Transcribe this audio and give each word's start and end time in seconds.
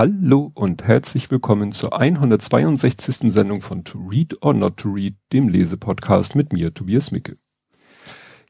Hallo 0.00 0.50
und 0.54 0.84
herzlich 0.84 1.30
willkommen 1.30 1.72
zur 1.72 2.00
162. 2.00 3.30
Sendung 3.30 3.60
von 3.60 3.84
To 3.84 3.98
Read 3.98 4.34
or 4.40 4.54
Not 4.54 4.78
to 4.78 4.88
Read, 4.88 5.14
dem 5.34 5.50
Lesepodcast 5.50 6.34
mit 6.34 6.54
mir, 6.54 6.72
Tobias 6.72 7.10
Micke. 7.10 7.36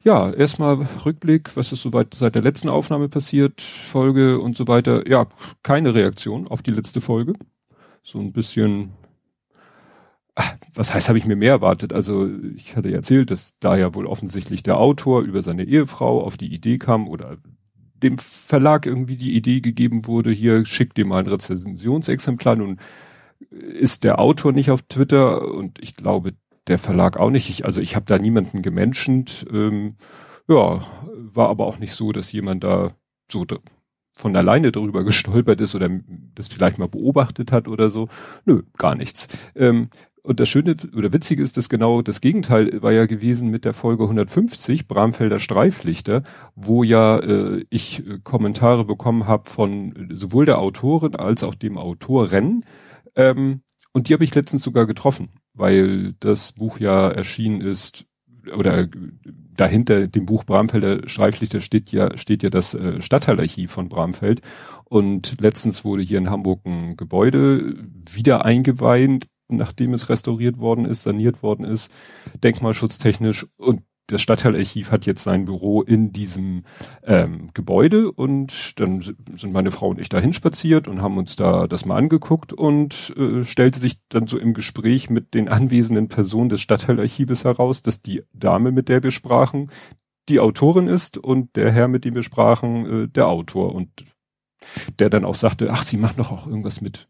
Ja, 0.01 0.31
erstmal 0.31 0.87
Rückblick, 1.05 1.57
was 1.57 1.73
ist 1.73 1.81
soweit 1.81 2.13
seit 2.13 2.35
der 2.35 2.41
letzten 2.41 2.69
Aufnahme 2.69 3.09
passiert, 3.09 3.59
Folge 3.59 4.39
und 4.39 4.55
so 4.55 4.69
weiter. 4.69 5.05
Ja, 5.09 5.27
keine 5.61 5.93
Reaktion 5.93 6.47
auf 6.47 6.61
die 6.61 6.71
letzte 6.71 7.01
Folge. 7.01 7.33
So 8.01 8.19
ein 8.19 8.31
bisschen, 8.31 8.93
ach, 10.35 10.55
was 10.73 10.93
heißt, 10.93 11.09
habe 11.09 11.19
ich 11.19 11.25
mir 11.25 11.35
mehr 11.35 11.51
erwartet? 11.51 11.91
Also 11.91 12.29
ich 12.55 12.77
hatte 12.77 12.93
erzählt, 12.93 13.29
dass 13.29 13.59
da 13.59 13.75
ja 13.75 13.93
wohl 13.93 14.05
offensichtlich 14.05 14.63
der 14.63 14.77
Autor 14.77 15.23
über 15.23 15.41
seine 15.41 15.65
Ehefrau 15.65 16.23
auf 16.23 16.37
die 16.37 16.53
Idee 16.53 16.77
kam 16.77 17.09
oder 17.09 17.39
dem 18.03 18.17
Verlag 18.17 18.85
irgendwie 18.85 19.15
die 19.15 19.35
Idee 19.35 19.61
gegeben 19.61 20.05
wurde, 20.07 20.31
hier 20.31 20.65
schickt 20.65 20.97
dir 20.97 21.05
mal 21.05 21.19
ein 21.19 21.27
Rezensionsexemplar. 21.27 22.55
Nun 22.55 22.77
ist 23.49 24.03
der 24.03 24.19
Autor 24.19 24.51
nicht 24.51 24.71
auf 24.71 24.81
Twitter 24.83 25.51
und 25.53 25.79
ich 25.79 25.95
glaube 25.95 26.33
der 26.67 26.77
Verlag 26.77 27.17
auch 27.17 27.29
nicht. 27.29 27.49
Ich, 27.49 27.65
also 27.65 27.81
ich 27.81 27.95
habe 27.95 28.05
da 28.05 28.17
niemanden 28.17 28.61
gemenschent. 28.61 29.45
Ähm, 29.51 29.95
ja, 30.47 30.85
war 31.15 31.49
aber 31.49 31.65
auch 31.65 31.79
nicht 31.79 31.93
so, 31.93 32.11
dass 32.11 32.31
jemand 32.31 32.63
da 32.63 32.91
so 33.31 33.45
von 34.13 34.35
alleine 34.35 34.71
darüber 34.71 35.03
gestolpert 35.05 35.61
ist 35.61 35.75
oder 35.75 35.89
das 36.35 36.47
vielleicht 36.47 36.77
mal 36.77 36.87
beobachtet 36.87 37.51
hat 37.51 37.67
oder 37.67 37.89
so. 37.89 38.09
Nö, 38.45 38.63
gar 38.77 38.95
nichts. 38.95 39.51
Ähm, 39.55 39.89
und 40.23 40.39
das 40.39 40.49
Schöne 40.49 40.75
oder 40.95 41.13
Witzige 41.13 41.41
ist, 41.41 41.57
dass 41.57 41.67
genau 41.67 42.01
das 42.01 42.21
Gegenteil 42.21 42.81
war 42.81 42.91
ja 42.91 43.05
gewesen 43.05 43.49
mit 43.49 43.65
der 43.65 43.73
Folge 43.73 44.03
150, 44.03 44.87
Bramfelder 44.87 45.39
Streiflichter, 45.39 46.23
wo 46.55 46.83
ja 46.83 47.17
äh, 47.19 47.65
ich 47.69 48.05
äh, 48.07 48.19
Kommentare 48.23 48.85
bekommen 48.85 49.27
habe 49.27 49.49
von 49.49 50.09
sowohl 50.11 50.45
der 50.45 50.59
Autorin 50.59 51.15
als 51.15 51.43
auch 51.43 51.55
dem 51.55 51.77
Autoren. 51.77 52.65
Ähm, 53.15 53.61
und 53.93 54.09
die 54.09 54.13
habe 54.13 54.23
ich 54.23 54.35
letztens 54.35 54.63
sogar 54.63 54.85
getroffen, 54.85 55.29
weil 55.53 56.13
das 56.19 56.53
Buch 56.53 56.79
ja 56.79 57.09
erschienen 57.09 57.61
ist, 57.61 58.05
oder 58.55 58.87
dahinter 59.55 60.07
dem 60.07 60.25
Buch 60.25 60.43
Bramfelder 60.43 61.07
Streiflichter 61.07 61.61
steht 61.61 61.91
ja, 61.91 62.17
steht 62.17 62.43
ja 62.43 62.49
das 62.49 62.73
äh, 62.73 63.01
Stadtteilarchiv 63.01 63.71
von 63.71 63.89
Bramfeld. 63.89 64.41
Und 64.85 65.39
letztens 65.41 65.85
wurde 65.85 66.03
hier 66.03 66.17
in 66.17 66.29
Hamburg 66.29 66.65
ein 66.65 66.97
Gebäude 66.97 67.75
wieder 68.11 68.45
eingeweiht, 68.45 69.27
nachdem 69.57 69.93
es 69.93 70.09
restauriert 70.09 70.57
worden 70.59 70.85
ist, 70.85 71.03
saniert 71.03 71.43
worden 71.43 71.65
ist, 71.65 71.91
denkmalschutztechnisch. 72.43 73.47
Und 73.57 73.81
das 74.07 74.21
Stadtteilarchiv 74.21 74.91
hat 74.91 75.05
jetzt 75.05 75.23
sein 75.23 75.45
Büro 75.45 75.81
in 75.81 76.11
diesem 76.11 76.63
ähm, 77.03 77.49
Gebäude. 77.53 78.11
Und 78.11 78.79
dann 78.79 79.01
sind 79.01 79.53
meine 79.53 79.71
Frau 79.71 79.89
und 79.89 79.99
ich 79.99 80.09
dahin 80.09 80.33
spaziert 80.33 80.87
und 80.87 81.01
haben 81.01 81.17
uns 81.17 81.35
da 81.35 81.67
das 81.67 81.85
mal 81.85 81.97
angeguckt. 81.97 82.53
Und 82.53 83.13
äh, 83.17 83.43
stellte 83.43 83.79
sich 83.79 83.95
dann 84.09 84.27
so 84.27 84.37
im 84.37 84.53
Gespräch 84.53 85.09
mit 85.09 85.33
den 85.33 85.47
anwesenden 85.47 86.07
Personen 86.07 86.49
des 86.49 86.61
Stadtteilarchives 86.61 87.45
heraus, 87.45 87.81
dass 87.81 88.01
die 88.01 88.23
Dame, 88.33 88.71
mit 88.71 88.89
der 88.89 89.03
wir 89.03 89.11
sprachen, 89.11 89.71
die 90.29 90.39
Autorin 90.39 90.87
ist 90.87 91.17
und 91.17 91.55
der 91.55 91.71
Herr, 91.71 91.87
mit 91.87 92.05
dem 92.05 92.15
wir 92.15 92.23
sprachen, 92.23 93.03
äh, 93.03 93.07
der 93.07 93.27
Autor. 93.27 93.73
Und 93.73 93.89
der 94.99 95.09
dann 95.09 95.25
auch 95.25 95.35
sagte, 95.35 95.71
ach, 95.71 95.83
sie 95.83 95.97
machen 95.97 96.17
doch 96.17 96.31
auch 96.31 96.47
irgendwas 96.47 96.81
mit 96.81 97.07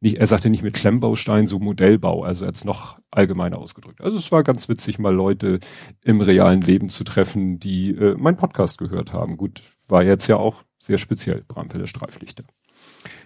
nicht, 0.00 0.16
er 0.16 0.26
sagte 0.26 0.48
nicht 0.48 0.62
mit 0.62 0.74
Klemmbaustein, 0.74 1.46
so 1.46 1.58
Modellbau, 1.58 2.24
also 2.24 2.44
er 2.44 2.48
hat 2.48 2.54
es 2.54 2.64
noch 2.64 2.98
allgemeiner 3.10 3.58
ausgedrückt. 3.58 4.00
Also 4.00 4.16
es 4.16 4.32
war 4.32 4.42
ganz 4.42 4.68
witzig, 4.68 4.98
mal 4.98 5.14
Leute 5.14 5.60
im 6.02 6.22
realen 6.22 6.62
Leben 6.62 6.88
zu 6.88 7.04
treffen, 7.04 7.60
die 7.60 7.90
äh, 7.90 8.16
mein 8.18 8.36
Podcast 8.36 8.78
gehört 8.78 9.12
haben. 9.12 9.36
Gut, 9.36 9.62
war 9.88 10.02
jetzt 10.02 10.26
ja 10.26 10.36
auch 10.36 10.64
sehr 10.78 10.96
speziell, 10.96 11.44
Bramfelder 11.46 11.86
Streiflichter. 11.86 12.44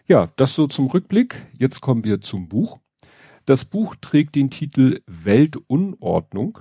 Ja, 0.06 0.32
das 0.36 0.54
so 0.54 0.66
zum 0.66 0.86
Rückblick. 0.86 1.46
Jetzt 1.56 1.80
kommen 1.80 2.04
wir 2.04 2.20
zum 2.20 2.48
Buch. 2.48 2.80
Das 3.46 3.64
Buch 3.64 3.94
trägt 4.00 4.34
den 4.34 4.50
Titel 4.50 5.00
Weltunordnung. 5.06 6.58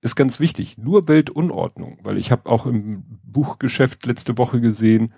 Ist 0.00 0.16
ganz 0.16 0.40
wichtig, 0.40 0.78
nur 0.78 1.08
Weltunordnung, 1.08 1.98
weil 2.02 2.18
ich 2.18 2.32
habe 2.32 2.50
auch 2.50 2.66
im 2.66 3.20
Buchgeschäft 3.22 4.04
letzte 4.06 4.36
Woche 4.36 4.60
gesehen, 4.60 5.12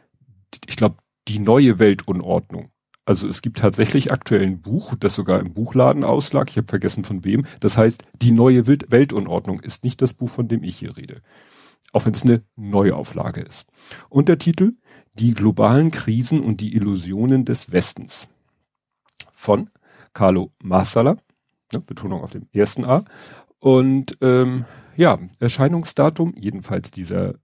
ich 0.66 0.76
glaube, 0.76 0.96
die 1.26 1.38
neue 1.38 1.78
Weltunordnung. 1.78 2.70
Also 3.04 3.28
es 3.28 3.42
gibt 3.42 3.58
tatsächlich 3.58 4.12
aktuell 4.12 4.42
ein 4.42 4.62
Buch, 4.62 4.94
das 4.98 5.14
sogar 5.14 5.40
im 5.40 5.52
Buchladen 5.52 6.04
auslag. 6.04 6.48
Ich 6.50 6.56
habe 6.56 6.66
vergessen 6.66 7.04
von 7.04 7.24
wem. 7.24 7.46
Das 7.60 7.76
heißt, 7.76 8.02
die 8.14 8.32
neue 8.32 8.66
Weltunordnung 8.66 9.60
ist 9.60 9.84
nicht 9.84 10.00
das 10.00 10.14
Buch, 10.14 10.30
von 10.30 10.48
dem 10.48 10.62
ich 10.62 10.76
hier 10.76 10.96
rede. 10.96 11.20
Auch 11.92 12.06
wenn 12.06 12.14
es 12.14 12.24
eine 12.24 12.42
Neuauflage 12.56 13.42
ist. 13.42 13.66
Untertitel 14.08 14.72
Die 15.14 15.34
globalen 15.34 15.90
Krisen 15.90 16.40
und 16.40 16.60
die 16.60 16.74
Illusionen 16.74 17.44
des 17.44 17.72
Westens. 17.72 18.28
Von 19.32 19.70
Carlo 20.14 20.52
Marsala. 20.62 21.18
Ne, 21.72 21.80
Betonung 21.80 22.22
auf 22.22 22.30
dem 22.30 22.48
ersten 22.52 22.84
A. 22.84 23.04
Und 23.58 24.16
ähm, 24.22 24.64
ja, 24.96 25.18
Erscheinungsdatum, 25.40 26.34
jedenfalls 26.36 26.90
dieser 26.90 27.34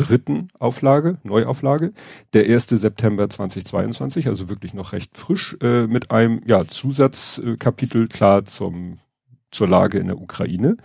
dritten 0.00 0.48
Auflage, 0.58 1.18
Neuauflage, 1.22 1.92
der 2.32 2.44
1. 2.44 2.68
September 2.68 3.28
2022, 3.28 4.28
also 4.28 4.48
wirklich 4.48 4.74
noch 4.74 4.92
recht 4.92 5.16
frisch, 5.16 5.56
äh, 5.62 5.86
mit 5.86 6.10
einem 6.10 6.42
ja, 6.46 6.66
Zusatzkapitel 6.66 8.08
klar 8.08 8.44
zum, 8.44 8.98
zur 9.50 9.68
Lage 9.68 9.98
in 9.98 10.06
der 10.06 10.20
Ukraine. 10.20 10.76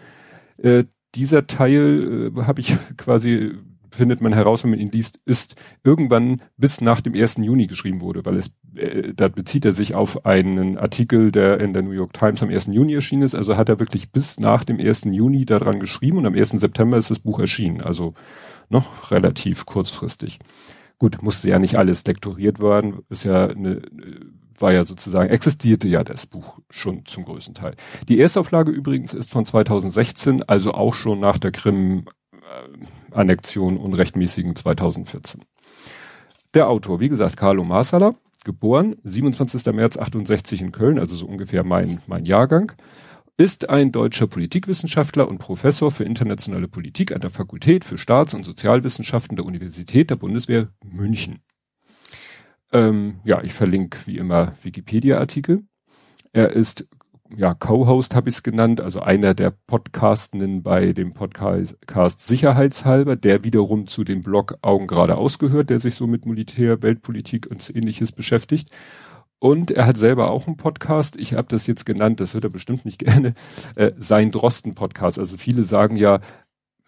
Äh, 0.58 0.86
dieser 1.16 1.48
Teil 1.48 2.34
äh, 2.36 2.42
habe 2.44 2.62
ich 2.62 2.76
quasi 2.98 3.54
findet 3.96 4.22
man 4.22 4.34
heraus, 4.34 4.64
wenn 4.64 4.72
man 4.72 4.80
ihn 4.80 4.92
liest, 4.92 5.20
ist 5.26 5.56
irgendwann 5.84 6.42
bis 6.58 6.82
nach 6.82 7.02
dem 7.02 7.16
1. 7.16 7.38
Juni 7.38 7.68
geschrieben 7.68 8.02
wurde, 8.02 8.26
weil 8.26 8.38
es, 8.38 8.52
äh, 8.76 9.14
da 9.16 9.28
bezieht 9.28 9.66
er 9.66 9.74
sich 9.74 9.96
auf 9.96 10.26
einen 10.26 10.78
Artikel, 10.78 11.32
der 11.32 11.60
in 11.60 11.74
der 11.74 11.82
New 11.82 11.92
York 11.92 12.14
Times 12.14 12.44
am 12.44 12.50
1. 12.50 12.68
Juni 12.68 12.94
erschienen 12.94 13.24
ist. 13.24 13.36
Also 13.36 13.58
hat 13.58 13.70
er 13.70 13.80
wirklich 13.80 14.12
bis 14.12 14.40
nach 14.40 14.64
dem 14.64 14.80
1. 14.80 15.06
Juni 15.06 15.46
daran 15.46 15.80
geschrieben 15.80 16.18
und 16.18 16.26
am 16.26 16.36
1. 16.36 16.52
September 16.52 16.98
ist 16.98 17.10
das 17.10 17.20
Buch 17.20 17.40
erschienen. 17.40 17.82
Also 17.82 18.14
noch 18.70 19.12
relativ 19.12 19.66
kurzfristig. 19.66 20.40
Gut, 20.98 21.22
musste 21.22 21.50
ja 21.50 21.60
nicht 21.60 21.78
alles 21.78 22.06
lektoriert 22.06 22.60
werden, 22.60 23.00
ist 23.10 23.26
ja 23.26 23.48
eine, 23.48 23.82
war 24.58 24.72
ja 24.72 24.86
sozusagen, 24.86 25.30
existierte 25.30 25.90
ja 25.90 26.04
das 26.04 26.26
Buch 26.26 26.60
schon 26.70 27.06
zum 27.06 27.26
größten 27.26 27.54
Teil. 27.54 27.76
Die 28.08 28.18
Erstauflage 28.20 28.72
übrigens 28.72 29.14
ist 29.14 29.30
von 29.30 29.44
2016, 29.46 30.44
also 30.44 30.74
auch 30.74 30.94
schon 30.94 31.20
nach 31.20 31.38
der 31.38 31.52
Krim-Annexion 31.52 33.76
unrechtmäßigen 33.78 34.56
2014. 34.56 35.44
Der 36.54 36.70
Autor, 36.70 37.02
wie 37.02 37.10
gesagt, 37.10 37.36
Carlo 37.36 37.66
Marsala, 37.66 38.16
geboren, 38.46 38.96
27. 39.04 39.74
März 39.74 39.98
68 39.98 40.62
in 40.62 40.72
Köln, 40.72 41.00
also 41.00 41.16
so 41.16 41.26
ungefähr 41.26 41.66
mein, 41.66 42.00
mein 42.08 42.26
Jahrgang 42.26 42.72
ist 43.38 43.70
ein 43.70 43.92
deutscher 43.92 44.28
Politikwissenschaftler 44.28 45.28
und 45.28 45.40
Professor 45.40 45.92
für 45.92 46.06
internationale 46.06 46.68
Politik 46.68 47.12
an 47.12 47.20
der 47.20 47.30
Fakultät 47.30 47.84
für 47.84 47.98
Staats- 47.98 48.34
und 48.34 48.44
Sozialwissenschaften 48.44 49.36
der 49.36 49.46
Universität 49.46 50.10
der 50.10 50.16
Bundeswehr 50.16 50.70
München. 50.84 51.40
Ähm, 52.72 53.20
ja, 53.26 53.44
ich 53.44 53.54
verlinke 53.54 54.00
wie 54.06 54.18
immer 54.18 54.54
Wikipedia-Artikel. 54.64 55.64
Er 56.32 56.52
ist 56.52 56.88
ja 57.36 57.54
Co-Host 57.54 58.16
habe 58.16 58.30
ich 58.30 58.36
es 58.36 58.44
genannt, 58.44 58.82
also 58.82 59.00
einer 59.00 59.34
der 59.34 59.52
Podcastenden 59.52 60.64
bei 60.64 60.94
dem 60.94 61.14
Podcast 61.14 62.20
Sicherheitshalber, 62.20 63.16
der 63.16 63.44
wiederum 63.44 63.88
zu 63.88 64.04
dem 64.04 64.22
Blog 64.22 64.58
Augen 64.62 64.88
geradeaus 64.88 65.40
gehört, 65.40 65.70
der 65.70 65.80
sich 65.80 65.96
so 65.96 66.08
mit 66.08 66.26
Militär, 66.26 66.84
Weltpolitik 66.84 67.48
und 67.48 67.68
ähnliches 67.76 68.12
beschäftigt. 68.12 68.70
Und 69.40 69.72
er 69.72 69.86
hat 69.86 69.98
selber 69.98 70.32
auch 70.32 70.48
einen 70.48 70.58
Podcast. 70.58 71.18
Ich 71.18 71.34
habe 71.34 71.48
das 71.50 71.68
jetzt 71.68 71.86
genannt, 71.86 72.20
das 72.20 72.34
hört 72.34 72.46
er 72.46 72.50
bestimmt 72.50 72.86
nicht 72.86 73.00
gerne. 73.06 73.34
Äh, 73.76 73.92
sein 73.98 74.32
Drosten-Podcast. 74.32 75.20
Also 75.20 75.38
viele 75.38 75.64
sagen 75.64 75.96
ja, 75.96 76.20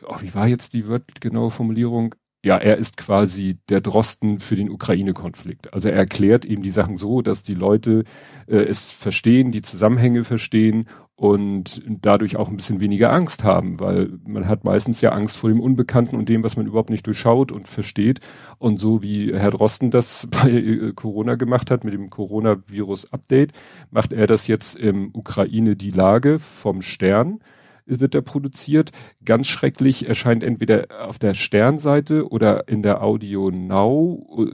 oh, 0.05 0.17
wie 0.21 0.33
war 0.33 0.47
jetzt 0.47 0.73
die 0.73 0.85
genaue 1.19 1.51
Formulierung? 1.51 2.15
Ja, 2.45 2.57
er 2.57 2.77
ist 2.77 2.97
quasi 2.97 3.57
der 3.67 3.81
Drosten 3.81 4.39
für 4.39 4.55
den 4.55 4.69
Ukraine-Konflikt. 4.69 5.73
Also 5.73 5.89
er 5.89 5.95
erklärt 5.95 6.45
eben 6.45 6.61
die 6.61 6.69
Sachen 6.69 6.95
so, 6.95 7.21
dass 7.21 7.43
die 7.43 7.55
Leute 7.55 8.03
äh, 8.47 8.57
es 8.57 8.91
verstehen, 8.91 9.51
die 9.51 9.63
Zusammenhänge 9.63 10.23
verstehen 10.23 10.87
und 11.17 11.81
dadurch 11.87 12.37
auch 12.37 12.47
ein 12.47 12.57
bisschen 12.57 12.79
weniger 12.79 13.11
Angst 13.11 13.43
haben, 13.43 13.79
weil 13.79 14.19
man 14.23 14.47
hat 14.47 14.63
meistens 14.63 15.01
ja 15.01 15.13
Angst 15.13 15.37
vor 15.37 15.49
dem 15.49 15.59
Unbekannten 15.59 16.15
und 16.15 16.29
dem, 16.29 16.43
was 16.43 16.57
man 16.57 16.67
überhaupt 16.67 16.91
nicht 16.91 17.07
durchschaut 17.07 17.51
und 17.51 17.67
versteht. 17.67 18.19
Und 18.59 18.79
so 18.79 19.01
wie 19.01 19.33
Herr 19.33 19.49
Drosten 19.49 19.89
das 19.89 20.27
bei 20.31 20.51
äh, 20.51 20.93
Corona 20.93 21.33
gemacht 21.33 21.71
hat 21.71 21.83
mit 21.83 21.95
dem 21.95 22.11
Coronavirus-Update, 22.11 23.51
macht 23.89 24.13
er 24.13 24.27
das 24.27 24.45
jetzt 24.45 24.75
im 24.75 25.09
Ukraine 25.13 25.75
die 25.75 25.89
Lage 25.89 26.37
vom 26.37 26.83
Stern 26.83 27.39
wird 27.87 28.15
er 28.15 28.21
produziert. 28.21 28.91
Ganz 29.23 29.47
schrecklich 29.47 30.07
erscheint 30.07 30.43
entweder 30.43 30.87
auf 31.07 31.17
der 31.19 31.33
Sternseite 31.33 32.29
oder 32.29 32.67
in 32.67 32.83
der 32.83 33.01
Audio 33.01 33.49
Now. 33.49 34.47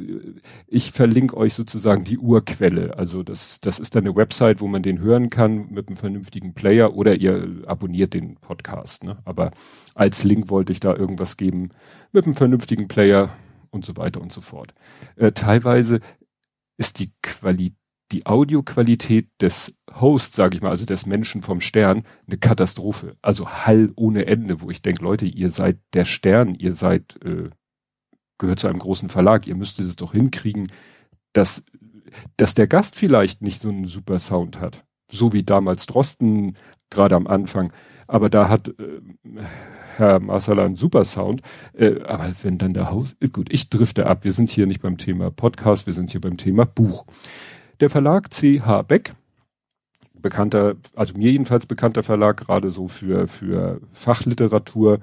Ich 0.68 0.92
verlinke 0.92 1.36
euch 1.36 1.54
sozusagen 1.54 2.04
die 2.04 2.18
Urquelle. 2.18 2.98
Also 2.98 3.24
das, 3.24 3.60
das 3.62 3.80
ist 3.80 3.96
dann 3.96 4.06
eine 4.06 4.16
Website, 4.16 4.62
wo 4.62 4.68
man 4.68 4.84
den 4.84 5.00
hören 5.00 5.30
kann 5.30 5.70
mit 5.72 5.88
einem 5.88 5.98
vernünftigen 5.98 6.54
Player 6.54 6.96
oder 6.96 7.16
ihr 7.16 7.64
abonniert 7.66 8.14
den 8.14 8.36
Podcast. 8.36 9.04
Ne? 9.04 9.18
Aber 9.26 9.52
als 9.96 10.24
Link 10.24 10.50
wollte 10.50 10.72
ich 10.72 10.80
da 10.80 10.96
irgendwas 10.96 11.38
geben 11.38 11.70
mit 12.12 12.26
einem 12.26 12.36
vernünftigen 12.36 12.88
Player 12.88 13.30
und 13.72 13.86
so 13.86 13.98
weiter 13.98 14.22
und 14.22 14.32
so 14.32 14.42
fort. 14.42 14.74
Äh, 15.16 15.32
teilweise 15.32 16.00
ist 16.78 17.00
die 17.00 17.12
Qualität, 17.22 17.78
die 18.14 18.26
Audioqualität 18.26 19.30
des 19.42 19.76
Hosts, 19.92 20.36
sage 20.36 20.56
ich 20.56 20.62
mal, 20.62 20.70
also 20.70 20.86
des 20.86 21.06
Menschen 21.06 21.42
vom 21.42 21.60
Stern, 21.60 22.04
eine 22.28 22.38
Katastrophe. 22.38 23.18
Also 23.22 23.50
Hall 23.50 23.92
ohne 23.96 24.26
Ende, 24.26 24.62
wo 24.62 24.70
ich 24.70 24.82
denke, 24.82 25.04
Leute, 25.04 25.26
ihr 25.26 25.50
seid 25.50 25.80
der 25.94 26.06
Stern, 26.06 26.56
ihr 26.56 26.74
seid, 26.74 27.20
äh, 27.26 27.50
gehört 28.38 28.60
zu 28.60 28.68
einem 28.68 28.80
großen 28.80 29.10
Verlag, 29.10 29.48
ihr 29.48 29.56
müsstet 29.56 29.88
es 29.88 29.96
doch 29.96 30.14
hinkriegen, 30.14 30.68
dass, 31.34 31.64
dass 32.38 32.54
der 32.54 32.68
Gast 32.68 32.96
vielleicht 32.96 33.42
nicht 33.42 33.60
so 33.60 33.70
einen 33.70 33.88
super 33.88 34.20
Sound 34.20 34.60
hat. 34.60 34.86
So 35.12 35.34
wie 35.34 35.44
damals 35.44 35.86
Drosten, 35.86 36.58
gerade 36.90 37.16
am 37.16 37.28
Anfang. 37.28 37.74
Aber 38.08 38.30
da 38.30 38.50
hat 38.50 38.68
äh, 38.68 39.02
Herr 39.98 40.20
Marsala 40.20 40.66
einen 40.66 40.76
super 40.76 41.04
Sound. 41.04 41.42
Äh, 41.74 42.02
aber 42.04 42.32
wenn 42.44 42.58
dann 42.58 42.74
der 42.74 42.92
Haus, 42.92 43.16
äh, 43.20 43.28
gut, 43.30 43.52
ich 43.52 43.70
drifte 43.70 44.06
ab. 44.06 44.24
Wir 44.24 44.34
sind 44.34 44.50
hier 44.50 44.68
nicht 44.68 44.82
beim 44.82 44.98
Thema 44.98 45.32
Podcast, 45.32 45.86
wir 45.86 45.94
sind 45.94 46.12
hier 46.12 46.22
beim 46.22 46.38
Thema 46.38 46.66
Buch. 46.66 47.06
Der 47.84 47.90
Verlag 47.90 48.30
CH 48.30 48.84
Beck, 48.88 49.14
bekannter, 50.14 50.76
also 50.96 51.18
mir 51.18 51.30
jedenfalls 51.30 51.66
bekannter 51.66 52.02
Verlag, 52.02 52.38
gerade 52.38 52.72
so 52.72 52.88
für, 52.88 53.28
für 53.28 53.82
Fachliteratur, 53.92 55.02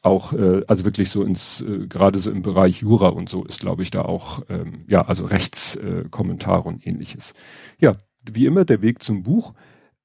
auch, 0.00 0.32
äh, 0.32 0.62
also 0.66 0.86
wirklich 0.86 1.10
so 1.10 1.22
ins, 1.22 1.60
äh, 1.60 1.86
gerade 1.86 2.18
so 2.18 2.30
im 2.30 2.40
Bereich 2.40 2.80
Jura 2.80 3.08
und 3.08 3.28
so 3.28 3.44
ist, 3.44 3.60
glaube 3.60 3.82
ich, 3.82 3.90
da 3.90 4.00
auch, 4.00 4.40
ähm, 4.48 4.86
ja, 4.88 5.02
also 5.02 5.26
Rechtskommentare 5.26 6.64
äh, 6.64 6.68
und 6.68 6.86
ähnliches. 6.86 7.34
Ja, 7.78 7.96
wie 8.32 8.46
immer 8.46 8.64
der 8.64 8.80
Weg 8.80 9.02
zum 9.02 9.22
Buch 9.22 9.52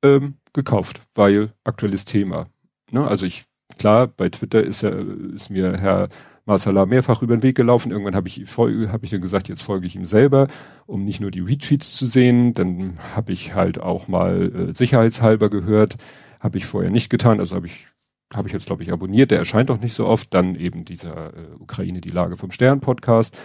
ähm, 0.03 0.33
gekauft, 0.51 0.99
weil 1.15 1.53
aktuelles 1.63 2.03
Thema. 2.03 2.47
Ne? 2.91 3.07
Also 3.07 3.25
ich, 3.25 3.45
klar, 3.77 4.07
bei 4.07 4.27
Twitter 4.27 4.61
ist 4.61 4.83
ja, 4.83 4.89
ist 4.89 5.51
mir 5.51 5.77
Herr 5.77 6.09
Marsala 6.49 6.85
mehrfach 6.85 7.21
über 7.21 7.37
den 7.37 7.43
Weg 7.43 7.55
gelaufen. 7.55 7.91
Irgendwann 7.91 8.15
habe 8.15 8.27
ich, 8.27 8.43
hab 8.57 9.03
ich 9.03 9.09
dann 9.11 9.21
gesagt, 9.21 9.47
jetzt 9.47 9.61
folge 9.61 9.87
ich 9.87 9.95
ihm 9.95 10.05
selber, 10.05 10.47
um 10.87 11.05
nicht 11.05 11.21
nur 11.21 11.31
die 11.31 11.39
Retweets 11.39 11.93
zu 11.93 12.05
sehen. 12.07 12.53
Dann 12.53 12.97
habe 13.15 13.31
ich 13.31 13.53
halt 13.53 13.79
auch 13.79 14.07
mal 14.07 14.69
äh, 14.69 14.73
sicherheitshalber 14.73 15.49
gehört. 15.49 15.95
Habe 16.39 16.57
ich 16.57 16.65
vorher 16.65 16.89
nicht 16.91 17.09
getan. 17.09 17.39
Also 17.39 17.55
habe 17.55 17.67
ich, 17.67 17.87
habe 18.33 18.47
ich 18.47 18.53
jetzt, 18.53 18.65
glaube 18.65 18.83
ich, 18.83 18.91
abonniert. 18.91 19.31
Der 19.31 19.37
erscheint 19.37 19.71
auch 19.71 19.79
nicht 19.79 19.93
so 19.93 20.05
oft. 20.05 20.33
Dann 20.33 20.55
eben 20.55 20.83
dieser 20.83 21.33
äh, 21.33 21.53
Ukraine, 21.59 22.01
die 22.01 22.09
Lage 22.09 22.35
vom 22.35 22.51
Stern 22.51 22.79
Podcast. 22.79 23.37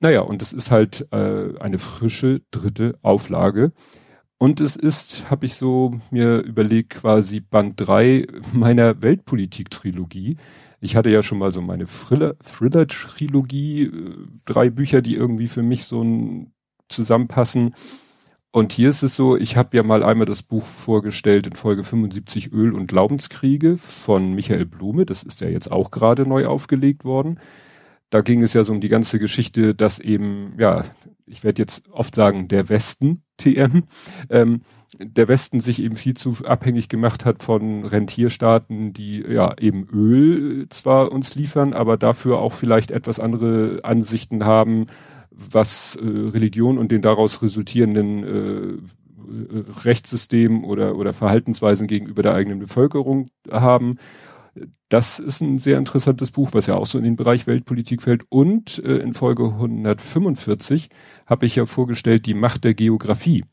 Naja, 0.00 0.20
und 0.20 0.42
es 0.42 0.52
ist 0.52 0.70
halt 0.70 1.08
äh, 1.12 1.58
eine 1.58 1.78
frische 1.78 2.42
dritte 2.50 2.98
Auflage. 3.02 3.72
Und 4.36 4.60
es 4.60 4.76
ist, 4.76 5.30
habe 5.30 5.44
ich 5.44 5.54
so 5.54 6.00
mir 6.10 6.38
überlegt, 6.40 6.90
quasi 6.90 7.40
Band 7.40 7.74
drei 7.76 8.26
meiner 8.52 9.02
Weltpolitik-Trilogie 9.02 10.36
ich 10.80 10.96
hatte 10.96 11.10
ja 11.10 11.22
schon 11.22 11.38
mal 11.38 11.52
so 11.52 11.60
meine 11.60 11.86
Thriller-Trilogie, 11.86 13.82
äh, 13.82 14.26
drei 14.44 14.70
Bücher, 14.70 15.02
die 15.02 15.14
irgendwie 15.14 15.48
für 15.48 15.62
mich 15.62 15.84
so 15.84 16.02
ein 16.02 16.52
zusammenpassen. 16.88 17.74
Und 18.52 18.72
hier 18.72 18.90
ist 18.90 19.04
es 19.04 19.14
so, 19.14 19.36
ich 19.36 19.56
habe 19.56 19.76
ja 19.76 19.84
mal 19.84 20.02
einmal 20.02 20.26
das 20.26 20.42
Buch 20.42 20.66
vorgestellt 20.66 21.46
in 21.46 21.52
Folge 21.52 21.84
75 21.84 22.52
Öl 22.52 22.72
und 22.72 22.88
Glaubenskriege 22.88 23.76
von 23.76 24.34
Michael 24.34 24.66
Blume. 24.66 25.06
Das 25.06 25.22
ist 25.22 25.40
ja 25.40 25.48
jetzt 25.48 25.70
auch 25.70 25.92
gerade 25.92 26.28
neu 26.28 26.46
aufgelegt 26.46 27.04
worden. 27.04 27.38
Da 28.10 28.22
ging 28.22 28.42
es 28.42 28.54
ja 28.54 28.64
so 28.64 28.72
um 28.72 28.80
die 28.80 28.88
ganze 28.88 29.20
Geschichte, 29.20 29.72
dass 29.76 30.00
eben, 30.00 30.54
ja, 30.58 30.84
ich 31.26 31.44
werde 31.44 31.62
jetzt 31.62 31.88
oft 31.92 32.16
sagen, 32.16 32.48
der 32.48 32.68
Westen, 32.68 33.22
TM, 33.36 33.84
ähm, 34.30 34.62
der 35.02 35.28
Westen 35.28 35.60
sich 35.60 35.82
eben 35.82 35.96
viel 35.96 36.14
zu 36.14 36.36
abhängig 36.44 36.88
gemacht 36.88 37.24
hat 37.24 37.42
von 37.42 37.84
Rentierstaaten, 37.84 38.92
die 38.92 39.20
ja 39.20 39.56
eben 39.58 39.88
Öl 39.90 40.68
zwar 40.68 41.10
uns 41.10 41.34
liefern, 41.34 41.72
aber 41.72 41.96
dafür 41.96 42.38
auch 42.38 42.52
vielleicht 42.52 42.90
etwas 42.90 43.18
andere 43.18 43.80
Ansichten 43.82 44.44
haben, 44.44 44.86
was 45.30 45.96
äh, 45.96 46.04
Religion 46.04 46.76
und 46.76 46.92
den 46.92 47.00
daraus 47.00 47.42
resultierenden 47.42 48.24
äh, 48.24 49.80
Rechtssystem 49.84 50.64
oder, 50.64 50.96
oder 50.96 51.12
Verhaltensweisen 51.12 51.86
gegenüber 51.86 52.22
der 52.22 52.34
eigenen 52.34 52.58
Bevölkerung 52.58 53.30
haben. 53.50 53.96
Das 54.88 55.18
ist 55.20 55.40
ein 55.40 55.58
sehr 55.58 55.78
interessantes 55.78 56.32
Buch, 56.32 56.50
was 56.52 56.66
ja 56.66 56.74
auch 56.74 56.86
so 56.86 56.98
in 56.98 57.04
den 57.04 57.16
Bereich 57.16 57.46
Weltpolitik 57.46 58.02
fällt. 58.02 58.24
Und 58.28 58.82
äh, 58.84 58.96
in 58.96 59.14
Folge 59.14 59.44
145 59.44 60.90
habe 61.26 61.46
ich 61.46 61.56
ja 61.56 61.64
vorgestellt 61.64 62.26
die 62.26 62.34
Macht 62.34 62.64
der 62.64 62.74
Geografie 62.74 63.44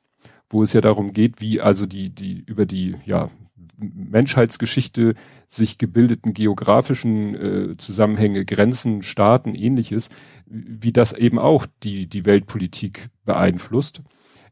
wo 0.49 0.63
es 0.63 0.73
ja 0.73 0.81
darum 0.81 1.13
geht, 1.13 1.41
wie 1.41 1.61
also 1.61 1.85
die, 1.85 2.09
die 2.09 2.43
über 2.45 2.65
die 2.65 2.95
ja, 3.05 3.29
Menschheitsgeschichte 3.77 5.13
sich 5.47 5.77
gebildeten 5.77 6.33
geografischen 6.33 7.35
äh, 7.35 7.77
Zusammenhänge, 7.77 8.45
Grenzen, 8.45 9.01
Staaten, 9.01 9.55
ähnliches, 9.55 10.09
wie 10.45 10.91
das 10.91 11.13
eben 11.13 11.39
auch 11.39 11.67
die, 11.83 12.07
die 12.07 12.25
Weltpolitik 12.25 13.09
beeinflusst, 13.25 14.01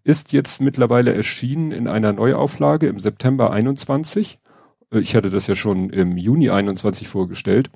ist 0.04 0.34
jetzt 0.34 0.62
mittlerweile 0.62 1.14
erschienen 1.14 1.72
in 1.72 1.88
einer 1.88 2.14
Neuauflage 2.14 2.88
im 2.88 3.00
September 3.00 3.52
21. 3.52 4.40
Äh, 4.92 5.00
ich 5.00 5.16
hatte 5.16 5.30
das 5.30 5.48
ja 5.48 5.56
schon 5.56 5.90
im 5.90 6.18
Juni 6.18 6.50
21 6.50 7.08
vorgestellt. 7.08 7.72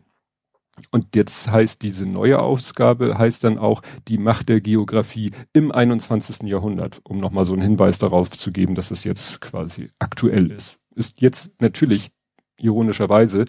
Und 0.91 1.15
jetzt 1.15 1.49
heißt 1.49 1.81
diese 1.81 2.05
neue 2.05 2.39
Ausgabe, 2.39 3.17
heißt 3.17 3.43
dann 3.43 3.57
auch 3.57 3.81
die 4.07 4.17
Macht 4.17 4.49
der 4.49 4.61
Geografie 4.61 5.31
im 5.53 5.71
21. 5.71 6.47
Jahrhundert, 6.49 7.01
um 7.03 7.19
nochmal 7.19 7.45
so 7.45 7.53
einen 7.53 7.61
Hinweis 7.61 7.99
darauf 7.99 8.29
zu 8.31 8.51
geben, 8.51 8.75
dass 8.75 8.91
es 8.91 9.03
jetzt 9.03 9.41
quasi 9.41 9.89
aktuell 9.99 10.51
ist. 10.51 10.79
Ist 10.95 11.21
jetzt 11.21 11.61
natürlich 11.61 12.11
ironischerweise 12.57 13.45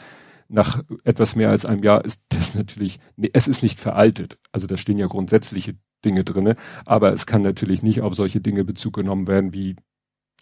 nach 0.50 0.82
etwas 1.04 1.36
mehr 1.36 1.50
als 1.50 1.64
einem 1.64 1.82
Jahr 1.82 2.04
ist 2.04 2.24
das 2.28 2.54
natürlich, 2.54 2.98
nee, 3.16 3.30
es 3.32 3.46
ist 3.46 3.62
nicht 3.62 3.78
veraltet. 3.78 4.38
Also 4.50 4.66
da 4.66 4.76
stehen 4.76 4.98
ja 4.98 5.06
grundsätzliche 5.06 5.76
Dinge 6.04 6.24
drinne, 6.24 6.56
aber 6.84 7.12
es 7.12 7.26
kann 7.26 7.42
natürlich 7.42 7.82
nicht 7.82 8.00
auf 8.00 8.14
solche 8.14 8.40
Dinge 8.40 8.64
Bezug 8.64 8.94
genommen 8.94 9.28
werden 9.28 9.54
wie 9.54 9.76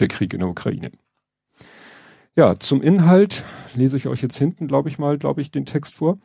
der 0.00 0.08
Krieg 0.08 0.32
in 0.32 0.40
der 0.40 0.48
Ukraine. 0.48 0.92
Ja, 2.36 2.58
zum 2.58 2.82
Inhalt 2.82 3.44
lese 3.74 3.96
ich 3.96 4.06
euch 4.06 4.22
jetzt 4.22 4.38
hinten, 4.38 4.66
glaube 4.66 4.88
ich 4.88 4.98
mal, 4.98 5.18
glaube 5.18 5.40
ich, 5.40 5.50
den 5.50 5.66
Text 5.66 5.96
vor. 5.96 6.18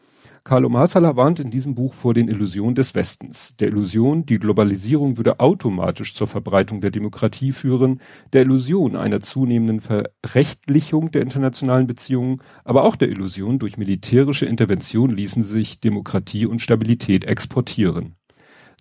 Carlo 0.46 0.68
Marsala 0.68 1.16
warnt 1.16 1.40
in 1.40 1.52
diesem 1.52 1.74
Buch 1.74 1.94
vor 1.94 2.14
den 2.14 2.28
Illusionen 2.28 2.76
des 2.76 2.96
Westens. 2.96 3.56
Der 3.56 3.70
Illusion, 3.70 4.26
die 4.26 4.40
Globalisierung 4.40 5.16
würde 5.16 5.40
automatisch 5.40 6.16
zur 6.16 6.28
Verbreitung 6.28 6.82
der 6.82 6.92
Demokratie 6.92 7.54
führen, 7.54 8.02
der 8.34 8.42
Illusion 8.42 8.98
einer 8.98 9.22
zunehmenden 9.22 9.80
Verrechtlichung 9.80 11.12
der 11.12 11.22
internationalen 11.22 11.88
Beziehungen, 11.88 12.42
aber 12.66 12.84
auch 12.84 12.98
der 12.98 13.08
Illusion, 13.08 13.58
durch 13.58 13.78
militärische 13.78 14.46
Intervention 14.46 15.12
ließen 15.12 15.44
sich 15.44 15.80
Demokratie 15.80 16.46
und 16.46 16.60
Stabilität 16.60 17.24
exportieren. 17.24 18.16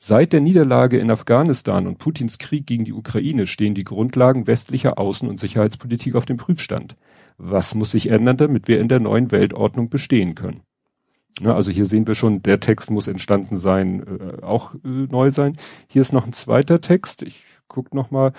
Seit 0.01 0.33
der 0.33 0.41
Niederlage 0.41 0.99
in 0.99 1.13
Afghanistan 1.13 1.87
und 1.87 1.99
Putins 1.99 2.39
Krieg 2.39 2.67
gegen 2.67 2.85
die 2.85 2.93
Ukraine 2.93 3.47
stehen 3.47 3.75
die 3.75 3.85
Grundlagen 3.85 4.49
westlicher 4.49 4.99
Außen- 4.99 5.29
und 5.29 5.39
Sicherheitspolitik 5.39 6.17
auf 6.17 6.27
dem 6.27 6.39
Prüfstand. 6.39 6.97
Was 7.39 7.77
muss 7.77 7.93
sich 7.93 8.09
ändern, 8.09 8.37
damit 8.37 8.67
wir 8.67 8.81
in 8.81 8.89
der 8.89 8.99
neuen 8.99 9.31
Weltordnung 9.31 9.91
bestehen 9.91 10.35
können? 10.35 10.63
Ja, 11.41 11.55
also 11.55 11.71
hier 11.71 11.87
sehen 11.87 12.07
wir 12.07 12.15
schon, 12.15 12.43
der 12.43 12.61
Text 12.61 12.91
muss 12.91 13.09
entstanden 13.09 13.57
sein, 13.57 14.07
äh, 14.07 14.43
auch 14.43 14.75
äh, 14.75 14.79
neu 14.85 15.31
sein. 15.31 15.57
Hier 15.89 16.03
ist 16.03 16.13
noch 16.13 16.27
ein 16.27 16.33
zweiter 16.33 16.81
Text. 16.81 17.23
Ich 17.23 17.45
guck 17.69 17.95
noch 17.95 18.11
mal. 18.11 18.33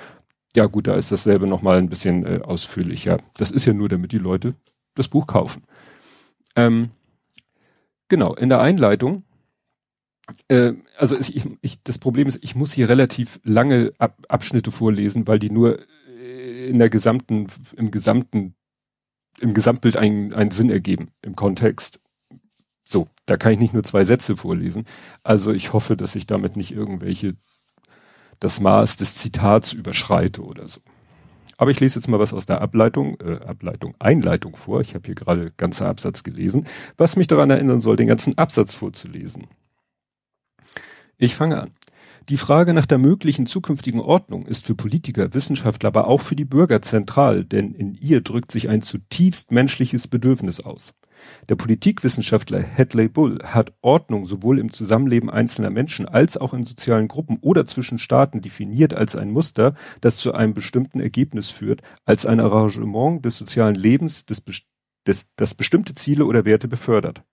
Ja 0.55 0.67
gut, 0.67 0.87
da 0.87 0.95
ist 0.95 1.11
dasselbe 1.11 1.47
noch 1.47 1.63
mal 1.63 1.77
ein 1.79 1.89
bisschen 1.89 2.25
äh, 2.25 2.41
ausführlicher. 2.43 3.17
Das 3.35 3.49
ist 3.49 3.65
ja 3.65 3.73
nur, 3.73 3.89
damit 3.89 4.11
die 4.11 4.19
Leute 4.19 4.55
das 4.93 5.07
Buch 5.07 5.25
kaufen. 5.25 5.63
Ähm, 6.55 6.91
genau, 8.07 8.35
in 8.35 8.49
der 8.49 8.61
Einleitung. 8.61 9.23
Äh, 10.47 10.73
also 10.97 11.17
ich, 11.17 11.49
ich, 11.61 11.83
das 11.83 11.97
Problem 11.97 12.27
ist, 12.27 12.43
ich 12.43 12.55
muss 12.55 12.73
hier 12.73 12.89
relativ 12.89 13.39
lange 13.43 13.91
Ab 13.97 14.17
Abschnitte 14.29 14.71
vorlesen, 14.71 15.27
weil 15.27 15.39
die 15.39 15.49
nur 15.49 15.79
äh, 16.07 16.69
in 16.69 16.79
der 16.79 16.89
gesamten, 16.89 17.47
im 17.75 17.89
gesamten, 17.89 18.55
im 19.39 19.55
Gesamtbild 19.55 19.97
einen, 19.97 20.33
einen 20.33 20.51
Sinn 20.51 20.69
ergeben, 20.69 21.09
im 21.23 21.35
Kontext. 21.35 21.99
So, 22.93 23.07
da 23.25 23.37
kann 23.37 23.53
ich 23.53 23.57
nicht 23.57 23.73
nur 23.73 23.83
zwei 23.83 24.05
Sätze 24.05 24.37
vorlesen. 24.37 24.85
Also 25.23 25.51
ich 25.51 25.73
hoffe, 25.73 25.97
dass 25.97 26.13
ich 26.13 26.27
damit 26.27 26.55
nicht 26.55 26.71
irgendwelche 26.71 27.35
das 28.39 28.59
Maß 28.59 28.97
des 28.97 29.15
Zitats 29.15 29.73
überschreite 29.73 30.43
oder 30.43 30.67
so. 30.67 30.79
Aber 31.57 31.71
ich 31.71 31.79
lese 31.79 31.97
jetzt 31.97 32.07
mal 32.07 32.19
was 32.19 32.33
aus 32.33 32.45
der 32.45 32.61
Ableitung, 32.61 33.19
äh, 33.19 33.39
Ableitung, 33.47 33.95
Einleitung 33.97 34.55
vor. 34.55 34.79
Ich 34.81 34.93
habe 34.93 35.07
hier 35.07 35.15
gerade 35.15 35.51
ganzer 35.57 35.87
Absatz 35.87 36.21
gelesen, 36.21 36.67
was 36.95 37.15
mich 37.15 37.25
daran 37.25 37.49
erinnern 37.49 37.81
soll, 37.81 37.95
den 37.95 38.05
ganzen 38.05 38.37
Absatz 38.37 38.75
vorzulesen. 38.75 39.47
Ich 41.17 41.33
fange 41.33 41.59
an. 41.59 41.71
Die 42.29 42.37
Frage 42.37 42.75
nach 42.75 42.85
der 42.85 42.99
möglichen 42.99 43.47
zukünftigen 43.47 44.01
Ordnung 44.01 44.45
ist 44.45 44.67
für 44.67 44.75
Politiker, 44.75 45.33
Wissenschaftler, 45.33 45.87
aber 45.87 46.05
auch 46.05 46.21
für 46.21 46.35
die 46.35 46.45
Bürger 46.45 46.83
zentral, 46.83 47.43
denn 47.43 47.73
in 47.73 47.95
ihr 47.95 48.21
drückt 48.21 48.51
sich 48.51 48.69
ein 48.69 48.83
zutiefst 48.83 49.51
menschliches 49.51 50.07
Bedürfnis 50.07 50.59
aus. 50.59 50.93
Der 51.49 51.55
Politikwissenschaftler 51.55 52.63
Hadley 52.63 53.07
Bull 53.07 53.39
hat 53.43 53.73
Ordnung 53.81 54.25
sowohl 54.25 54.59
im 54.59 54.71
Zusammenleben 54.71 55.29
einzelner 55.29 55.69
Menschen 55.69 56.07
als 56.07 56.37
auch 56.37 56.53
in 56.53 56.65
sozialen 56.65 57.07
Gruppen 57.07 57.37
oder 57.41 57.65
zwischen 57.65 57.99
Staaten 57.99 58.41
definiert 58.41 58.93
als 58.93 59.15
ein 59.15 59.31
Muster, 59.31 59.75
das 60.01 60.17
zu 60.17 60.33
einem 60.33 60.53
bestimmten 60.53 60.99
Ergebnis 60.99 61.49
führt, 61.49 61.81
als 62.05 62.25
ein 62.25 62.39
Arrangement 62.39 63.23
des 63.25 63.37
sozialen 63.37 63.75
Lebens, 63.75 64.25
des, 64.25 64.43
des, 65.05 65.25
das 65.35 65.53
bestimmte 65.53 65.93
Ziele 65.95 66.25
oder 66.25 66.45
Werte 66.45 66.67
befördert. 66.67 67.23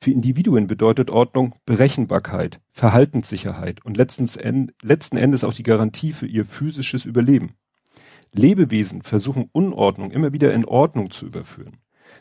Für 0.00 0.12
Individuen 0.12 0.68
bedeutet 0.68 1.10
Ordnung 1.10 1.56
Berechenbarkeit, 1.66 2.60
Verhaltenssicherheit 2.70 3.84
und 3.84 3.96
letzten 3.96 5.16
Endes 5.16 5.42
auch 5.42 5.54
die 5.54 5.64
Garantie 5.64 6.12
für 6.12 6.26
ihr 6.26 6.44
physisches 6.44 7.04
Überleben. 7.04 7.54
Lebewesen 8.32 9.02
versuchen 9.02 9.48
Unordnung 9.52 10.10
immer 10.10 10.32
wieder 10.32 10.52
in 10.52 10.64
Ordnung 10.64 11.10
zu 11.10 11.26
überführen. 11.26 11.78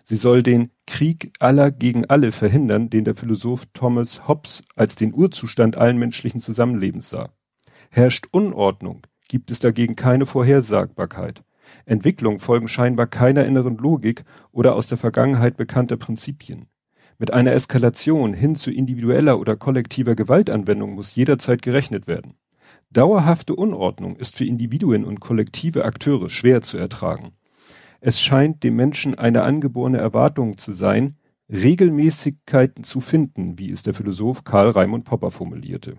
Sie 0.10 0.16
soll 0.16 0.42
den 0.42 0.72
Krieg 0.86 1.34
aller 1.40 1.70
gegen 1.70 2.06
alle 2.06 2.32
verhindern, 2.32 2.90
den 2.90 3.04
der 3.04 3.14
Philosoph 3.14 3.66
Thomas 3.74 4.26
Hobbes 4.26 4.64
als 4.74 4.96
den 4.96 5.14
Urzustand 5.14 5.76
allen 5.76 5.98
menschlichen 5.98 6.40
Zusammenlebens 6.40 7.10
sah. 7.10 7.34
Herrscht 7.90 8.28
Unordnung, 8.32 9.02
gibt 9.28 9.52
es 9.52 9.60
dagegen 9.60 9.98
keine 9.98 10.26
Vorhersagbarkeit. 10.26 11.44
Entwicklungen 11.86 12.40
folgen 12.40 12.70
scheinbar 12.70 13.08
keiner 13.08 13.44
inneren 13.44 13.76
Logik 13.76 14.24
oder 14.54 14.76
aus 14.76 14.88
der 14.88 14.98
Vergangenheit 14.98 15.58
bekannter 15.58 15.98
Prinzipien. 15.98 16.68
Mit 17.18 17.34
einer 17.34 17.52
Eskalation 17.52 18.34
hin 18.34 18.56
zu 18.56 18.72
individueller 18.72 19.38
oder 19.38 19.58
kollektiver 19.58 20.16
Gewaltanwendung 20.16 20.96
muss 20.96 21.16
jederzeit 21.16 21.62
gerechnet 21.62 22.08
werden. 22.08 22.36
Dauerhafte 22.92 23.54
Unordnung 23.54 24.16
ist 24.16 24.38
für 24.38 24.46
Individuen 24.46 25.04
und 25.04 25.20
kollektive 25.20 25.84
Akteure 25.84 26.30
schwer 26.30 26.62
zu 26.62 26.78
ertragen. 26.78 27.34
Es 28.00 28.22
scheint 28.22 28.64
dem 28.64 28.76
Menschen 28.76 29.16
eine 29.18 29.44
angeborene 29.44 29.98
Erwartung 29.98 30.58
zu 30.58 30.72
sein, 30.72 31.18
Regelmäßigkeiten 31.50 32.84
zu 32.84 33.00
finden, 33.00 33.58
wie 33.58 33.72
es 33.72 33.84
der 33.84 33.94
Philosoph 33.94 34.44
Karl 34.44 34.70
Raimund 34.72 35.06
Popper 35.06 35.32
formulierte. 35.32 35.98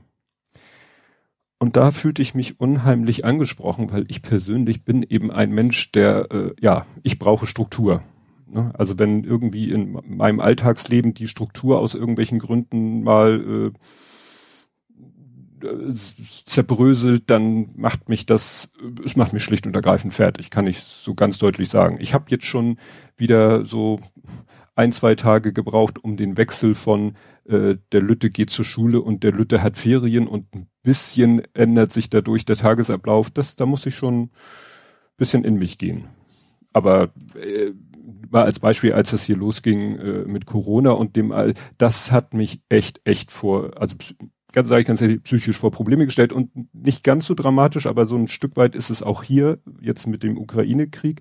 Und 1.58 1.76
da 1.76 1.90
fühlte 1.90 2.22
ich 2.22 2.34
mich 2.34 2.60
unheimlich 2.60 3.24
angesprochen, 3.24 3.90
weil 3.90 4.04
ich 4.08 4.22
persönlich 4.22 4.84
bin 4.84 5.02
eben 5.02 5.30
ein 5.32 5.50
Mensch, 5.50 5.90
der, 5.90 6.30
äh, 6.30 6.52
ja, 6.60 6.86
ich 7.02 7.18
brauche 7.18 7.46
Struktur. 7.46 8.02
Ne? 8.46 8.70
Also 8.78 8.98
wenn 8.98 9.24
irgendwie 9.24 9.70
in 9.70 9.98
meinem 10.04 10.40
Alltagsleben 10.40 11.14
die 11.14 11.26
Struktur 11.26 11.80
aus 11.80 11.94
irgendwelchen 11.94 12.38
Gründen 12.38 13.02
mal 13.02 13.72
äh, 13.74 13.78
zerbröselt, 15.92 17.24
dann 17.30 17.70
macht 17.76 18.08
mich 18.08 18.26
das, 18.26 18.70
es 19.04 19.16
macht 19.16 19.32
mich 19.32 19.42
schlicht 19.42 19.66
und 19.66 19.76
ergreifend 19.76 20.14
fertig, 20.14 20.50
kann 20.50 20.66
ich 20.66 20.78
so 20.80 21.14
ganz 21.14 21.38
deutlich 21.38 21.68
sagen. 21.68 21.98
Ich 22.00 22.14
habe 22.14 22.26
jetzt 22.28 22.44
schon 22.44 22.78
wieder 23.16 23.64
so 23.64 24.00
ein, 24.74 24.92
zwei 24.92 25.14
Tage 25.14 25.52
gebraucht, 25.52 26.02
um 26.02 26.16
den 26.16 26.36
Wechsel 26.36 26.74
von 26.74 27.16
äh, 27.48 27.76
der 27.92 28.00
Lütte 28.02 28.30
geht 28.30 28.50
zur 28.50 28.64
Schule 28.64 29.00
und 29.00 29.24
der 29.24 29.32
Lütte 29.32 29.62
hat 29.62 29.76
Ferien 29.76 30.28
und 30.28 30.54
ein 30.54 30.68
bisschen 30.82 31.42
ändert 31.54 31.90
sich 31.90 32.10
dadurch 32.10 32.44
der 32.44 32.56
Tagesablauf. 32.56 33.30
Das, 33.30 33.56
da 33.56 33.66
muss 33.66 33.86
ich 33.86 33.96
schon 33.96 34.30
bisschen 35.18 35.44
in 35.44 35.56
mich 35.56 35.76
gehen. 35.76 36.04
Aber 36.72 37.10
äh, 37.34 37.72
mal 38.30 38.44
als 38.44 38.60
Beispiel, 38.60 38.92
als 38.92 39.10
das 39.10 39.24
hier 39.24 39.36
losging 39.36 39.98
äh, 39.98 40.24
mit 40.24 40.46
Corona 40.46 40.92
und 40.92 41.16
dem 41.16 41.32
All, 41.32 41.54
das 41.76 42.12
hat 42.12 42.32
mich 42.34 42.62
echt, 42.68 43.00
echt 43.04 43.30
vor, 43.30 43.72
also 43.80 43.96
ganz 44.58 44.68
sage 44.68 44.80
ich 44.80 44.88
ganz 44.88 45.00
ehrlich, 45.00 45.22
psychisch 45.22 45.56
vor 45.56 45.70
Probleme 45.70 46.04
gestellt 46.04 46.32
und 46.32 46.50
nicht 46.72 47.04
ganz 47.04 47.26
so 47.26 47.34
dramatisch, 47.34 47.86
aber 47.86 48.06
so 48.06 48.16
ein 48.16 48.26
Stück 48.26 48.56
weit 48.56 48.74
ist 48.74 48.90
es 48.90 49.04
auch 49.04 49.22
hier, 49.22 49.60
jetzt 49.80 50.08
mit 50.08 50.24
dem 50.24 50.36
Ukraine-Krieg. 50.36 51.20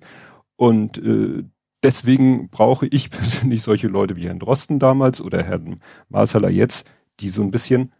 Und 0.56 0.98
äh, 0.98 1.44
deswegen 1.84 2.48
brauche 2.48 2.88
ich 2.88 3.10
persönlich 3.12 3.62
solche 3.62 3.86
Leute 3.86 4.16
wie 4.16 4.26
Herrn 4.26 4.40
Drosten 4.40 4.80
damals 4.80 5.20
oder 5.20 5.44
Herrn 5.44 5.80
Marsaler 6.08 6.50
jetzt, 6.50 6.90
die 7.20 7.28
so 7.28 7.42
ein 7.42 7.52
bisschen, 7.52 7.92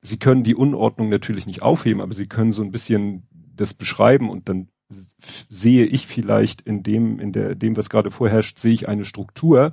sie 0.00 0.18
können 0.18 0.44
die 0.44 0.54
Unordnung 0.54 1.10
natürlich 1.10 1.46
nicht 1.46 1.60
aufheben, 1.60 2.00
aber 2.00 2.14
sie 2.14 2.26
können 2.26 2.52
so 2.52 2.62
ein 2.62 2.70
bisschen 2.70 3.26
das 3.54 3.74
beschreiben 3.74 4.30
und 4.30 4.48
dann 4.48 4.68
sehe 4.88 5.84
ich 5.84 6.06
vielleicht 6.06 6.62
in 6.62 6.82
dem, 6.82 7.20
in 7.20 7.32
der, 7.32 7.54
dem, 7.54 7.76
was 7.76 7.90
gerade 7.90 8.10
vorherrscht, 8.10 8.58
sehe 8.58 8.72
ich 8.72 8.88
eine 8.88 9.04
Struktur, 9.04 9.72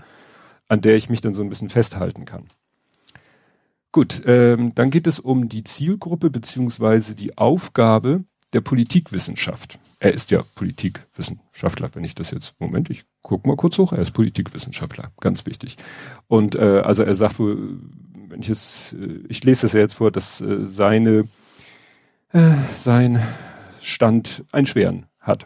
an 0.67 0.81
der 0.81 0.97
ich 0.97 1.07
mich 1.09 1.21
dann 1.21 1.33
so 1.33 1.43
ein 1.43 1.49
bisschen 1.49 1.69
festhalten 1.69 2.25
kann. 2.25 2.49
Gut, 3.93 4.23
ähm, 4.25 4.73
dann 4.73 4.89
geht 4.89 5.05
es 5.05 5.19
um 5.19 5.49
die 5.49 5.63
Zielgruppe 5.63 6.31
beziehungsweise 6.31 7.13
die 7.13 7.37
Aufgabe 7.37 8.23
der 8.51 8.61
Politikwissenschaft. 8.61 9.77
Er 9.99 10.15
ist 10.15 10.31
ja 10.31 10.41
Politikwissenschaftler, 10.55 11.91
wenn 11.93 12.03
ich 12.03 12.15
das 12.15 12.31
jetzt, 12.31 12.55
Moment, 12.57 12.89
ich 12.89 13.05
guck 13.21 13.45
mal 13.45 13.55
kurz 13.55 13.77
hoch, 13.77 13.93
er 13.93 13.99
ist 13.99 14.11
Politikwissenschaftler, 14.11 15.11
ganz 15.21 15.45
wichtig. 15.45 15.77
Und 16.27 16.55
äh, 16.55 16.81
also 16.83 17.03
er 17.03 17.13
sagt 17.13 17.37
wohl, 17.37 17.81
wenn 18.29 18.41
ich 18.41 18.49
es, 18.49 18.93
äh, 18.93 19.19
ich 19.29 19.43
lese 19.43 19.67
es 19.67 19.73
ja 19.73 19.81
jetzt 19.81 19.93
vor, 19.93 20.09
dass 20.09 20.41
äh, 20.41 20.65
seine, 20.65 21.25
äh, 22.31 22.55
sein 22.73 23.21
Stand 23.79 24.43
einen 24.51 24.65
schweren 24.65 25.05
hat. 25.19 25.45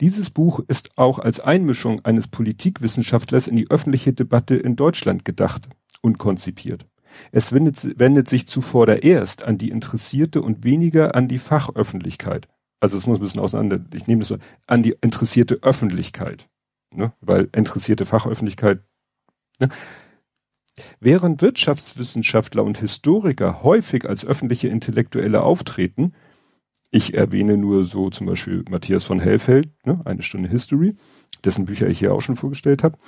Dieses 0.00 0.30
Buch 0.30 0.60
ist 0.66 0.96
auch 0.96 1.18
als 1.18 1.40
Einmischung 1.40 2.02
eines 2.06 2.26
Politikwissenschaftlers 2.26 3.48
in 3.48 3.56
die 3.56 3.70
öffentliche 3.70 4.14
Debatte 4.14 4.56
in 4.56 4.76
Deutschland 4.76 5.26
gedacht 5.26 5.68
und 6.00 6.16
konzipiert. 6.16 6.86
Es 7.32 7.52
wendet, 7.52 7.98
wendet 7.98 8.28
sich 8.28 8.46
zuvor 8.46 8.88
erst 8.88 9.42
an 9.42 9.58
die 9.58 9.70
Interessierte 9.70 10.42
und 10.42 10.64
weniger 10.64 11.14
an 11.14 11.28
die 11.28 11.38
Fachöffentlichkeit. 11.38 12.48
Also 12.80 12.98
es 12.98 13.06
muss 13.06 13.18
ein 13.18 13.22
bisschen 13.22 13.40
auseinander, 13.40 13.80
ich 13.94 14.06
nehme 14.06 14.20
das 14.20 14.28
so, 14.28 14.38
an 14.66 14.82
die 14.82 14.96
interessierte 15.00 15.58
Öffentlichkeit. 15.62 16.48
Ne? 16.92 17.12
Weil 17.20 17.48
interessierte 17.54 18.06
Fachöffentlichkeit. 18.06 18.82
Ne? 19.60 19.68
Während 21.00 21.40
Wirtschaftswissenschaftler 21.40 22.64
und 22.64 22.78
Historiker 22.78 23.62
häufig 23.62 24.08
als 24.08 24.26
öffentliche 24.26 24.68
Intellektuelle 24.68 25.42
auftreten, 25.42 26.12
ich 26.90 27.14
erwähne 27.14 27.56
nur 27.56 27.84
so 27.84 28.10
zum 28.10 28.26
Beispiel 28.26 28.64
Matthias 28.70 29.04
von 29.04 29.18
Hellfeld, 29.18 29.68
ne, 29.84 30.00
eine 30.04 30.22
Stunde 30.22 30.48
History, 30.48 30.94
dessen 31.44 31.66
Bücher 31.66 31.88
ich 31.88 31.98
hier 31.98 32.12
auch 32.12 32.20
schon 32.20 32.36
vorgestellt 32.36 32.82
habe, 32.82 32.98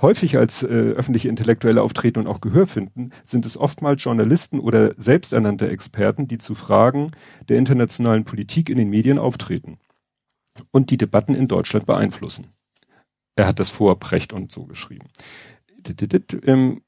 häufig 0.00 0.36
als 0.36 0.62
äh, 0.62 0.66
öffentliche 0.66 1.28
Intellektuelle 1.28 1.82
auftreten 1.82 2.20
und 2.20 2.26
auch 2.26 2.40
Gehör 2.40 2.66
finden, 2.66 3.10
sind 3.24 3.46
es 3.46 3.56
oftmals 3.56 4.02
Journalisten 4.02 4.60
oder 4.60 4.94
selbsternannte 4.96 5.68
Experten, 5.68 6.28
die 6.28 6.38
zu 6.38 6.54
Fragen 6.54 7.12
der 7.48 7.58
internationalen 7.58 8.24
Politik 8.24 8.68
in 8.68 8.78
den 8.78 8.90
Medien 8.90 9.18
auftreten 9.18 9.78
und 10.70 10.90
die 10.90 10.98
Debatten 10.98 11.34
in 11.34 11.48
Deutschland 11.48 11.86
beeinflussen. 11.86 12.48
Er 13.36 13.46
hat 13.46 13.58
das 13.58 13.70
vor 13.70 13.98
Precht 13.98 14.32
und 14.32 14.52
so 14.52 14.64
geschrieben. 14.64 15.08
Ähm, 16.44 16.82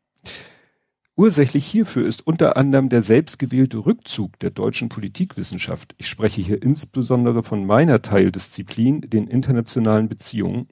Ursächlich 1.18 1.64
hierfür 1.64 2.06
ist 2.06 2.26
unter 2.26 2.58
anderem 2.58 2.90
der 2.90 3.00
selbstgewählte 3.00 3.86
Rückzug 3.86 4.38
der 4.40 4.50
deutschen 4.50 4.90
Politikwissenschaft. 4.90 5.94
Ich 5.96 6.08
spreche 6.08 6.42
hier 6.42 6.62
insbesondere 6.62 7.42
von 7.42 7.64
meiner 7.64 8.02
Teildisziplin, 8.02 9.00
den 9.00 9.26
internationalen 9.26 10.10
Beziehungen, 10.10 10.68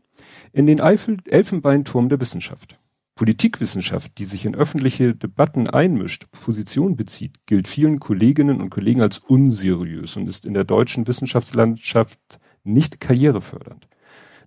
in 0.53 0.67
den 0.67 0.81
Eifel 0.81 1.19
Elfenbeinturm 1.27 2.09
der 2.09 2.21
Wissenschaft. 2.21 2.79
Politikwissenschaft, 3.15 4.19
die 4.19 4.25
sich 4.25 4.45
in 4.45 4.57
öffentliche 4.57 5.15
Debatten 5.15 5.69
einmischt, 5.69 6.27
Position 6.33 6.97
bezieht, 6.97 7.47
gilt 7.47 7.69
vielen 7.69 8.01
Kolleginnen 8.01 8.61
und 8.61 8.71
Kollegen 8.71 9.03
als 9.03 9.19
unseriös 9.19 10.17
und 10.17 10.27
ist 10.27 10.45
in 10.45 10.55
der 10.55 10.65
deutschen 10.65 11.07
Wissenschaftslandschaft 11.07 12.19
nicht 12.65 13.01
karrierefördernd. 13.01 13.89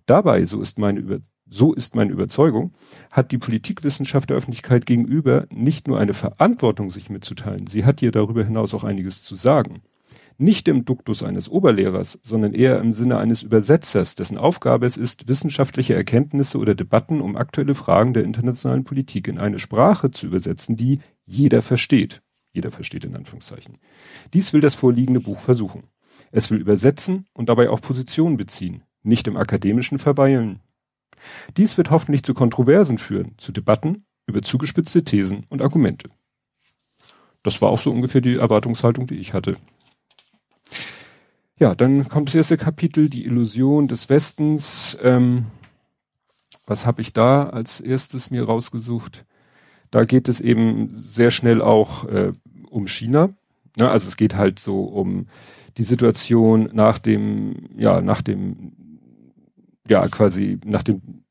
Dabei, 0.04 0.44
so 0.44 0.60
ist 0.60 0.78
meine, 0.78 1.00
Über 1.00 1.20
so 1.50 1.72
ist 1.72 1.94
meine 1.94 2.12
Überzeugung, 2.12 2.72
hat 3.10 3.32
die 3.32 3.38
Politikwissenschaft 3.38 4.28
der 4.28 4.36
Öffentlichkeit 4.36 4.84
gegenüber 4.84 5.46
nicht 5.50 5.88
nur 5.88 5.98
eine 5.98 6.12
Verantwortung, 6.12 6.90
sich 6.90 7.08
mitzuteilen, 7.08 7.66
sie 7.66 7.86
hat 7.86 8.02
ihr 8.02 8.10
darüber 8.10 8.44
hinaus 8.44 8.74
auch 8.74 8.84
einiges 8.84 9.24
zu 9.24 9.34
sagen. 9.34 9.80
Nicht 10.40 10.68
im 10.68 10.84
Duktus 10.84 11.24
eines 11.24 11.48
Oberlehrers, 11.48 12.20
sondern 12.22 12.54
eher 12.54 12.78
im 12.78 12.92
Sinne 12.92 13.18
eines 13.18 13.42
Übersetzers, 13.42 14.14
dessen 14.14 14.38
Aufgabe 14.38 14.86
es 14.86 14.96
ist, 14.96 15.26
wissenschaftliche 15.26 15.96
Erkenntnisse 15.96 16.58
oder 16.58 16.76
Debatten 16.76 17.20
um 17.20 17.36
aktuelle 17.36 17.74
Fragen 17.74 18.14
der 18.14 18.22
internationalen 18.22 18.84
Politik 18.84 19.26
in 19.26 19.38
eine 19.38 19.58
Sprache 19.58 20.12
zu 20.12 20.28
übersetzen, 20.28 20.76
die 20.76 21.00
jeder 21.26 21.60
versteht. 21.60 22.22
Jeder 22.52 22.70
versteht 22.70 23.04
in 23.04 23.16
Anführungszeichen. 23.16 23.78
Dies 24.32 24.52
will 24.52 24.60
das 24.60 24.76
vorliegende 24.76 25.20
Buch 25.20 25.40
versuchen. 25.40 25.88
Es 26.30 26.52
will 26.52 26.60
übersetzen 26.60 27.26
und 27.32 27.48
dabei 27.48 27.68
auch 27.68 27.80
Positionen 27.80 28.36
beziehen, 28.36 28.84
nicht 29.02 29.26
im 29.26 29.36
akademischen 29.36 29.98
verweilen. 29.98 30.60
Dies 31.56 31.76
wird 31.76 31.90
hoffentlich 31.90 32.22
zu 32.22 32.32
Kontroversen 32.32 32.98
führen, 32.98 33.34
zu 33.38 33.50
Debatten 33.50 34.04
über 34.28 34.42
zugespitzte 34.42 35.02
Thesen 35.02 35.46
und 35.48 35.62
Argumente. 35.62 36.10
Das 37.42 37.60
war 37.60 37.70
auch 37.70 37.80
so 37.80 37.90
ungefähr 37.90 38.20
die 38.20 38.36
Erwartungshaltung, 38.36 39.08
die 39.08 39.16
ich 39.16 39.32
hatte. 39.32 39.56
Ja, 41.58 41.74
dann 41.74 42.08
kommt 42.08 42.28
das 42.28 42.36
erste 42.36 42.56
Kapitel, 42.56 43.08
die 43.08 43.24
Illusion 43.24 43.88
des 43.88 44.08
Westens. 44.08 44.96
Ähm, 45.02 45.46
was 46.66 46.86
habe 46.86 47.00
ich 47.00 47.12
da 47.12 47.48
als 47.48 47.80
erstes 47.80 48.30
mir 48.30 48.44
rausgesucht? 48.44 49.24
Da 49.90 50.04
geht 50.04 50.28
es 50.28 50.40
eben 50.40 51.02
sehr 51.04 51.32
schnell 51.32 51.60
auch 51.60 52.04
äh, 52.04 52.32
um 52.70 52.86
China. 52.86 53.30
Ja, 53.76 53.90
also 53.90 54.06
es 54.06 54.16
geht 54.16 54.36
halt 54.36 54.60
so 54.60 54.82
um 54.84 55.26
die 55.78 55.82
Situation 55.82 56.70
nach 56.72 56.98
dem, 56.98 57.70
ja, 57.76 58.00
nach 58.02 58.22
dem, 58.22 58.72
ja, 59.88 60.06
quasi 60.08 60.60
nach 60.64 60.82
dem 60.84 61.24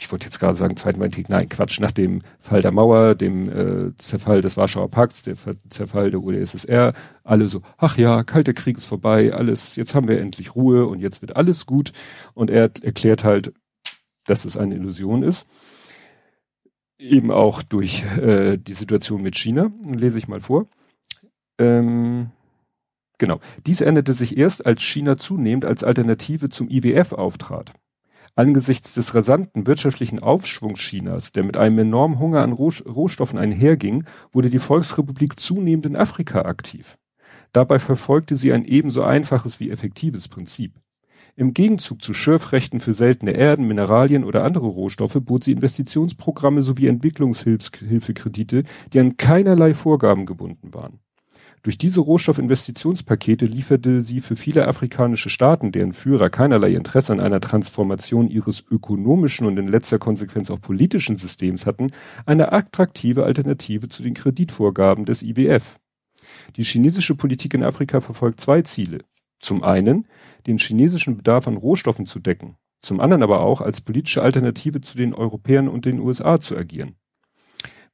ich 0.00 0.10
wollte 0.10 0.26
jetzt 0.26 0.40
gerade 0.40 0.54
sagen, 0.54 0.76
Zweiten 0.76 1.00
Weltkrieg, 1.00 1.28
nein, 1.28 1.48
Quatsch, 1.48 1.78
nach 1.80 1.92
dem 1.92 2.22
Fall 2.40 2.62
der 2.62 2.72
Mauer, 2.72 3.14
dem 3.14 3.48
äh, 3.48 3.96
Zerfall 3.96 4.40
des 4.40 4.56
Warschauer 4.56 4.90
Pakts, 4.90 5.22
der 5.22 5.36
Zerfall 5.68 6.10
der 6.10 6.20
UdSSR, 6.22 6.94
alle 7.24 7.46
so, 7.48 7.62
ach 7.76 7.98
ja, 7.98 8.24
kalter 8.24 8.54
Krieg 8.54 8.78
ist 8.78 8.86
vorbei, 8.86 9.32
alles, 9.32 9.76
jetzt 9.76 9.94
haben 9.94 10.08
wir 10.08 10.18
endlich 10.20 10.56
Ruhe 10.56 10.86
und 10.86 11.00
jetzt 11.00 11.20
wird 11.22 11.36
alles 11.36 11.66
gut. 11.66 11.92
Und 12.34 12.50
er 12.50 12.70
erklärt 12.82 13.22
halt, 13.24 13.52
dass 14.26 14.44
es 14.44 14.56
eine 14.56 14.74
Illusion 14.76 15.22
ist. 15.22 15.46
eben 16.98 17.30
auch 17.30 17.62
durch 17.62 18.04
äh, 18.18 18.56
die 18.58 18.72
Situation 18.74 19.22
mit 19.22 19.36
China. 19.36 19.72
Lese 19.84 20.18
ich 20.18 20.28
mal 20.28 20.40
vor. 20.40 20.68
Ähm, 21.58 22.30
genau. 23.18 23.40
Dies 23.66 23.80
änderte 23.80 24.12
sich 24.12 24.36
erst, 24.36 24.64
als 24.64 24.82
China 24.82 25.16
zunehmend 25.16 25.64
als 25.64 25.84
Alternative 25.84 26.48
zum 26.48 26.68
IWF 26.68 27.12
auftrat. 27.12 27.72
Angesichts 28.34 28.94
des 28.94 29.14
rasanten 29.14 29.66
wirtschaftlichen 29.66 30.18
Aufschwungs 30.18 30.80
Chinas, 30.80 31.32
der 31.32 31.44
mit 31.44 31.58
einem 31.58 31.80
enormen 31.80 32.18
Hunger 32.18 32.40
an 32.40 32.52
Rohstoffen 32.52 33.38
einherging, 33.38 34.04
wurde 34.32 34.48
die 34.48 34.58
Volksrepublik 34.58 35.38
zunehmend 35.38 35.84
in 35.84 35.96
Afrika 35.96 36.42
aktiv. 36.42 36.96
Dabei 37.52 37.78
verfolgte 37.78 38.34
sie 38.36 38.54
ein 38.54 38.64
ebenso 38.64 39.02
einfaches 39.02 39.60
wie 39.60 39.70
effektives 39.70 40.28
Prinzip. 40.28 40.80
Im 41.36 41.52
Gegenzug 41.52 42.02
zu 42.02 42.14
Schürfrechten 42.14 42.80
für 42.80 42.94
seltene 42.94 43.32
Erden, 43.32 43.66
Mineralien 43.66 44.24
oder 44.24 44.44
andere 44.44 44.66
Rohstoffe 44.66 45.18
bot 45.20 45.44
sie 45.44 45.52
Investitionsprogramme 45.52 46.62
sowie 46.62 46.86
Entwicklungshilfekredite, 46.86 48.64
die 48.92 49.00
an 49.00 49.18
keinerlei 49.18 49.74
Vorgaben 49.74 50.24
gebunden 50.24 50.72
waren. 50.72 51.00
Durch 51.64 51.78
diese 51.78 52.00
Rohstoffinvestitionspakete 52.00 53.44
lieferte 53.44 54.02
sie 54.02 54.20
für 54.20 54.34
viele 54.34 54.66
afrikanische 54.66 55.30
Staaten, 55.30 55.70
deren 55.70 55.92
Führer 55.92 56.28
keinerlei 56.28 56.74
Interesse 56.74 57.12
an 57.12 57.20
einer 57.20 57.40
Transformation 57.40 58.26
ihres 58.26 58.64
ökonomischen 58.68 59.46
und 59.46 59.56
in 59.58 59.68
letzter 59.68 60.00
Konsequenz 60.00 60.50
auch 60.50 60.60
politischen 60.60 61.16
Systems 61.16 61.64
hatten, 61.64 61.86
eine 62.26 62.50
attraktive 62.50 63.22
Alternative 63.22 63.88
zu 63.88 64.02
den 64.02 64.14
Kreditvorgaben 64.14 65.04
des 65.04 65.22
IWF. 65.22 65.78
Die 66.56 66.64
chinesische 66.64 67.14
Politik 67.14 67.54
in 67.54 67.62
Afrika 67.62 68.00
verfolgt 68.00 68.40
zwei 68.40 68.62
Ziele. 68.62 69.04
Zum 69.38 69.62
einen 69.62 70.08
den 70.48 70.58
chinesischen 70.58 71.16
Bedarf 71.16 71.46
an 71.46 71.56
Rohstoffen 71.56 72.06
zu 72.06 72.18
decken, 72.18 72.56
zum 72.80 72.98
anderen 72.98 73.22
aber 73.22 73.40
auch 73.40 73.60
als 73.60 73.80
politische 73.80 74.22
Alternative 74.22 74.80
zu 74.80 74.96
den 74.96 75.14
Europäern 75.14 75.68
und 75.68 75.84
den 75.84 76.00
USA 76.00 76.40
zu 76.40 76.56
agieren. 76.56 76.96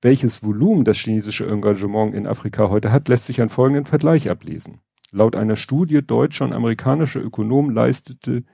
Welches 0.00 0.44
Volumen 0.44 0.84
das 0.84 0.96
chinesische 0.96 1.46
Engagement 1.46 2.14
in 2.14 2.28
Afrika 2.28 2.68
heute 2.68 2.92
hat, 2.92 3.08
lässt 3.08 3.26
sich 3.26 3.40
an 3.40 3.48
folgenden 3.48 3.84
Vergleich 3.84 4.30
ablesen. 4.30 4.80
Laut 5.10 5.34
einer 5.34 5.56
Studie 5.56 6.02
deutscher 6.06 6.44
und 6.44 6.52
amerikanischer 6.52 7.20
Ökonomen 7.20 7.74
leistete 7.74 8.44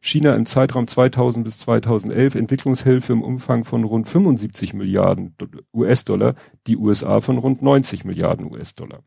China 0.00 0.34
im 0.34 0.46
Zeitraum 0.46 0.88
2000 0.88 1.44
bis 1.44 1.58
2011 1.58 2.34
Entwicklungshilfe 2.34 3.12
im 3.12 3.22
Umfang 3.22 3.64
von 3.64 3.84
rund 3.84 4.08
75 4.08 4.72
Milliarden 4.74 5.36
US-Dollar, 5.72 6.34
die 6.66 6.76
USA 6.76 7.20
von 7.20 7.38
rund 7.38 7.62
90 7.62 8.04
Milliarden 8.04 8.50
US-Dollar. 8.50 9.00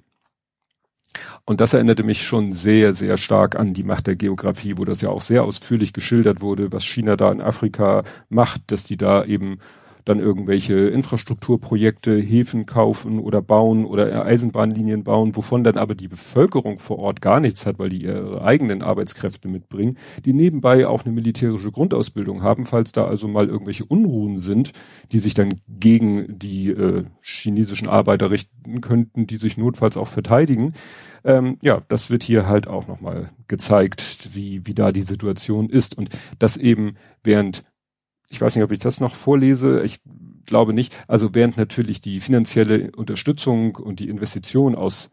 Und 1.46 1.60
das 1.60 1.74
erinnerte 1.74 2.04
mich 2.04 2.24
schon 2.24 2.54
sehr, 2.54 2.94
sehr 2.94 3.18
stark 3.18 3.56
an 3.56 3.74
die 3.74 3.84
Macht 3.84 4.08
der 4.08 4.16
Geografie, 4.16 4.78
wo 4.78 4.86
das 4.86 5.02
ja 5.02 5.10
auch 5.10 5.22
sehr 5.22 5.44
ausführlich 5.44 5.92
geschildert 5.92 6.42
wurde, 6.42 6.72
was 6.72 6.86
China 6.86 7.18
da 7.18 7.32
in 7.32 7.42
Afrika 7.42 8.04
macht, 8.30 8.72
dass 8.72 8.86
die 8.86 8.98
da 8.98 9.26
eben 9.26 9.58
dann 10.06 10.20
irgendwelche 10.20 10.74
Infrastrukturprojekte, 10.74 12.20
Häfen 12.20 12.66
kaufen 12.66 13.20
oder 13.20 13.42
bauen 13.42 13.86
oder 13.86 14.26
Eisenbahnlinien 14.26 15.04
bauen, 15.04 15.36
wovon 15.36 15.64
dann 15.64 15.78
aber 15.78 15.96
die 15.96 16.08
Bevölkerung 16.08 16.80
vor 16.80 17.00
Ort 17.00 17.22
gar 17.22 17.40
nichts 17.40 17.66
hat, 17.66 17.80
weil 17.80 17.90
die 17.90 18.04
ihre 18.04 18.44
eigenen 18.44 18.82
Arbeitskräfte 18.82 19.48
mitbringen, 19.48 19.98
die 20.26 20.34
nebenbei 20.34 20.88
auch 20.88 21.06
eine 21.06 21.14
militärische 21.14 21.72
Grundausbildung 21.72 22.44
haben, 22.44 22.66
falls 22.66 22.92
da 22.92 23.06
also 23.06 23.28
mal 23.28 23.48
irgendwelche 23.48 23.86
Unruhen 23.86 24.40
sind, 24.40 24.72
die 25.12 25.20
sich 25.20 25.34
dann 25.34 25.54
gegen 25.68 26.38
die 26.38 26.70
äh, 26.70 27.04
chinesischen 27.22 27.88
Arbeiter 27.88 28.32
richten 28.32 28.82
könnten, 28.82 29.28
die 29.28 29.38
sich 29.38 29.58
notfalls 29.58 29.98
auch 29.98 30.08
verteidigen. 30.08 30.74
Ähm, 31.24 31.58
ja, 31.62 31.82
das 31.88 32.10
wird 32.10 32.24
hier 32.24 32.48
halt 32.48 32.68
auch 32.68 32.88
nochmal 32.88 33.30
gezeigt, 33.48 34.30
wie, 34.34 34.66
wie 34.66 34.74
da 34.74 34.92
die 34.92 35.02
Situation 35.02 35.70
ist 35.70 35.98
und 35.98 36.10
dass 36.40 36.58
eben 36.58 36.96
während 37.24 37.64
ich 38.30 38.42
weiß 38.42 38.56
nicht, 38.56 38.64
ob 38.64 38.72
ich 38.72 38.80
das 38.80 39.00
noch 39.00 39.16
vorlese, 39.16 39.84
ich 39.84 40.00
glaube 40.46 40.74
nicht. 40.74 40.98
Also 41.08 41.34
während 41.34 41.58
natürlich 41.58 42.02
die 42.02 42.20
finanzielle 42.20 42.92
Unterstützung 42.96 43.76
und 43.76 44.00
die 44.00 44.10
Investition 44.10 44.76
aus 44.76 45.10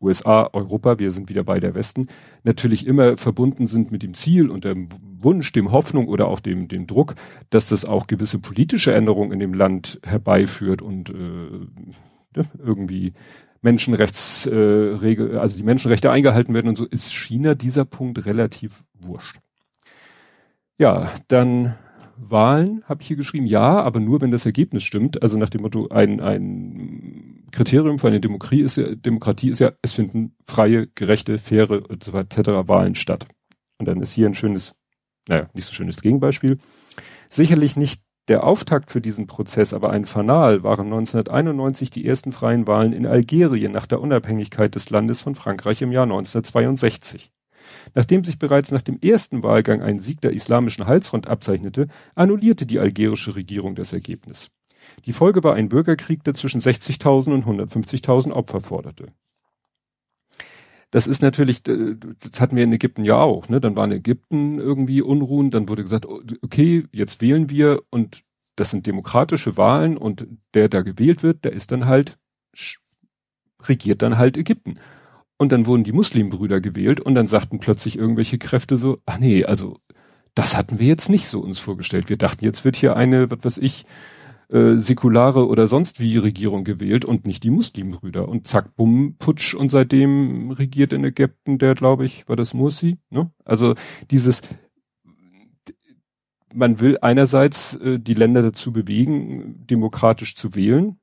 USA, 0.00 0.48
Europa, 0.52 0.98
wir 0.98 1.10
sind 1.10 1.28
wieder 1.28 1.42
bei 1.42 1.58
der 1.58 1.74
Westen, 1.74 2.06
natürlich 2.44 2.86
immer 2.86 3.16
verbunden 3.16 3.66
sind 3.66 3.90
mit 3.90 4.02
dem 4.02 4.14
Ziel 4.14 4.48
und 4.48 4.64
dem 4.64 4.88
Wunsch, 5.02 5.50
dem 5.52 5.72
Hoffnung 5.72 6.06
oder 6.06 6.28
auch 6.28 6.40
dem, 6.40 6.68
dem 6.68 6.86
Druck, 6.86 7.14
dass 7.50 7.68
das 7.68 7.84
auch 7.84 8.06
gewisse 8.06 8.38
politische 8.38 8.94
Änderungen 8.94 9.32
in 9.32 9.40
dem 9.40 9.54
Land 9.54 10.00
herbeiführt 10.04 10.82
und 10.82 11.10
äh, 11.10 11.12
ne, 11.12 12.50
irgendwie 12.64 13.12
Menschenrechtsregel, 13.60 15.34
äh, 15.34 15.38
also 15.38 15.56
die 15.56 15.64
Menschenrechte 15.64 16.12
eingehalten 16.12 16.54
werden 16.54 16.68
und 16.68 16.78
so, 16.78 16.84
ist 16.84 17.12
China 17.12 17.54
dieser 17.54 17.84
Punkt 17.84 18.24
relativ 18.24 18.84
wurscht. 18.94 19.38
Ja, 20.78 21.10
dann 21.26 21.74
Wahlen, 22.20 22.82
habe 22.84 23.02
ich 23.02 23.08
hier 23.08 23.16
geschrieben, 23.16 23.46
ja, 23.46 23.80
aber 23.80 24.00
nur, 24.00 24.20
wenn 24.20 24.30
das 24.30 24.46
Ergebnis 24.46 24.82
stimmt. 24.82 25.22
Also 25.22 25.38
nach 25.38 25.48
dem 25.48 25.62
Motto, 25.62 25.88
ein, 25.88 26.20
ein 26.20 27.46
Kriterium 27.50 27.98
für 27.98 28.08
eine 28.08 28.20
Demokratie 28.20 28.60
ist 28.60 28.76
ja, 28.76 28.94
Demokratie 28.94 29.50
ist 29.50 29.60
ja, 29.60 29.72
es 29.82 29.94
finden 29.94 30.34
freie, 30.44 30.88
gerechte, 30.88 31.38
faire 31.38 31.82
etc. 31.88 32.68
Wahlen 32.68 32.94
statt. 32.94 33.26
Und 33.78 33.86
dann 33.86 34.00
ist 34.00 34.12
hier 34.12 34.26
ein 34.26 34.34
schönes, 34.34 34.74
naja, 35.28 35.48
nicht 35.54 35.66
so 35.66 35.72
schönes 35.72 36.02
Gegenbeispiel. 36.02 36.58
Sicherlich 37.28 37.76
nicht 37.76 38.02
der 38.28 38.44
Auftakt 38.44 38.90
für 38.90 39.00
diesen 39.00 39.26
Prozess, 39.26 39.72
aber 39.72 39.90
ein 39.90 40.04
Fanal 40.04 40.62
waren 40.62 40.86
1991 40.86 41.90
die 41.90 42.06
ersten 42.06 42.32
freien 42.32 42.66
Wahlen 42.66 42.92
in 42.92 43.06
Algerien 43.06 43.72
nach 43.72 43.86
der 43.86 44.00
Unabhängigkeit 44.00 44.74
des 44.74 44.90
Landes 44.90 45.22
von 45.22 45.34
Frankreich 45.34 45.80
im 45.82 45.92
Jahr 45.92 46.04
1962. 46.04 47.30
Nachdem 47.94 48.24
sich 48.24 48.38
bereits 48.38 48.70
nach 48.70 48.82
dem 48.82 48.98
ersten 49.00 49.42
Wahlgang 49.42 49.82
ein 49.82 49.98
Sieg 49.98 50.20
der 50.20 50.32
islamischen 50.32 50.86
Heilsfront 50.86 51.26
abzeichnete, 51.26 51.88
annullierte 52.14 52.66
die 52.66 52.78
algerische 52.78 53.36
Regierung 53.36 53.74
das 53.74 53.92
Ergebnis. 53.92 54.50
Die 55.04 55.12
Folge 55.12 55.44
war 55.44 55.54
ein 55.54 55.68
Bürgerkrieg, 55.68 56.24
der 56.24 56.34
zwischen 56.34 56.60
60.000 56.60 57.34
und 57.34 57.44
150.000 57.44 58.32
Opfer 58.32 58.60
forderte. 58.60 59.06
Das 60.90 61.06
ist 61.06 61.20
natürlich, 61.20 61.62
das 61.62 62.40
hatten 62.40 62.56
wir 62.56 62.64
in 62.64 62.72
Ägypten 62.72 63.04
ja 63.04 63.16
auch, 63.16 63.50
ne? 63.50 63.60
Dann 63.60 63.76
waren 63.76 63.90
in 63.90 63.98
Ägypten 63.98 64.58
irgendwie 64.58 65.02
Unruhen, 65.02 65.50
dann 65.50 65.68
wurde 65.68 65.82
gesagt, 65.82 66.06
okay, 66.06 66.84
jetzt 66.92 67.20
wählen 67.20 67.50
wir 67.50 67.82
und 67.90 68.24
das 68.56 68.70
sind 68.70 68.86
demokratische 68.86 69.56
Wahlen 69.58 69.98
und 69.98 70.26
der 70.54 70.68
da 70.68 70.80
gewählt 70.80 71.22
wird, 71.22 71.44
der 71.44 71.52
ist 71.52 71.72
dann 71.72 71.84
halt, 71.84 72.18
regiert 73.62 74.00
dann 74.00 74.16
halt 74.16 74.38
Ägypten. 74.38 74.78
Und 75.38 75.52
dann 75.52 75.66
wurden 75.66 75.84
die 75.84 75.92
Muslimbrüder 75.92 76.60
gewählt 76.60 77.00
und 77.00 77.14
dann 77.14 77.28
sagten 77.28 77.60
plötzlich 77.60 77.96
irgendwelche 77.96 78.38
Kräfte 78.38 78.76
so, 78.76 78.98
ach 79.06 79.18
nee, 79.18 79.44
also 79.44 79.78
das 80.34 80.56
hatten 80.56 80.78
wir 80.78 80.86
jetzt 80.86 81.08
nicht 81.08 81.26
so 81.26 81.40
uns 81.40 81.60
vorgestellt. 81.60 82.08
Wir 82.08 82.16
dachten, 82.16 82.44
jetzt 82.44 82.64
wird 82.64 82.76
hier 82.76 82.96
eine, 82.96 83.30
was 83.30 83.44
weiß 83.44 83.58
ich, 83.58 83.86
äh, 84.50 84.78
säkulare 84.78 85.46
oder 85.46 85.66
sonst 85.68 86.00
wie 86.00 86.16
Regierung 86.16 86.64
gewählt 86.64 87.04
und 87.04 87.26
nicht 87.26 87.44
die 87.44 87.50
Muslimbrüder. 87.50 88.28
Und 88.28 88.46
zack, 88.46 88.74
bumm, 88.76 89.16
Putsch 89.18 89.54
und 89.54 89.68
seitdem 89.68 90.50
regiert 90.50 90.92
in 90.92 91.04
Ägypten 91.04 91.58
der, 91.58 91.74
glaube 91.74 92.04
ich, 92.04 92.28
war 92.28 92.36
das 92.36 92.54
Mursi, 92.54 92.98
ne? 93.10 93.30
Also 93.44 93.74
dieses, 94.10 94.42
man 96.52 96.80
will 96.80 96.98
einerseits 97.00 97.76
äh, 97.76 97.98
die 98.00 98.14
Länder 98.14 98.42
dazu 98.42 98.72
bewegen, 98.72 99.66
demokratisch 99.66 100.34
zu 100.34 100.54
wählen, 100.54 100.98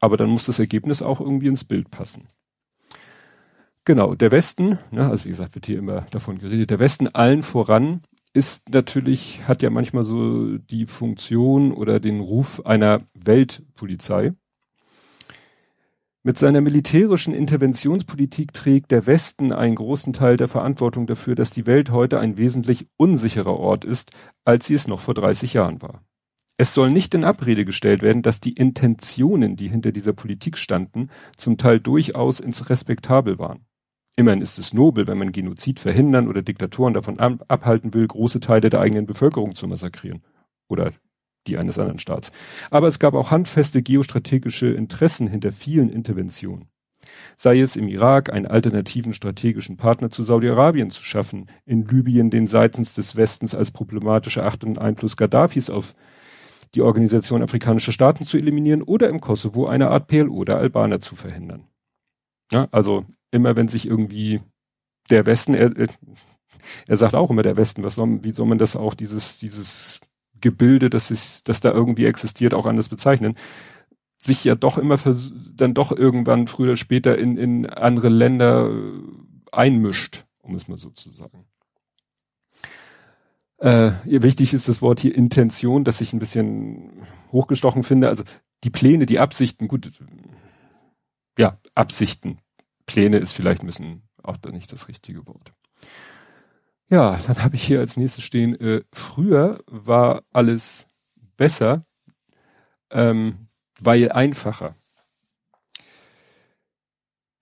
aber 0.00 0.16
dann 0.16 0.30
muss 0.30 0.46
das 0.46 0.58
Ergebnis 0.58 1.00
auch 1.00 1.20
irgendwie 1.20 1.48
ins 1.48 1.64
Bild 1.64 1.90
passen. 1.90 2.26
Genau, 3.84 4.14
der 4.14 4.30
Westen, 4.30 4.78
ne, 4.90 5.08
also 5.08 5.24
wie 5.24 5.30
gesagt, 5.30 5.54
wird 5.54 5.66
hier 5.66 5.78
immer 5.78 6.02
davon 6.10 6.38
geredet, 6.38 6.70
der 6.70 6.78
Westen 6.78 7.08
allen 7.08 7.42
voran 7.42 8.02
ist 8.32 8.68
natürlich, 8.70 9.48
hat 9.48 9.62
ja 9.62 9.70
manchmal 9.70 10.04
so 10.04 10.58
die 10.58 10.86
Funktion 10.86 11.72
oder 11.72 11.98
den 11.98 12.20
Ruf 12.20 12.64
einer 12.64 13.02
Weltpolizei. 13.14 14.32
Mit 16.22 16.36
seiner 16.36 16.60
militärischen 16.60 17.32
Interventionspolitik 17.32 18.52
trägt 18.52 18.90
der 18.90 19.06
Westen 19.06 19.52
einen 19.52 19.74
großen 19.74 20.12
Teil 20.12 20.36
der 20.36 20.48
Verantwortung 20.48 21.06
dafür, 21.06 21.34
dass 21.34 21.50
die 21.50 21.66
Welt 21.66 21.90
heute 21.90 22.20
ein 22.20 22.36
wesentlich 22.36 22.86
unsicherer 22.98 23.58
Ort 23.58 23.86
ist, 23.86 24.10
als 24.44 24.66
sie 24.66 24.74
es 24.74 24.86
noch 24.86 25.00
vor 25.00 25.14
30 25.14 25.54
Jahren 25.54 25.80
war. 25.80 26.04
Es 26.58 26.74
soll 26.74 26.90
nicht 26.90 27.14
in 27.14 27.24
Abrede 27.24 27.64
gestellt 27.64 28.02
werden, 28.02 28.20
dass 28.20 28.38
die 28.38 28.52
Intentionen, 28.52 29.56
die 29.56 29.68
hinter 29.68 29.92
dieser 29.92 30.12
Politik 30.12 30.58
standen, 30.58 31.08
zum 31.38 31.56
Teil 31.56 31.80
durchaus 31.80 32.38
ins 32.38 32.68
Respektabel 32.68 33.38
waren. 33.38 33.64
Immerhin 34.16 34.42
ist 34.42 34.58
es 34.58 34.74
nobel, 34.74 35.06
wenn 35.06 35.18
man 35.18 35.32
Genozid 35.32 35.80
verhindern 35.80 36.28
oder 36.28 36.42
Diktatoren 36.42 36.94
davon 36.94 37.18
abhalten 37.18 37.94
will, 37.94 38.06
große 38.06 38.40
Teile 38.40 38.68
der 38.70 38.80
eigenen 38.80 39.06
Bevölkerung 39.06 39.54
zu 39.54 39.66
massakrieren. 39.66 40.22
Oder 40.68 40.92
die 41.46 41.56
eines 41.56 41.78
anderen 41.78 41.98
Staats. 41.98 42.32
Aber 42.70 42.86
es 42.86 42.98
gab 42.98 43.14
auch 43.14 43.30
handfeste 43.30 43.82
geostrategische 43.82 44.66
Interessen 44.66 45.26
hinter 45.26 45.52
vielen 45.52 45.88
Interventionen. 45.88 46.68
Sei 47.36 47.60
es 47.60 47.76
im 47.76 47.88
Irak 47.88 48.30
einen 48.30 48.46
alternativen 48.46 49.14
strategischen 49.14 49.78
Partner 49.78 50.10
zu 50.10 50.22
Saudi-Arabien 50.22 50.90
zu 50.90 51.02
schaffen, 51.02 51.46
in 51.64 51.86
Libyen 51.86 52.30
den 52.30 52.46
seitens 52.46 52.94
des 52.94 53.16
Westens 53.16 53.54
als 53.54 53.70
problematisch 53.70 54.36
erachteten 54.36 54.76
Einfluss 54.76 55.16
Gaddafis 55.16 55.70
auf 55.70 55.94
die 56.74 56.82
Organisation 56.82 57.42
afrikanischer 57.42 57.92
Staaten 57.92 58.24
zu 58.24 58.36
eliminieren 58.36 58.82
oder 58.82 59.08
im 59.08 59.20
Kosovo 59.20 59.66
eine 59.66 59.88
Art 59.88 60.08
PLO 60.08 60.44
der 60.44 60.58
Albaner 60.58 61.00
zu 61.00 61.16
verhindern. 61.16 61.66
Ja, 62.52 62.68
also 62.70 63.06
immer 63.30 63.56
wenn 63.56 63.68
sich 63.68 63.86
irgendwie 63.86 64.40
der 65.10 65.26
Westen, 65.26 65.54
er, 65.54 65.72
er 66.86 66.96
sagt 66.96 67.14
auch 67.14 67.30
immer 67.30 67.42
der 67.42 67.56
Westen, 67.56 67.84
was 67.84 67.94
soll, 67.94 68.22
wie 68.22 68.32
soll 68.32 68.46
man 68.46 68.58
das 68.58 68.76
auch, 68.76 68.94
dieses, 68.94 69.38
dieses 69.38 70.00
Gebilde, 70.40 70.90
das 70.90 71.10
ist, 71.10 71.48
das 71.48 71.60
da 71.60 71.70
irgendwie 71.70 72.06
existiert, 72.06 72.54
auch 72.54 72.66
anders 72.66 72.88
bezeichnen, 72.88 73.34
sich 74.16 74.44
ja 74.44 74.54
doch 74.54 74.78
immer 74.78 74.98
dann 75.54 75.74
doch 75.74 75.92
irgendwann 75.92 76.46
früher 76.46 76.68
oder 76.68 76.76
später 76.76 77.16
in, 77.16 77.36
in 77.36 77.66
andere 77.66 78.08
Länder 78.08 78.70
äh, 78.70 79.02
einmischt, 79.50 80.26
um 80.42 80.54
es 80.54 80.68
mal 80.68 80.76
so 80.76 80.90
zu 80.90 81.10
sagen. 81.10 81.46
Äh, 83.58 83.92
wichtig 84.04 84.54
ist 84.54 84.68
das 84.68 84.82
Wort 84.82 85.00
hier 85.00 85.14
Intention, 85.14 85.84
das 85.84 86.00
ich 86.00 86.12
ein 86.12 86.18
bisschen 86.18 87.06
hochgestochen 87.32 87.82
finde. 87.82 88.08
Also 88.08 88.24
die 88.64 88.70
Pläne, 88.70 89.06
die 89.06 89.18
Absichten, 89.18 89.68
gut, 89.68 89.90
ja, 91.38 91.58
Absichten. 91.74 92.38
Pläne 92.90 93.18
ist 93.18 93.32
vielleicht 93.32 93.62
ein 93.62 93.66
bisschen 93.66 94.02
auch 94.22 94.36
nicht 94.50 94.72
das 94.72 94.88
richtige 94.88 95.24
Wort. 95.26 95.52
Ja, 96.88 97.18
dann 97.26 97.42
habe 97.42 97.54
ich 97.54 97.62
hier 97.62 97.78
als 97.78 97.96
nächstes 97.96 98.24
stehen, 98.24 98.58
äh, 98.60 98.82
früher 98.92 99.60
war 99.66 100.24
alles 100.32 100.88
besser, 101.36 101.86
ähm, 102.90 103.46
weil 103.78 104.10
einfacher. 104.10 104.74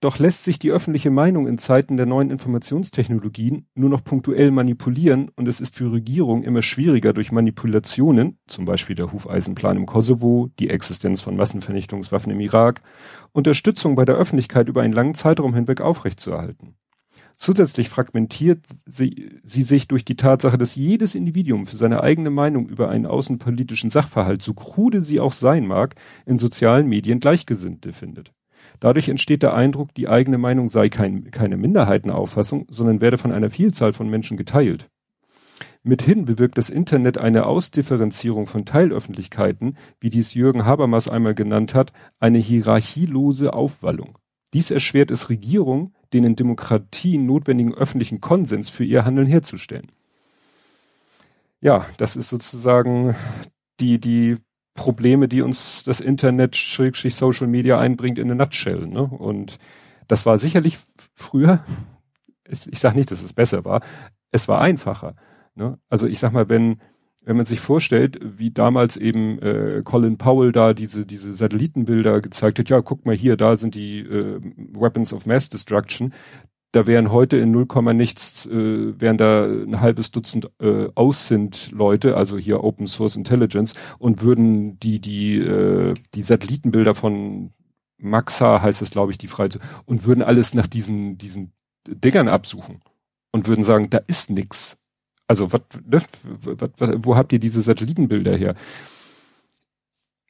Doch 0.01 0.17
lässt 0.17 0.45
sich 0.45 0.59
die 0.59 0.71
öffentliche 0.71 1.11
Meinung 1.11 1.45
in 1.45 1.57
Zeiten 1.57 1.97
der 1.97 2.05
neuen 2.05 2.31
Informationstechnologien 2.31 3.67
nur 3.75 3.89
noch 3.89 4.01
punktuell 4.01 4.49
manipulieren 4.49 5.29
und 5.35 5.45
es 5.45 5.59
ist 5.59 5.75
für 5.75 5.91
Regierungen 5.91 6.43
immer 6.43 6.61
schwieriger 6.61 7.11
durch 7.11 7.33
Manipulationen, 7.33 8.39
zum 8.47 8.63
Beispiel 8.63 8.95
der 8.95 9.11
Hufeisenplan 9.11 9.75
im 9.75 9.85
Kosovo, 9.85 10.51
die 10.57 10.69
Existenz 10.69 11.21
von 11.21 11.35
Massenvernichtungswaffen 11.35 12.31
im 12.31 12.39
Irak, 12.39 12.81
Unterstützung 13.33 13.95
bei 13.95 14.05
der 14.05 14.15
Öffentlichkeit 14.15 14.69
über 14.69 14.83
einen 14.83 14.93
langen 14.93 15.15
Zeitraum 15.15 15.53
hinweg 15.53 15.81
aufrechtzuerhalten. 15.81 16.75
Zusätzlich 17.35 17.89
fragmentiert 17.89 18.65
sie, 18.85 19.39
sie 19.43 19.63
sich 19.63 19.89
durch 19.89 20.05
die 20.05 20.15
Tatsache, 20.15 20.57
dass 20.57 20.75
jedes 20.75 21.13
Individuum 21.13 21.65
für 21.65 21.75
seine 21.75 22.03
eigene 22.03 22.29
Meinung 22.29 22.69
über 22.69 22.89
einen 22.89 23.05
außenpolitischen 23.05 23.89
Sachverhalt, 23.89 24.41
so 24.41 24.53
krude 24.53 25.01
sie 25.01 25.19
auch 25.19 25.33
sein 25.33 25.67
mag, 25.67 25.95
in 26.25 26.37
sozialen 26.37 26.87
Medien 26.87 27.19
Gleichgesinnte 27.19 27.91
findet. 27.91 28.31
Dadurch 28.79 29.09
entsteht 29.09 29.43
der 29.43 29.53
Eindruck, 29.53 29.93
die 29.93 30.07
eigene 30.07 30.37
Meinung 30.37 30.69
sei 30.69 30.89
kein, 30.89 31.31
keine 31.31 31.57
Minderheitenauffassung, 31.57 32.67
sondern 32.69 33.01
werde 33.01 33.17
von 33.17 33.31
einer 33.31 33.49
Vielzahl 33.49 33.93
von 33.93 34.09
Menschen 34.09 34.37
geteilt. 34.37 34.89
Mithin 35.83 36.25
bewirkt 36.25 36.57
das 36.57 36.69
Internet 36.69 37.17
eine 37.17 37.45
Ausdifferenzierung 37.45 38.47
von 38.47 38.65
Teilöffentlichkeiten, 38.65 39.77
wie 39.99 40.09
dies 40.09 40.33
Jürgen 40.33 40.65
Habermas 40.65 41.07
einmal 41.07 41.35
genannt 41.35 41.73
hat, 41.73 41.93
eine 42.19 42.37
hierarchielose 42.37 43.53
Aufwallung. 43.53 44.17
Dies 44.53 44.71
erschwert 44.71 45.11
es 45.11 45.29
Regierungen, 45.29 45.93
den 46.11 46.23
in 46.23 46.35
Demokratien 46.35 47.25
notwendigen 47.25 47.73
öffentlichen 47.73 48.19
Konsens 48.19 48.69
für 48.69 48.83
ihr 48.83 49.05
Handeln 49.05 49.27
herzustellen. 49.27 49.91
Ja, 51.61 51.85
das 51.97 52.15
ist 52.15 52.29
sozusagen 52.29 53.15
die, 53.79 53.99
die 53.99 54.37
Probleme, 54.73 55.27
die 55.27 55.41
uns 55.41 55.83
das 55.83 55.99
Internet, 55.99 56.55
Schrägstrich 56.55 57.15
Social 57.15 57.47
Media 57.47 57.79
einbringt 57.79 58.17
in 58.17 58.25
eine 58.25 58.35
Nutshell. 58.35 58.87
Ne? 58.87 59.03
Und 59.03 59.59
das 60.07 60.25
war 60.25 60.37
sicherlich 60.37 60.77
früher, 61.13 61.63
ich 62.47 62.79
sage 62.79 62.97
nicht, 62.97 63.11
dass 63.11 63.21
es 63.21 63.33
besser 63.33 63.65
war, 63.65 63.81
es 64.31 64.47
war 64.47 64.61
einfacher. 64.61 65.15
Ne? 65.55 65.77
Also 65.89 66.07
ich 66.07 66.19
sag 66.19 66.31
mal, 66.33 66.49
wenn, 66.49 66.79
wenn 67.25 67.37
man 67.37 67.45
sich 67.45 67.59
vorstellt, 67.59 68.19
wie 68.21 68.51
damals 68.51 68.97
eben 68.97 69.39
äh, 69.39 69.81
Colin 69.83 70.17
Powell 70.17 70.51
da 70.51 70.73
diese, 70.73 71.05
diese 71.05 71.33
Satellitenbilder 71.33 72.21
gezeigt 72.21 72.59
hat, 72.59 72.69
ja, 72.69 72.81
guck 72.81 73.05
mal 73.05 73.15
hier, 73.15 73.37
da 73.37 73.55
sind 73.55 73.75
die 73.75 73.99
äh, 73.99 74.39
Weapons 74.73 75.13
of 75.13 75.25
Mass 75.25 75.49
Destruction, 75.49 76.13
da 76.71 76.85
wären 76.85 77.11
heute 77.11 77.37
in 77.37 77.51
0, 77.51 77.65
nichts, 77.93 78.45
äh, 78.45 78.99
wären 78.99 79.17
da 79.17 79.45
ein 79.45 79.79
halbes 79.79 80.11
Dutzend 80.11 80.49
äh, 80.61 80.89
Aussint 80.95 81.71
Leute, 81.71 82.15
also 82.15 82.37
hier 82.37 82.63
Open 82.63 82.87
Source 82.87 83.15
Intelligence, 83.15 83.73
und 83.97 84.21
würden 84.21 84.79
die, 84.79 84.99
die, 84.99 85.37
äh, 85.37 85.93
die 86.13 86.21
Satellitenbilder 86.21 86.93
von 86.93 87.51
Maxa 87.97 88.61
heißt 88.61 88.81
es, 88.81 88.91
glaube 88.91 89.11
ich, 89.11 89.17
die 89.17 89.27
Freizeit, 89.27 89.61
und 89.85 90.05
würden 90.05 90.23
alles 90.23 90.53
nach 90.53 90.67
diesen, 90.67 91.17
diesen 91.17 91.53
Dingern 91.87 92.27
absuchen 92.27 92.79
und 93.31 93.47
würden 93.47 93.63
sagen, 93.63 93.89
da 93.89 93.99
ist 94.07 94.29
nix. 94.29 94.77
Also, 95.27 95.51
wat, 95.51 95.63
ne, 95.85 96.01
wat, 96.23 96.71
wat, 96.79 97.05
wo 97.05 97.15
habt 97.15 97.33
ihr 97.33 97.39
diese 97.39 97.61
Satellitenbilder 97.61 98.35
her? 98.35 98.55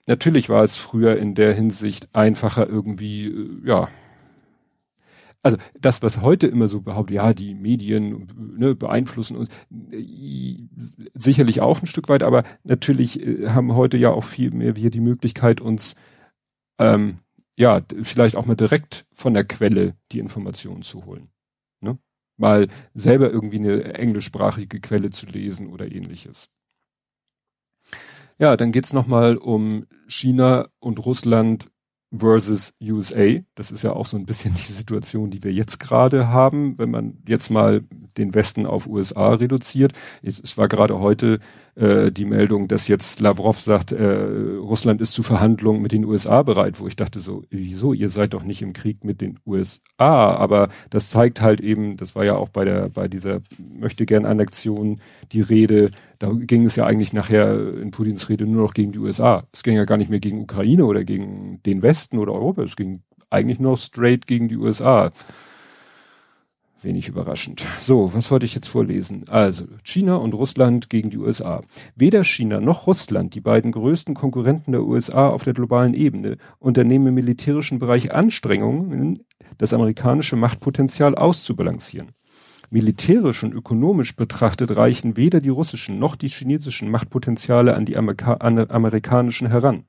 Natürlich 0.07 0.49
war 0.49 0.63
es 0.63 0.75
früher 0.75 1.17
in 1.17 1.35
der 1.35 1.53
Hinsicht 1.53 2.09
einfacher 2.13 2.67
irgendwie, 2.67 3.27
äh, 3.27 3.67
ja, 3.67 3.89
also 5.41 5.57
das, 5.79 6.01
was 6.01 6.21
heute 6.21 6.47
immer 6.47 6.67
so 6.67 6.81
behauptet, 6.81 7.15
ja, 7.15 7.33
die 7.33 7.55
Medien 7.55 8.27
ne, 8.57 8.75
beeinflussen 8.75 9.37
uns, 9.37 9.49
äh, 9.91 10.67
sicherlich 11.13 11.61
auch 11.61 11.81
ein 11.81 11.87
Stück 11.87 12.09
weit, 12.09 12.23
aber 12.23 12.43
natürlich 12.63 13.21
äh, 13.21 13.49
haben 13.49 13.75
heute 13.75 13.97
ja 13.97 14.11
auch 14.11 14.23
viel 14.23 14.51
mehr 14.51 14.75
wir 14.75 14.89
die 14.89 14.99
Möglichkeit, 14.99 15.61
uns 15.61 15.95
ähm, 16.77 17.19
ja 17.55 17.81
vielleicht 18.03 18.35
auch 18.35 18.45
mal 18.45 18.55
direkt 18.55 19.05
von 19.13 19.33
der 19.33 19.45
Quelle 19.45 19.95
die 20.11 20.19
Informationen 20.19 20.81
zu 20.81 21.05
holen. 21.05 21.29
Ne? 21.81 21.97
Mal 22.37 22.67
selber 22.93 23.31
irgendwie 23.31 23.59
eine 23.59 23.93
englischsprachige 23.93 24.81
Quelle 24.81 25.11
zu 25.11 25.25
lesen 25.25 25.67
oder 25.67 25.89
ähnliches. 25.89 26.49
Ja, 28.39 28.55
dann 28.55 28.71
geht's 28.71 28.93
nochmal 28.93 29.35
um 29.37 29.85
China 30.07 30.69
und 30.79 31.05
Russland 31.05 31.69
versus 32.15 32.73
USA. 32.81 33.39
Das 33.55 33.71
ist 33.71 33.83
ja 33.83 33.93
auch 33.93 34.05
so 34.05 34.17
ein 34.17 34.25
bisschen 34.25 34.53
die 34.55 34.59
Situation, 34.59 35.29
die 35.29 35.43
wir 35.43 35.53
jetzt 35.53 35.79
gerade 35.79 36.29
haben, 36.29 36.77
wenn 36.77 36.91
man 36.91 37.17
jetzt 37.27 37.49
mal 37.49 37.83
den 38.17 38.33
Westen 38.33 38.65
auf 38.65 38.87
USA 38.87 39.33
reduziert. 39.33 39.93
Es, 40.21 40.57
war 40.57 40.67
gerade 40.67 40.99
heute 40.99 41.39
äh, 41.75 42.11
die 42.11 42.25
Meldung, 42.25 42.67
dass 42.67 42.87
jetzt 42.87 43.19
Lavrov 43.19 43.59
sagt, 43.59 43.91
äh, 43.91 44.57
Russland 44.59 45.01
ist 45.01 45.13
zu 45.13 45.23
Verhandlungen 45.23 45.81
mit 45.81 45.91
den 45.91 46.05
USA 46.05 46.43
bereit, 46.43 46.79
wo 46.79 46.87
ich 46.87 46.95
dachte 46.95 47.19
so, 47.19 47.43
wieso, 47.49 47.93
ihr 47.93 48.09
seid 48.09 48.33
doch 48.33 48.43
nicht 48.43 48.61
im 48.61 48.73
Krieg 48.73 49.03
mit 49.03 49.21
den 49.21 49.39
USA, 49.45 50.33
aber 50.33 50.69
das 50.89 51.09
zeigt 51.09 51.41
halt 51.41 51.61
eben, 51.61 51.97
das 51.97 52.15
war 52.15 52.25
ja 52.25 52.35
auch 52.35 52.49
bei 52.49 52.65
der, 52.65 52.89
bei 52.89 53.07
dieser 53.07 53.41
möchte 53.57 54.05
gern 54.05 54.25
Annexion 54.25 54.99
die 55.31 55.41
Rede, 55.41 55.91
da 56.19 56.31
ging 56.33 56.65
es 56.65 56.75
ja 56.75 56.85
eigentlich 56.85 57.13
nachher 57.13 57.77
in 57.77 57.91
Putins 57.91 58.29
Rede 58.29 58.45
nur 58.45 58.63
noch 58.63 58.73
gegen 58.73 58.91
die 58.91 58.99
USA. 58.99 59.43
Es 59.53 59.63
ging 59.63 59.75
ja 59.75 59.85
gar 59.85 59.97
nicht 59.97 60.09
mehr 60.09 60.19
gegen 60.19 60.41
Ukraine 60.41 60.85
oder 60.85 61.03
gegen 61.03 61.61
den 61.65 61.81
Westen 61.81 62.17
oder 62.17 62.33
Europa, 62.33 62.63
es 62.63 62.75
ging 62.75 63.01
eigentlich 63.29 63.59
nur 63.59 63.77
straight 63.77 64.27
gegen 64.27 64.47
die 64.47 64.57
USA. 64.57 65.11
Wenig 66.81 67.09
überraschend. 67.09 67.63
So, 67.81 68.13
was 68.13 68.31
wollte 68.31 68.45
ich 68.45 68.55
jetzt 68.55 68.69
vorlesen? 68.69 69.25
Also, 69.27 69.65
China 69.83 70.15
und 70.15 70.33
Russland 70.33 70.89
gegen 70.89 71.09
die 71.09 71.17
USA. 71.17 71.61
Weder 71.95 72.23
China 72.23 72.61
noch 72.61 72.87
Russland, 72.87 73.35
die 73.35 73.41
beiden 73.41 73.73
größten 73.73 74.15
Konkurrenten 74.15 74.71
der 74.71 74.83
USA 74.83 75.27
auf 75.27 75.43
der 75.43 75.53
globalen 75.53 75.93
Ebene, 75.93 76.37
unternehmen 76.57 77.07
im 77.07 77.15
militärischen 77.15 77.79
Bereich 77.79 78.13
Anstrengungen, 78.13 79.19
das 79.57 79.73
amerikanische 79.73 80.37
Machtpotenzial 80.37 81.15
auszubalancieren. 81.15 82.11
Militärisch 82.69 83.43
und 83.43 83.53
ökonomisch 83.53 84.15
betrachtet 84.15 84.75
reichen 84.77 85.17
weder 85.17 85.41
die 85.41 85.49
russischen 85.49 85.99
noch 85.99 86.15
die 86.15 86.27
chinesischen 86.27 86.89
Machtpotenziale 86.91 87.75
an 87.75 87.85
die 87.85 87.97
Amerika 87.97 88.35
amerikanischen 88.35 89.47
heran. 89.47 89.85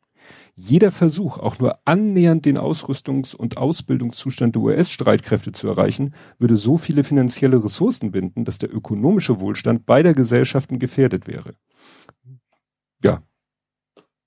Jeder 0.57 0.91
Versuch, 0.91 1.39
auch 1.39 1.59
nur 1.59 1.79
annähernd 1.87 2.45
den 2.45 2.59
Ausrüstungs- 2.59 3.35
und 3.35 3.57
Ausbildungszustand 3.57 4.55
der 4.55 4.63
US-Streitkräfte 4.63 5.53
zu 5.53 5.69
erreichen, 5.69 6.15
würde 6.39 6.57
so 6.57 6.77
viele 6.77 7.05
finanzielle 7.05 7.63
Ressourcen 7.63 8.11
binden, 8.11 8.45
dass 8.45 8.59
der 8.59 8.75
ökonomische 8.75 9.41
Wohlstand 9.41 9.87
beider 9.87 10.13
Gesellschaften 10.13 10.79
gefährdet 10.79 11.27
wäre. 11.27 11.55
Ja, 13.03 13.23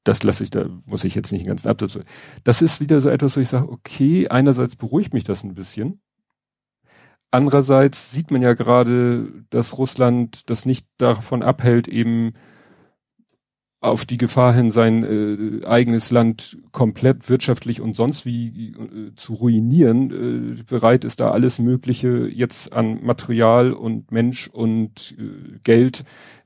das 0.03 0.23
lasse 0.23 0.43
ich, 0.43 0.49
da 0.49 0.67
muss 0.85 1.03
ich 1.03 1.15
jetzt 1.15 1.31
nicht 1.31 1.45
den 1.45 1.49
ganzen 1.49 1.69
Absatz. 1.69 1.99
Das 2.43 2.61
ist 2.61 2.81
wieder 2.81 2.99
so 2.99 3.09
etwas, 3.09 3.37
wo 3.37 3.41
ich 3.41 3.49
sage, 3.49 3.69
okay, 3.69 4.27
einerseits 4.27 4.75
beruhigt 4.75 5.13
mich 5.13 5.23
das 5.23 5.43
ein 5.43 5.53
bisschen. 5.53 6.01
Andererseits 7.31 8.11
sieht 8.11 8.29
man 8.29 8.41
ja 8.41 8.53
gerade, 8.53 9.45
dass 9.49 9.77
Russland 9.77 10.49
das 10.49 10.65
nicht 10.65 10.85
davon 10.97 11.41
abhält, 11.41 11.87
eben 11.87 12.33
auf 13.83 14.05
die 14.05 14.17
Gefahr 14.17 14.53
hin, 14.53 14.71
sein 14.71 15.03
äh, 15.03 15.65
eigenes 15.67 16.09
Land 16.09 16.57
komplett 16.71 17.29
wirtschaftlich 17.29 17.81
und 17.81 17.95
sonst 17.97 18.25
wie 18.25 18.71
äh, 18.71 19.13
zu 19.15 19.33
ruinieren, 19.33 20.55
äh, 20.57 20.63
bereit 20.63 21.03
ist 21.03 21.19
da 21.19 21.31
alles 21.31 21.59
Mögliche 21.59 22.27
jetzt 22.27 22.71
an 22.71 23.03
Material 23.03 23.73
und 23.73 24.09
Mensch 24.11 24.47
und 24.47 25.15
äh, 25.19 25.59
Geld 25.63 26.05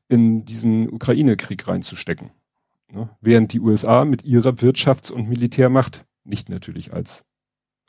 in 0.10 0.45
diesen 0.45 0.91
Ukraine-Krieg 0.91 1.67
reinzustecken. 1.67 2.32
Ne? 2.91 3.10
Während 3.21 3.54
die 3.54 3.60
USA 3.60 4.04
mit 4.04 4.26
ihrer 4.26 4.52
Wirtschafts- 4.54 5.12
und 5.12 5.30
Militärmacht, 5.30 6.06
nicht 6.23 6.50
natürlich 6.50 6.91
als 6.93 7.23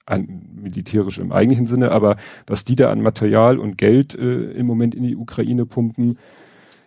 an, 0.04 0.42
militärisch 0.56 1.18
im 1.18 1.32
eigentlichen 1.32 1.66
Sinne, 1.66 1.90
aber 1.92 2.16
was 2.46 2.64
die 2.64 2.76
da 2.76 2.90
an 2.90 3.00
Material 3.00 3.58
und 3.58 3.78
Geld 3.78 4.14
äh, 4.14 4.50
im 4.52 4.66
Moment 4.66 4.94
in 4.94 5.04
die 5.04 5.16
Ukraine 5.16 5.64
pumpen, 5.64 6.18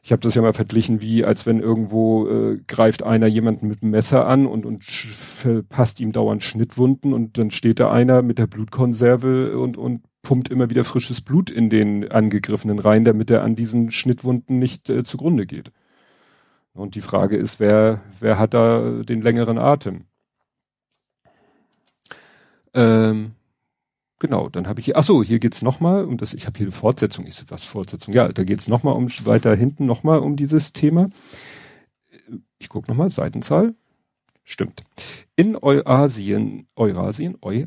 ich 0.04 0.12
habe 0.12 0.22
das 0.22 0.34
ja 0.34 0.42
mal 0.42 0.54
verglichen, 0.54 1.02
wie 1.02 1.24
als 1.24 1.46
wenn 1.46 1.60
irgendwo 1.60 2.28
äh, 2.28 2.60
greift 2.68 3.04
einer 3.04 3.28
jemanden 3.28 3.68
mit 3.68 3.84
einem 3.84 3.92
Messer 3.92 4.28
an 4.28 4.48
und, 4.48 4.66
und 4.66 4.84
verpasst 4.84 6.00
ihm 6.00 6.12
dauernd 6.12 6.42
Schnittwunden 6.42 7.14
und 7.14 7.38
dann 7.38 7.52
steht 7.52 7.80
da 7.80 7.92
einer 7.92 8.24
mit 8.24 8.40
der 8.40 8.48
Blutkonserve 8.48 9.60
und, 9.60 9.78
und 9.78 10.02
pumpt 10.24 10.50
immer 10.50 10.72
wieder 10.72 10.86
frisches 10.86 11.22
Blut 11.22 11.52
in 11.52 11.70
den 11.70 12.12
Angegriffenen 12.12 12.80
rein, 12.80 13.04
damit 13.04 13.30
er 13.30 13.44
an 13.44 13.56
diesen 13.56 13.92
Schnittwunden 13.92 14.58
nicht 14.58 14.90
äh, 14.90 15.04
zugrunde 15.04 15.46
geht. 15.46 15.72
Und 16.74 16.96
die 16.96 17.02
Frage 17.02 17.38
ist, 17.38 17.60
wer, 17.60 18.02
wer 18.20 18.40
hat 18.40 18.54
da 18.56 19.04
den 19.04 19.22
längeren 19.22 19.58
Atem? 19.60 20.06
Ähm, 22.74 23.34
genau, 24.22 24.48
dann 24.48 24.68
habe 24.68 24.80
ich 24.80 24.86
hier, 24.86 24.98
ach 24.98 25.04
so, 25.04 25.24
hier 25.24 25.40
geht's 25.40 25.62
nochmal 25.62 26.06
um 26.06 26.16
das, 26.16 26.34
ich 26.34 26.46
habe 26.46 26.58
hier 26.58 26.68
eine 26.68 26.72
Fortsetzung, 26.72 27.28
ich 27.28 27.34
so, 27.34 27.44
was 27.50 27.66
Fortsetzung? 27.66 28.14
Ja, 28.14 28.30
da 28.30 28.44
geht's 28.46 28.70
nochmal 28.70 28.96
um, 28.96 29.08
weiter 29.26 29.54
hinten 29.56 29.86
nochmal 29.86 30.20
um 30.20 30.38
dieses 30.38 30.72
Thema. 30.72 31.10
Ich 32.60 32.70
gucke 32.70 32.90
nochmal, 32.90 33.10
Seitenzahl. 33.10 33.74
Stimmt. 34.44 34.84
In 35.36 35.56
Eurasien, 35.56 36.68
Eurasien, 36.76 37.38
Eu, 37.44 37.66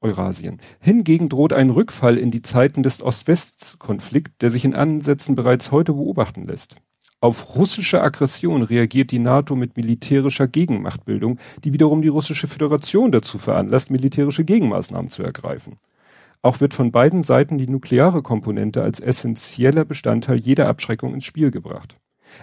Eurasien. 0.00 0.60
Hingegen 0.80 1.28
droht 1.28 1.52
ein 1.52 1.70
Rückfall 1.70 2.18
in 2.18 2.30
die 2.30 2.42
Zeiten 2.42 2.82
des 2.82 3.00
Ost-West-Konflikt, 3.00 4.42
der 4.42 4.50
sich 4.50 4.64
in 4.64 4.74
Ansätzen 4.74 5.34
bereits 5.34 5.70
heute 5.70 5.94
beobachten 5.94 6.46
lässt. 6.46 6.76
Auf 7.24 7.56
russische 7.56 8.02
Aggression 8.02 8.62
reagiert 8.62 9.10
die 9.10 9.18
NATO 9.18 9.56
mit 9.56 9.78
militärischer 9.78 10.46
Gegenmachtbildung, 10.46 11.38
die 11.64 11.72
wiederum 11.72 12.02
die 12.02 12.08
russische 12.08 12.48
Föderation 12.48 13.12
dazu 13.12 13.38
veranlasst, 13.38 13.90
militärische 13.90 14.44
Gegenmaßnahmen 14.44 15.08
zu 15.08 15.22
ergreifen. 15.22 15.78
Auch 16.42 16.60
wird 16.60 16.74
von 16.74 16.92
beiden 16.92 17.22
Seiten 17.22 17.56
die 17.56 17.66
nukleare 17.66 18.20
Komponente 18.20 18.82
als 18.82 19.00
essentieller 19.00 19.86
Bestandteil 19.86 20.38
jeder 20.38 20.68
Abschreckung 20.68 21.14
ins 21.14 21.24
Spiel 21.24 21.50
gebracht. 21.50 21.96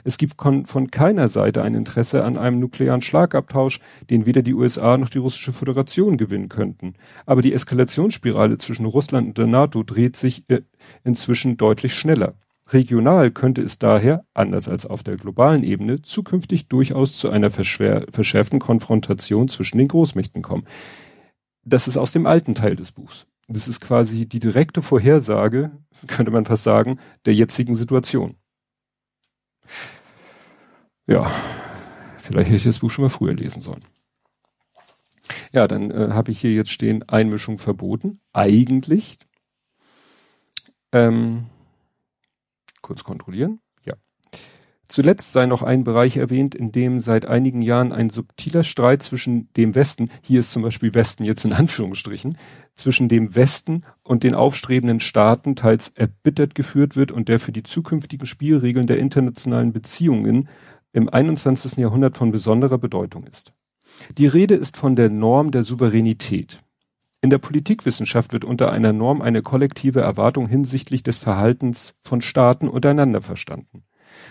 Es 0.04 0.17
gibt 0.17 0.41
von 0.41 0.89
keiner 0.89 1.28
Seite 1.28 1.62
ein 1.62 1.76
Interesse 1.76 2.24
an 2.24 2.36
einem 2.36 2.60
nuklearen 2.60 3.04
Schlagabtausch, 3.04 3.82
den 4.10 4.26
weder 4.26 4.41
die 4.41 4.56
USA 4.56 4.98
noch 4.98 5.10
die 5.10 5.20
russische 5.20 5.54
Föderation 5.54 6.17
gewinnen 6.17 6.50
könnten. 6.50 6.96
Aber 7.28 7.44
die 7.44 7.54
Eskalationsspirale 7.54 8.58
zwischen 8.58 8.88
Russland 8.88 9.28
und 9.28 9.38
der 9.38 9.46
NATO 9.46 9.84
dreht 9.84 10.15
sich 10.15 10.44
äh, 10.48 10.62
inzwischen 11.04 11.58
deutlich 11.58 11.94
schneller. 11.94 12.34
Regional 12.74 13.32
könnte 13.32 13.62
es 13.62 13.80
daher, 13.80 14.26
anders 14.34 14.70
als 14.70 14.86
auf 14.86 15.04
der 15.04 15.18
globalen 15.18 15.64
Ebene, 15.64 16.02
zukünftig 16.02 16.68
durchaus 16.68 17.18
zu 17.18 17.30
einer 17.30 17.50
verschärften 17.50 18.60
Konfrontation 18.60 19.48
zwischen 19.50 19.78
den 19.78 19.88
Großmächten 19.88 20.42
kommen. 20.42 20.66
Das 21.64 21.88
ist 21.88 21.98
aus 21.98 22.12
dem 22.12 22.26
alten 22.26 22.56
Teil 22.56 22.76
des 22.76 22.92
Buchs. 22.92 23.28
Das 23.48 23.68
ist 23.68 23.82
quasi 23.82 24.26
die 24.26 24.40
direkte 24.40 24.82
Vorhersage, 24.82 25.72
könnte 26.08 26.32
man 26.32 26.46
fast 26.46 26.64
sagen, 26.64 27.00
der 27.26 27.36
jetzigen 27.36 27.76
Situation. 27.76 28.38
Ja, 31.06 31.30
vielleicht 32.20 32.48
hätte 32.48 32.58
ich 32.58 32.64
das 32.64 32.80
Buch 32.80 32.90
schon 32.90 33.04
mal 33.04 33.10
früher 33.10 33.34
lesen 33.34 33.62
sollen. 33.62 33.84
Ja, 35.52 35.68
dann 35.68 35.92
äh, 35.92 36.10
habe 36.12 36.32
ich 36.32 36.40
hier 36.40 36.54
jetzt 36.54 36.72
stehen, 36.72 37.08
Einmischung 37.10 37.58
verboten. 37.58 38.22
Eigentlich. 38.32 39.18
Ähm, 40.94 41.46
kurz 42.82 43.04
kontrollieren. 43.04 43.60
Ja. 43.86 43.94
Zuletzt 44.88 45.32
sei 45.32 45.46
noch 45.46 45.62
ein 45.62 45.84
Bereich 45.84 46.17
erwähnt, 46.17 46.54
in 46.54 46.72
dem 46.72 47.00
seit 47.00 47.26
einigen 47.26 47.62
Jahren 47.62 47.94
ein 47.94 48.10
subtiler 48.10 48.63
Streit 48.63 49.02
zwischen 49.02 49.52
dem 49.54 49.74
Westen, 49.74 50.10
hier 50.22 50.41
ist 50.41 50.52
zum 50.52 50.63
Beispiel 50.63 50.94
Westen 50.94 51.24
jetzt 51.24 51.46
in 51.46 51.54
Anführungsstrichen, 51.54 52.38
zwischen 52.76 53.08
dem 53.08 53.36
Westen 53.36 53.84
und 54.04 54.24
den 54.24 54.36
aufstrebenden 54.36 55.00
Staaten 55.00 55.56
teils 55.56 55.89
erbittert 55.96 56.56
geführt 56.56 56.96
wird 56.96 57.12
und 57.12 57.30
der 57.30 57.39
für 57.39 57.52
die 57.52 57.63
zukünftigen 57.63 58.28
Spielregeln 58.28 58.88
der 58.88 59.00
internationalen 59.00 59.72
Beziehungen 59.72 60.50
im 60.94 61.08
21. 61.08 61.78
Jahrhundert 61.78 62.17
von 62.17 62.32
besonderer 62.32 62.78
Bedeutung 62.78 63.24
ist. 63.26 63.54
Die 64.17 64.28
Rede 64.28 64.56
ist 64.56 64.78
von 64.78 64.96
der 64.96 65.10
Norm 65.10 65.52
der 65.52 65.63
Souveränität. 65.63 66.60
In 67.24 67.30
der 67.30 67.38
Politikwissenschaft 67.38 68.34
wird 68.34 68.44
unter 68.44 68.72
einer 68.72 68.94
Norm 68.94 69.22
eine 69.22 69.44
kollektive 69.44 70.02
Erwartung 70.02 70.48
hinsichtlich 70.48 71.04
des 71.04 71.20
Verhaltens 71.20 71.94
von 72.02 72.22
Staaten 72.22 72.68
untereinander 72.68 73.22
verstanden. 73.22 73.84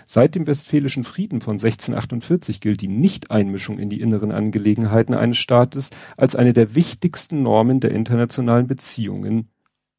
Seit 0.05 0.35
dem 0.35 0.45
Westfälischen 0.45 1.05
Frieden 1.05 1.39
von 1.39 1.53
1648 1.53 2.59
gilt 2.59 2.81
die 2.81 2.89
Nichteinmischung 2.89 3.79
in 3.79 3.89
die 3.89 4.01
inneren 4.01 4.31
Angelegenheiten 4.31 5.13
eines 5.13 5.37
Staates 5.37 5.89
als 6.17 6.35
eine 6.35 6.51
der 6.51 6.75
wichtigsten 6.75 7.41
Normen 7.43 7.79
der 7.79 7.91
internationalen 7.91 8.67
Beziehungen, 8.67 9.49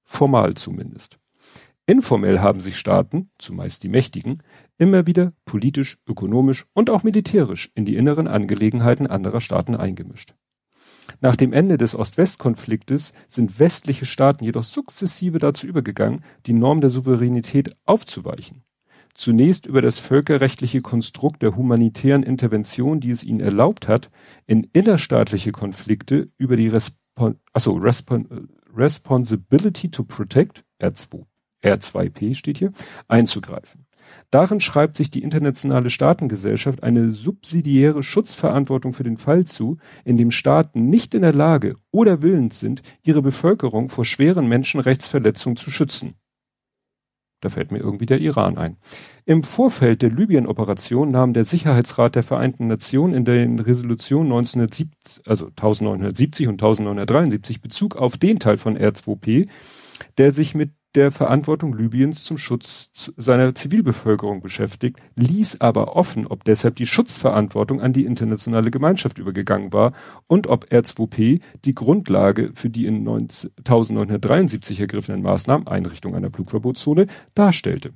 formal 0.04 0.54
zumindest. 0.54 1.18
Informell 1.86 2.40
haben 2.40 2.60
sich 2.60 2.76
Staaten, 2.76 3.30
zumeist 3.38 3.82
die 3.82 3.88
Mächtigen, 3.88 4.42
immer 4.78 5.06
wieder 5.06 5.32
politisch, 5.46 5.98
ökonomisch 6.06 6.66
und 6.74 6.90
auch 6.90 7.02
militärisch 7.02 7.72
in 7.74 7.84
die 7.84 7.96
inneren 7.96 8.28
Angelegenheiten 8.28 9.06
anderer 9.06 9.40
Staaten 9.40 9.74
eingemischt. 9.74 10.34
Nach 11.20 11.36
dem 11.36 11.52
Ende 11.52 11.78
des 11.78 11.94
Ost-West-Konfliktes 11.94 13.12
sind 13.28 13.58
westliche 13.58 14.06
Staaten 14.06 14.44
jedoch 14.44 14.64
sukzessive 14.64 15.38
dazu 15.38 15.66
übergegangen, 15.66 16.24
die 16.46 16.52
Norm 16.52 16.80
der 16.80 16.90
Souveränität 16.90 17.70
aufzuweichen. 17.84 18.64
Zunächst 19.14 19.66
über 19.66 19.82
das 19.82 19.98
völkerrechtliche 19.98 20.80
Konstrukt 20.80 21.42
der 21.42 21.54
humanitären 21.54 22.22
Intervention, 22.22 23.00
die 23.00 23.10
es 23.10 23.24
ihnen 23.24 23.40
erlaubt 23.40 23.86
hat, 23.86 24.10
in 24.46 24.64
innerstaatliche 24.72 25.52
Konflikte 25.52 26.30
über 26.38 26.56
die 26.56 26.68
Respon 26.68 27.36
achso, 27.52 27.74
Respon 27.74 28.48
Responsibility 28.74 29.90
to 29.90 30.02
Protect, 30.04 30.64
R2, 30.80 31.26
R2P 31.62 32.34
steht 32.34 32.58
hier, 32.58 32.72
einzugreifen. 33.06 33.86
Darin 34.30 34.60
schreibt 34.60 34.96
sich 34.96 35.10
die 35.10 35.22
internationale 35.22 35.90
Staatengesellschaft 35.90 36.82
eine 36.82 37.10
subsidiäre 37.10 38.02
Schutzverantwortung 38.02 38.92
für 38.92 39.04
den 39.04 39.16
Fall 39.16 39.44
zu, 39.44 39.78
in 40.04 40.16
dem 40.16 40.30
Staaten 40.30 40.88
nicht 40.88 41.14
in 41.14 41.22
der 41.22 41.34
Lage 41.34 41.76
oder 41.90 42.22
willens 42.22 42.60
sind, 42.60 42.82
ihre 43.02 43.22
Bevölkerung 43.22 43.88
vor 43.88 44.04
schweren 44.04 44.46
Menschenrechtsverletzungen 44.46 45.56
zu 45.56 45.70
schützen. 45.70 46.14
Da 47.42 47.48
fällt 47.48 47.72
mir 47.72 47.80
irgendwie 47.80 48.06
der 48.06 48.20
Iran 48.20 48.56
ein. 48.56 48.76
Im 49.24 49.42
Vorfeld 49.42 50.00
der 50.00 50.10
Libyen-Operation 50.10 51.10
nahm 51.10 51.32
der 51.32 51.42
Sicherheitsrat 51.42 52.14
der 52.14 52.22
Vereinten 52.22 52.68
Nationen 52.68 53.14
in 53.14 53.24
den 53.24 53.58
Resolutionen 53.58 54.32
1970, 54.32 55.26
also 55.26 55.46
1970 55.46 56.46
und 56.46 56.54
1973 56.54 57.60
Bezug 57.60 57.96
auf 57.96 58.16
den 58.16 58.38
Teil 58.38 58.58
von 58.58 58.78
R2P, 58.78 59.48
der 60.18 60.30
sich 60.30 60.54
mit 60.54 60.70
der 60.94 61.10
Verantwortung 61.10 61.74
Libyens 61.76 62.24
zum 62.24 62.38
Schutz 62.38 63.12
seiner 63.16 63.54
Zivilbevölkerung 63.54 64.42
beschäftigt, 64.42 64.98
ließ 65.16 65.60
aber 65.60 65.96
offen, 65.96 66.26
ob 66.26 66.44
deshalb 66.44 66.76
die 66.76 66.86
Schutzverantwortung 66.86 67.80
an 67.80 67.92
die 67.92 68.04
internationale 68.04 68.70
Gemeinschaft 68.70 69.18
übergegangen 69.18 69.72
war 69.72 69.92
und 70.26 70.46
ob 70.46 70.66
R2P 70.66 71.40
die 71.64 71.74
Grundlage 71.74 72.50
für 72.54 72.70
die 72.70 72.86
in 72.86 72.98
1973 72.98 74.80
ergriffenen 74.80 75.22
Maßnahmen, 75.22 75.66
Einrichtung 75.66 76.14
einer 76.14 76.30
Flugverbotszone, 76.30 77.06
darstellte. 77.34 77.92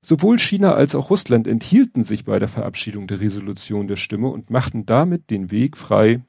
Sowohl 0.00 0.38
China 0.38 0.74
als 0.74 0.94
auch 0.94 1.10
Russland 1.10 1.46
enthielten 1.46 2.02
sich 2.02 2.24
bei 2.24 2.38
der 2.38 2.48
Verabschiedung 2.48 3.06
der 3.06 3.20
Resolution 3.20 3.88
der 3.88 3.96
Stimme 3.96 4.28
und 4.28 4.50
machten 4.50 4.86
damit 4.86 5.30
den 5.30 5.50
Weg 5.50 5.76
frei 5.76 6.22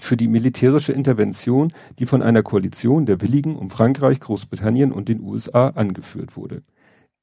für 0.00 0.16
die 0.16 0.28
militärische 0.28 0.92
Intervention, 0.92 1.72
die 1.98 2.06
von 2.06 2.22
einer 2.22 2.42
Koalition 2.42 3.06
der 3.06 3.20
Willigen 3.20 3.56
um 3.56 3.70
Frankreich, 3.70 4.20
Großbritannien 4.20 4.92
und 4.92 5.08
den 5.08 5.20
USA 5.20 5.68
angeführt 5.68 6.36
wurde. 6.36 6.62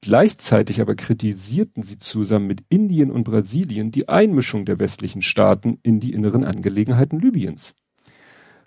Gleichzeitig 0.02 0.80
aber 0.80 0.94
kritisierten 0.94 1.82
sie 1.82 1.98
zusammen 1.98 2.46
mit 2.46 2.64
Indien 2.68 3.10
und 3.10 3.24
Brasilien 3.24 3.90
die 3.90 4.08
Einmischung 4.08 4.64
der 4.64 4.78
westlichen 4.78 5.22
Staaten 5.22 5.78
in 5.82 6.00
die 6.00 6.12
inneren 6.12 6.44
Angelegenheiten 6.44 7.18
Libyens. 7.18 7.74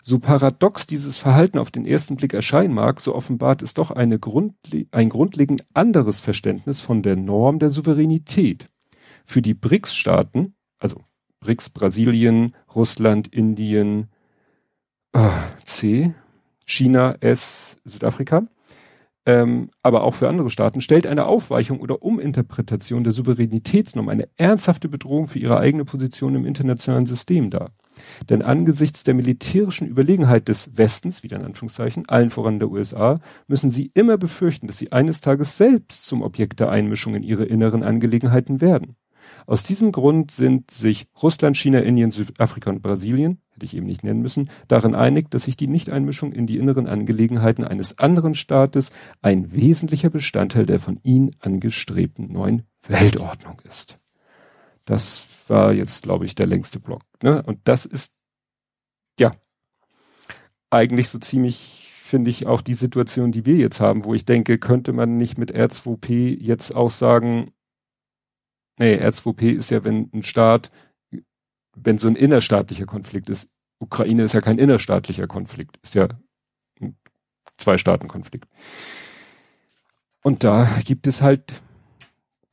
So 0.01 0.19
paradox 0.19 0.87
dieses 0.87 1.19
Verhalten 1.19 1.59
auf 1.59 1.71
den 1.71 1.85
ersten 1.85 2.15
Blick 2.15 2.33
erscheinen 2.33 2.73
mag, 2.73 2.99
so 2.99 3.13
offenbart 3.13 3.61
es 3.61 3.73
doch 3.73 3.91
Grundle 3.91 4.87
ein 4.91 5.09
grundlegend 5.09 5.65
anderes 5.73 6.21
Verständnis 6.21 6.81
von 6.81 7.03
der 7.03 7.15
Norm 7.15 7.59
der 7.59 7.69
Souveränität. 7.69 8.69
Für 9.25 9.41
die 9.41 9.53
BRICS-Staaten, 9.53 10.55
also 10.79 11.03
BRICS, 11.39 11.69
Brasilien, 11.69 12.55
Russland, 12.75 13.27
Indien, 13.27 14.07
äh, 15.13 15.29
C, 15.63 16.13
China, 16.65 17.15
S, 17.19 17.77
Südafrika, 17.85 18.43
ähm, 19.25 19.69
aber 19.83 20.03
auch 20.03 20.15
für 20.15 20.29
andere 20.29 20.49
Staaten, 20.49 20.81
stellt 20.81 21.05
eine 21.05 21.25
Aufweichung 21.25 21.79
oder 21.79 22.01
Uminterpretation 22.03 23.03
der 23.03 23.13
Souveränitätsnorm 23.13 24.09
eine 24.09 24.27
ernsthafte 24.37 24.89
Bedrohung 24.89 25.27
für 25.27 25.39
ihre 25.39 25.59
eigene 25.59 25.85
Position 25.85 26.35
im 26.35 26.45
internationalen 26.45 27.05
System 27.05 27.49
dar. 27.49 27.71
Denn 28.29 28.41
angesichts 28.41 29.03
der 29.03 29.13
militärischen 29.13 29.87
Überlegenheit 29.87 30.47
des 30.47 30.77
Westens, 30.77 31.21
wieder 31.21 31.37
in 31.37 31.45
Anführungszeichen, 31.45 32.07
allen 32.07 32.29
voran 32.29 32.59
der 32.59 32.71
USA, 32.71 33.19
müssen 33.47 33.69
sie 33.69 33.91
immer 33.93 34.17
befürchten, 34.17 34.67
dass 34.67 34.77
sie 34.77 34.91
eines 34.91 35.21
Tages 35.21 35.57
selbst 35.57 36.05
zum 36.05 36.21
Objekt 36.21 36.59
der 36.59 36.69
Einmischung 36.69 37.15
in 37.15 37.23
ihre 37.23 37.45
inneren 37.45 37.83
Angelegenheiten 37.83 38.61
werden. 38.61 38.95
Aus 39.45 39.63
diesem 39.63 39.91
Grund 39.91 40.31
sind 40.31 40.71
sich 40.71 41.07
Russland, 41.21 41.57
China, 41.57 41.79
Indien, 41.79 42.11
Südafrika 42.11 42.69
und 42.69 42.81
Brasilien, 42.81 43.41
hätte 43.51 43.65
ich 43.65 43.75
eben 43.75 43.85
nicht 43.85 44.03
nennen 44.03 44.21
müssen, 44.21 44.49
darin 44.67 44.95
einig, 44.95 45.29
dass 45.31 45.43
sich 45.43 45.57
die 45.57 45.67
Nichteinmischung 45.67 46.31
in 46.31 46.47
die 46.47 46.57
inneren 46.57 46.87
Angelegenheiten 46.87 47.63
eines 47.63 47.99
anderen 47.99 48.35
Staates 48.35 48.91
ein 49.21 49.53
wesentlicher 49.53 50.09
Bestandteil 50.09 50.65
der 50.65 50.79
von 50.79 50.99
ihnen 51.03 51.35
angestrebten 51.39 52.31
neuen 52.31 52.63
Weltordnung 52.87 53.61
ist. 53.67 53.99
Das 54.85 55.27
war 55.47 55.73
jetzt, 55.73 56.03
glaube 56.03 56.25
ich, 56.25 56.35
der 56.35 56.47
längste 56.47 56.79
Block. 56.79 57.03
Ne? 57.21 57.43
Und 57.43 57.59
das 57.65 57.85
ist, 57.85 58.13
ja, 59.19 59.33
eigentlich 60.69 61.09
so 61.09 61.17
ziemlich, 61.17 61.91
finde 62.01 62.29
ich, 62.29 62.47
auch 62.47 62.61
die 62.61 62.73
Situation, 62.73 63.31
die 63.31 63.45
wir 63.45 63.55
jetzt 63.55 63.81
haben, 63.81 64.03
wo 64.05 64.13
ich 64.13 64.25
denke, 64.25 64.57
könnte 64.57 64.93
man 64.93 65.17
nicht 65.17 65.37
mit 65.37 65.53
R2P 65.55 66.37
jetzt 66.39 66.75
auch 66.75 66.91
sagen, 66.91 67.51
Nee, 68.79 68.95
R2P 68.95 69.51
ist 69.51 69.71
ja, 69.71 69.83
wenn 69.83 70.09
ein 70.13 70.23
Staat, 70.23 70.71
wenn 71.75 71.97
so 71.97 72.07
ein 72.07 72.15
innerstaatlicher 72.15 72.85
Konflikt 72.85 73.29
ist. 73.29 73.49
Ukraine 73.77 74.23
ist 74.23 74.33
ja 74.33 74.41
kein 74.41 74.57
innerstaatlicher 74.57 75.27
Konflikt, 75.27 75.77
ist 75.83 75.95
ja 75.95 76.07
ein 76.79 76.97
Zwei-Staaten-Konflikt. 77.57 78.47
Und 80.23 80.43
da 80.43 80.79
gibt 80.85 81.07
es 81.07 81.21
halt 81.21 81.61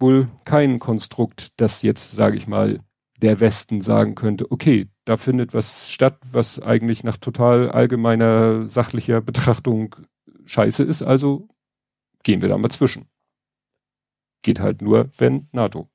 wohl 0.00 0.28
kein 0.44 0.80
Konstrukt, 0.80 1.60
das 1.60 1.82
jetzt, 1.82 2.12
sage 2.12 2.36
ich 2.36 2.48
mal, 2.48 2.80
der 3.22 3.40
Westen 3.40 3.80
sagen 3.80 4.14
könnte, 4.16 4.50
okay, 4.50 4.88
da 5.04 5.16
findet 5.16 5.54
was 5.54 5.90
statt, 5.90 6.18
was 6.32 6.60
eigentlich 6.60 7.04
nach 7.04 7.16
total 7.16 7.70
allgemeiner 7.70 8.68
sachlicher 8.68 9.20
Betrachtung 9.20 9.94
scheiße 10.44 10.82
ist, 10.82 11.02
also 11.02 11.48
gehen 12.24 12.42
wir 12.42 12.48
da 12.48 12.58
mal 12.58 12.70
zwischen. 12.70 13.08
Geht 14.42 14.58
halt 14.58 14.82
nur, 14.82 15.08
wenn 15.18 15.48
NATO. 15.52 15.88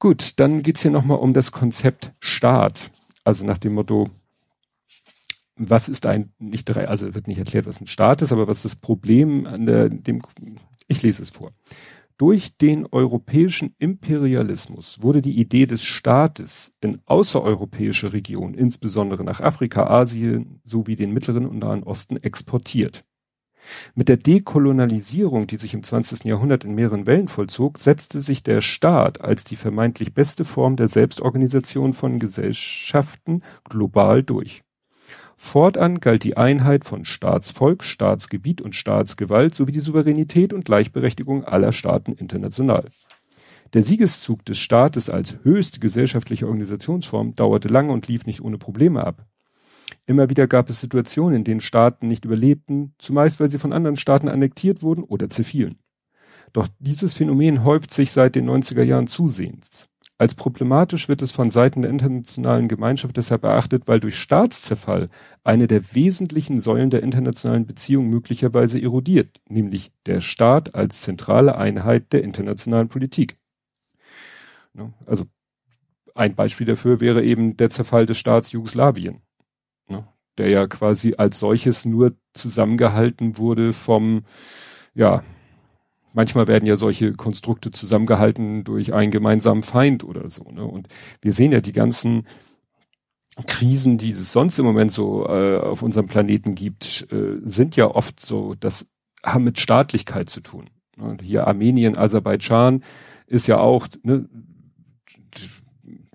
Gut, 0.00 0.40
dann 0.40 0.62
geht's 0.62 0.80
hier 0.80 0.90
nochmal 0.90 1.18
um 1.18 1.34
das 1.34 1.52
Konzept 1.52 2.14
Staat. 2.20 2.90
Also 3.22 3.44
nach 3.44 3.58
dem 3.58 3.74
Motto, 3.74 4.08
was 5.56 5.90
ist 5.90 6.06
ein, 6.06 6.32
nicht 6.38 6.64
drei, 6.64 6.88
also 6.88 7.14
wird 7.14 7.28
nicht 7.28 7.36
erklärt, 7.36 7.66
was 7.66 7.82
ein 7.82 7.86
Staat 7.86 8.22
ist, 8.22 8.32
aber 8.32 8.48
was 8.48 8.62
das 8.62 8.76
Problem 8.76 9.46
an 9.46 9.66
der, 9.66 9.90
dem, 9.90 10.22
ich 10.88 11.02
lese 11.02 11.22
es 11.22 11.28
vor. 11.28 11.52
Durch 12.16 12.56
den 12.56 12.86
europäischen 12.86 13.74
Imperialismus 13.78 15.02
wurde 15.02 15.20
die 15.20 15.38
Idee 15.38 15.66
des 15.66 15.84
Staates 15.84 16.72
in 16.80 17.00
außereuropäische 17.04 18.14
Regionen, 18.14 18.54
insbesondere 18.54 19.22
nach 19.22 19.40
Afrika, 19.40 19.86
Asien 19.86 20.60
sowie 20.64 20.96
den 20.96 21.12
Mittleren 21.12 21.46
und 21.46 21.58
Nahen 21.58 21.82
Osten 21.82 22.16
exportiert. 22.16 23.04
Mit 23.94 24.08
der 24.08 24.16
Dekolonialisierung, 24.16 25.46
die 25.46 25.56
sich 25.56 25.74
im 25.74 25.82
20. 25.82 26.24
Jahrhundert 26.24 26.64
in 26.64 26.74
mehreren 26.74 27.06
Wellen 27.06 27.28
vollzog, 27.28 27.78
setzte 27.78 28.20
sich 28.20 28.42
der 28.42 28.60
Staat 28.60 29.20
als 29.20 29.44
die 29.44 29.56
vermeintlich 29.56 30.14
beste 30.14 30.44
Form 30.44 30.76
der 30.76 30.88
Selbstorganisation 30.88 31.92
von 31.92 32.18
Gesellschaften 32.18 33.42
global 33.68 34.22
durch. 34.22 34.62
Fortan 35.36 36.00
galt 36.00 36.24
die 36.24 36.36
Einheit 36.36 36.84
von 36.84 37.06
Staatsvolk, 37.06 37.82
Staatsgebiet 37.82 38.60
und 38.60 38.74
Staatsgewalt 38.74 39.54
sowie 39.54 39.72
die 39.72 39.80
Souveränität 39.80 40.52
und 40.52 40.66
Gleichberechtigung 40.66 41.44
aller 41.44 41.72
Staaten 41.72 42.12
international. 42.12 42.84
Der 43.72 43.82
Siegeszug 43.82 44.44
des 44.44 44.58
Staates 44.58 45.08
als 45.08 45.38
höchste 45.42 45.80
gesellschaftliche 45.80 46.46
Organisationsform 46.46 47.36
dauerte 47.36 47.68
lange 47.68 47.92
und 47.92 48.06
lief 48.06 48.26
nicht 48.26 48.42
ohne 48.42 48.58
Probleme 48.58 49.04
ab. 49.04 49.24
Immer 50.06 50.30
wieder 50.30 50.46
gab 50.46 50.70
es 50.70 50.80
Situationen, 50.80 51.36
in 51.36 51.44
denen 51.44 51.60
Staaten 51.60 52.08
nicht 52.08 52.24
überlebten, 52.24 52.94
zumeist 52.98 53.40
weil 53.40 53.50
sie 53.50 53.58
von 53.58 53.72
anderen 53.72 53.96
Staaten 53.96 54.28
annektiert 54.28 54.82
wurden 54.82 55.02
oder 55.02 55.30
zerfielen. 55.30 55.78
Doch 56.52 56.68
dieses 56.78 57.14
Phänomen 57.14 57.64
häuft 57.64 57.92
sich 57.92 58.10
seit 58.10 58.34
den 58.34 58.48
90er 58.48 58.82
Jahren 58.82 59.06
zusehends. 59.06 59.88
Als 60.18 60.34
problematisch 60.34 61.08
wird 61.08 61.22
es 61.22 61.32
von 61.32 61.48
Seiten 61.48 61.80
der 61.80 61.90
internationalen 61.90 62.68
Gemeinschaft 62.68 63.16
deshalb 63.16 63.42
erachtet, 63.42 63.84
weil 63.86 64.00
durch 64.00 64.18
Staatszerfall 64.18 65.08
eine 65.44 65.66
der 65.66 65.94
wesentlichen 65.94 66.60
Säulen 66.60 66.90
der 66.90 67.02
internationalen 67.02 67.66
Beziehung 67.66 68.08
möglicherweise 68.10 68.82
erodiert, 68.82 69.40
nämlich 69.48 69.92
der 70.04 70.20
Staat 70.20 70.74
als 70.74 71.00
zentrale 71.00 71.56
Einheit 71.56 72.12
der 72.12 72.22
internationalen 72.22 72.88
Politik. 72.88 73.38
Ne, 74.74 74.92
also 75.06 75.24
ein 76.14 76.34
Beispiel 76.34 76.66
dafür 76.66 77.00
wäre 77.00 77.24
eben 77.24 77.56
der 77.56 77.70
Zerfall 77.70 78.04
des 78.04 78.18
Staats 78.18 78.52
Jugoslawien, 78.52 79.22
ne, 79.90 80.06
der 80.38 80.48
ja 80.48 80.66
quasi 80.66 81.14
als 81.18 81.38
solches 81.38 81.84
nur 81.84 82.12
zusammengehalten 82.32 83.36
wurde 83.36 83.72
vom, 83.72 84.22
ja, 84.94 85.22
manchmal 86.12 86.48
werden 86.48 86.66
ja 86.66 86.76
solche 86.76 87.12
Konstrukte 87.12 87.70
zusammengehalten 87.70 88.64
durch 88.64 88.94
einen 88.94 89.10
gemeinsamen 89.10 89.62
Feind 89.62 90.04
oder 90.04 90.28
so. 90.28 90.44
Ne? 90.50 90.64
Und 90.64 90.88
wir 91.20 91.32
sehen 91.32 91.52
ja 91.52 91.60
die 91.60 91.72
ganzen 91.72 92.26
Krisen, 93.46 93.96
die 93.98 94.10
es 94.10 94.32
sonst 94.32 94.58
im 94.58 94.64
Moment 94.64 94.92
so 94.92 95.26
äh, 95.26 95.58
auf 95.58 95.82
unserem 95.82 96.06
Planeten 96.06 96.54
gibt, 96.54 97.06
äh, 97.12 97.38
sind 97.42 97.76
ja 97.76 97.86
oft 97.86 98.20
so, 98.20 98.54
das 98.58 98.88
haben 99.24 99.44
mit 99.44 99.60
Staatlichkeit 99.60 100.28
zu 100.28 100.40
tun. 100.40 100.70
Ne? 100.96 101.16
Hier 101.22 101.46
Armenien, 101.46 101.96
Aserbaidschan 101.96 102.82
ist 103.26 103.46
ja 103.46 103.58
auch, 103.58 103.86
ne, 104.02 104.28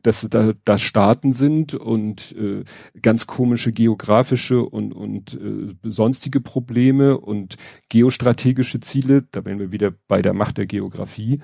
dass 0.06 0.22
da, 0.30 0.54
da 0.65 0.78
Staaten 0.78 1.32
sind 1.32 1.74
und 1.74 2.36
äh, 2.38 2.63
ganz 3.02 3.26
komische 3.26 3.72
geografische 3.72 4.63
und, 4.63 4.94
und 4.94 5.34
äh, 5.34 5.74
sonstige 5.84 6.41
Probleme 6.41 7.18
und 7.18 7.56
geostrategische 7.89 8.80
Ziele. 8.80 9.24
Da 9.32 9.46
wären 9.46 9.60
wir 9.60 9.72
wieder 9.72 9.94
bei 10.08 10.22
der 10.22 10.34
Macht 10.34 10.58
der 10.58 10.68
Geografie. 10.68 11.41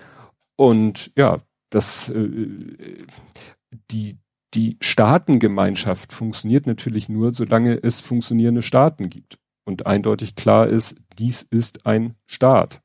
Und 0.56 1.12
ja, 1.18 1.40
das 1.70 2.10
äh, 2.10 2.48
die 3.90 4.18
die 4.54 4.78
Staatengemeinschaft 4.82 6.12
funktioniert 6.12 6.68
natürlich 6.68 7.08
nur, 7.08 7.32
solange 7.32 7.82
es 7.82 8.02
funktionierende 8.02 8.62
Staaten 8.62 9.10
gibt. 9.10 9.38
Und 9.64 9.86
eindeutig 9.86 10.36
klar 10.36 10.68
ist, 10.68 10.96
dies 11.18 11.42
ist 11.44 11.86
ein 11.86 12.16
Staat. 12.26 12.82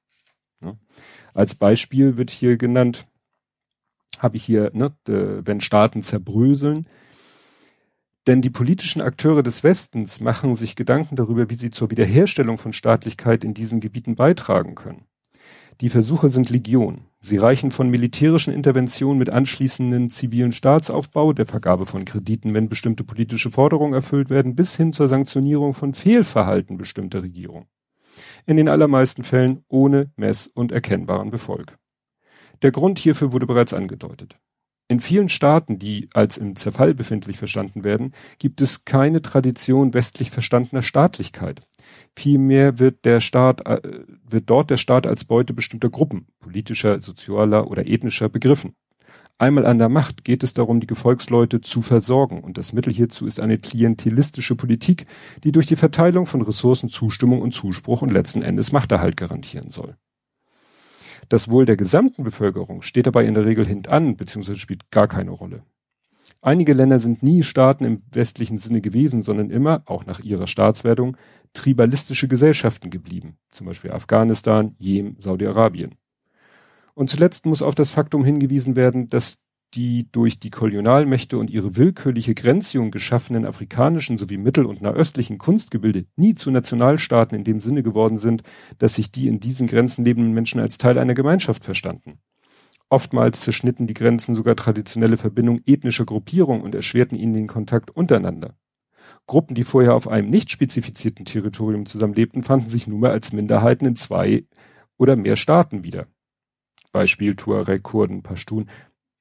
Ja. 0.62 0.76
Als 1.34 1.56
Beispiel 1.56 2.16
wird 2.16 2.30
hier 2.30 2.56
genannt, 2.56 3.08
habe 4.18 4.36
ich 4.36 4.44
hier, 4.44 4.70
ne, 4.74 4.92
wenn 5.06 5.60
Staaten 5.60 6.02
zerbröseln. 6.02 6.86
Denn 8.26 8.42
die 8.42 8.50
politischen 8.50 9.02
Akteure 9.02 9.42
des 9.42 9.62
Westens 9.62 10.20
machen 10.20 10.54
sich 10.54 10.74
Gedanken 10.74 11.14
darüber, 11.14 11.48
wie 11.48 11.54
sie 11.54 11.70
zur 11.70 11.90
Wiederherstellung 11.90 12.58
von 12.58 12.72
Staatlichkeit 12.72 13.44
in 13.44 13.54
diesen 13.54 13.80
Gebieten 13.80 14.16
beitragen 14.16 14.74
können. 14.74 15.04
Die 15.80 15.90
Versuche 15.90 16.28
sind 16.28 16.50
Legion. 16.50 17.02
Sie 17.20 17.36
reichen 17.36 17.70
von 17.70 17.90
militärischen 17.90 18.54
Interventionen 18.54 19.18
mit 19.18 19.30
anschließenden 19.30 20.08
zivilen 20.08 20.52
Staatsaufbau, 20.52 21.34
der 21.34 21.44
Vergabe 21.44 21.86
von 21.86 22.04
Krediten, 22.04 22.54
wenn 22.54 22.68
bestimmte 22.68 23.04
politische 23.04 23.50
Forderungen 23.50 23.92
erfüllt 23.92 24.30
werden, 24.30 24.56
bis 24.56 24.74
hin 24.74 24.92
zur 24.92 25.06
Sanktionierung 25.06 25.74
von 25.74 25.92
Fehlverhalten 25.92 26.78
bestimmter 26.78 27.22
Regierungen. 27.22 27.66
In 28.46 28.56
den 28.56 28.68
allermeisten 28.68 29.22
Fällen 29.22 29.64
ohne 29.68 30.10
Mess- 30.16 30.46
und 30.46 30.72
erkennbaren 30.72 31.30
Befolg. 31.30 31.78
Der 32.62 32.70
Grund 32.70 32.98
hierfür 32.98 33.32
wurde 33.32 33.46
bereits 33.46 33.74
angedeutet. 33.74 34.38
In 34.88 35.00
vielen 35.00 35.28
Staaten, 35.28 35.80
die 35.80 36.08
als 36.14 36.38
im 36.38 36.54
Zerfall 36.54 36.94
befindlich 36.94 37.38
verstanden 37.38 37.82
werden, 37.82 38.12
gibt 38.38 38.60
es 38.60 38.84
keine 38.84 39.20
Tradition 39.20 39.94
westlich 39.94 40.30
verstandener 40.30 40.82
Staatlichkeit. 40.82 41.62
Vielmehr 42.14 42.78
wird 42.78 43.04
der 43.04 43.20
Staat, 43.20 43.66
äh, 43.66 43.80
wird 44.22 44.48
dort 44.48 44.70
der 44.70 44.76
Staat 44.76 45.06
als 45.06 45.24
Beute 45.24 45.54
bestimmter 45.54 45.90
Gruppen, 45.90 46.28
politischer, 46.38 47.00
sozialer 47.00 47.68
oder 47.68 47.86
ethnischer 47.86 48.28
begriffen. 48.28 48.76
Einmal 49.38 49.66
an 49.66 49.78
der 49.78 49.88
Macht 49.88 50.24
geht 50.24 50.42
es 50.44 50.54
darum, 50.54 50.80
die 50.80 50.86
Gefolgsleute 50.86 51.60
zu 51.60 51.82
versorgen 51.82 52.40
und 52.40 52.56
das 52.56 52.72
Mittel 52.72 52.92
hierzu 52.92 53.26
ist 53.26 53.40
eine 53.40 53.58
klientelistische 53.58 54.54
Politik, 54.54 55.06
die 55.44 55.52
durch 55.52 55.66
die 55.66 55.76
Verteilung 55.76 56.26
von 56.26 56.42
Ressourcen 56.42 56.88
Zustimmung 56.88 57.42
und 57.42 57.52
Zuspruch 57.52 58.02
und 58.02 58.12
letzten 58.12 58.42
Endes 58.42 58.72
Machterhalt 58.72 59.16
garantieren 59.16 59.68
soll. 59.68 59.96
Das 61.28 61.50
Wohl 61.50 61.66
der 61.66 61.76
gesamten 61.76 62.22
Bevölkerung 62.24 62.82
steht 62.82 63.06
dabei 63.06 63.24
in 63.24 63.34
der 63.34 63.44
Regel 63.46 63.66
hintan, 63.66 64.16
beziehungsweise 64.16 64.58
spielt 64.58 64.90
gar 64.90 65.08
keine 65.08 65.30
Rolle. 65.30 65.62
Einige 66.40 66.74
Länder 66.74 66.98
sind 66.98 67.22
nie 67.22 67.42
Staaten 67.42 67.84
im 67.84 68.02
westlichen 68.12 68.58
Sinne 68.58 68.80
gewesen, 68.80 69.22
sondern 69.22 69.50
immer, 69.50 69.82
auch 69.86 70.06
nach 70.06 70.20
ihrer 70.20 70.46
Staatswertung, 70.46 71.16
tribalistische 71.54 72.28
Gesellschaften 72.28 72.90
geblieben. 72.90 73.38
Zum 73.50 73.66
Beispiel 73.66 73.90
Afghanistan, 73.90 74.76
Jemen, 74.78 75.16
Saudi-Arabien. 75.18 75.96
Und 76.94 77.10
zuletzt 77.10 77.46
muss 77.46 77.62
auf 77.62 77.74
das 77.74 77.90
Faktum 77.90 78.24
hingewiesen 78.24 78.76
werden, 78.76 79.10
dass 79.10 79.38
die 79.74 80.10
durch 80.12 80.38
die 80.38 80.50
Kolonialmächte 80.50 81.38
und 81.38 81.50
ihre 81.50 81.76
willkürliche 81.76 82.34
Grenzziehung 82.34 82.90
geschaffenen 82.90 83.44
afrikanischen 83.44 84.16
sowie 84.16 84.38
mittel- 84.38 84.66
und 84.66 84.80
nahöstlichen 84.80 85.38
Kunstgebilde 85.38 86.06
nie 86.16 86.34
zu 86.34 86.50
Nationalstaaten 86.50 87.36
in 87.36 87.44
dem 87.44 87.60
Sinne 87.60 87.82
geworden 87.82 88.18
sind, 88.18 88.42
dass 88.78 88.94
sich 88.94 89.10
die 89.10 89.28
in 89.28 89.40
diesen 89.40 89.66
Grenzen 89.66 90.04
lebenden 90.04 90.32
Menschen 90.32 90.60
als 90.60 90.78
Teil 90.78 90.98
einer 90.98 91.14
Gemeinschaft 91.14 91.64
verstanden. 91.64 92.18
Oftmals 92.88 93.40
zerschnitten 93.40 93.86
die 93.86 93.94
Grenzen 93.94 94.34
sogar 94.34 94.54
traditionelle 94.54 95.16
Verbindungen 95.16 95.62
ethnischer 95.66 96.04
Gruppierungen 96.04 96.62
und 96.62 96.74
erschwerten 96.74 97.18
ihnen 97.18 97.34
den 97.34 97.48
Kontakt 97.48 97.90
untereinander. 97.90 98.56
Gruppen, 99.26 99.54
die 99.54 99.64
vorher 99.64 99.94
auf 99.94 100.06
einem 100.06 100.30
nicht 100.30 100.50
spezifizierten 100.50 101.24
Territorium 101.24 101.86
zusammenlebten, 101.86 102.44
fanden 102.44 102.68
sich 102.68 102.86
nunmehr 102.86 103.10
als 103.10 103.32
Minderheiten 103.32 103.86
in 103.86 103.96
zwei 103.96 104.44
oder 104.98 105.16
mehr 105.16 105.36
Staaten 105.36 105.82
wieder. 105.82 106.06
Beispiel 106.92 107.34
Tuareg, 107.34 107.82
Kurden, 107.82 108.22
Pashtun 108.22 108.70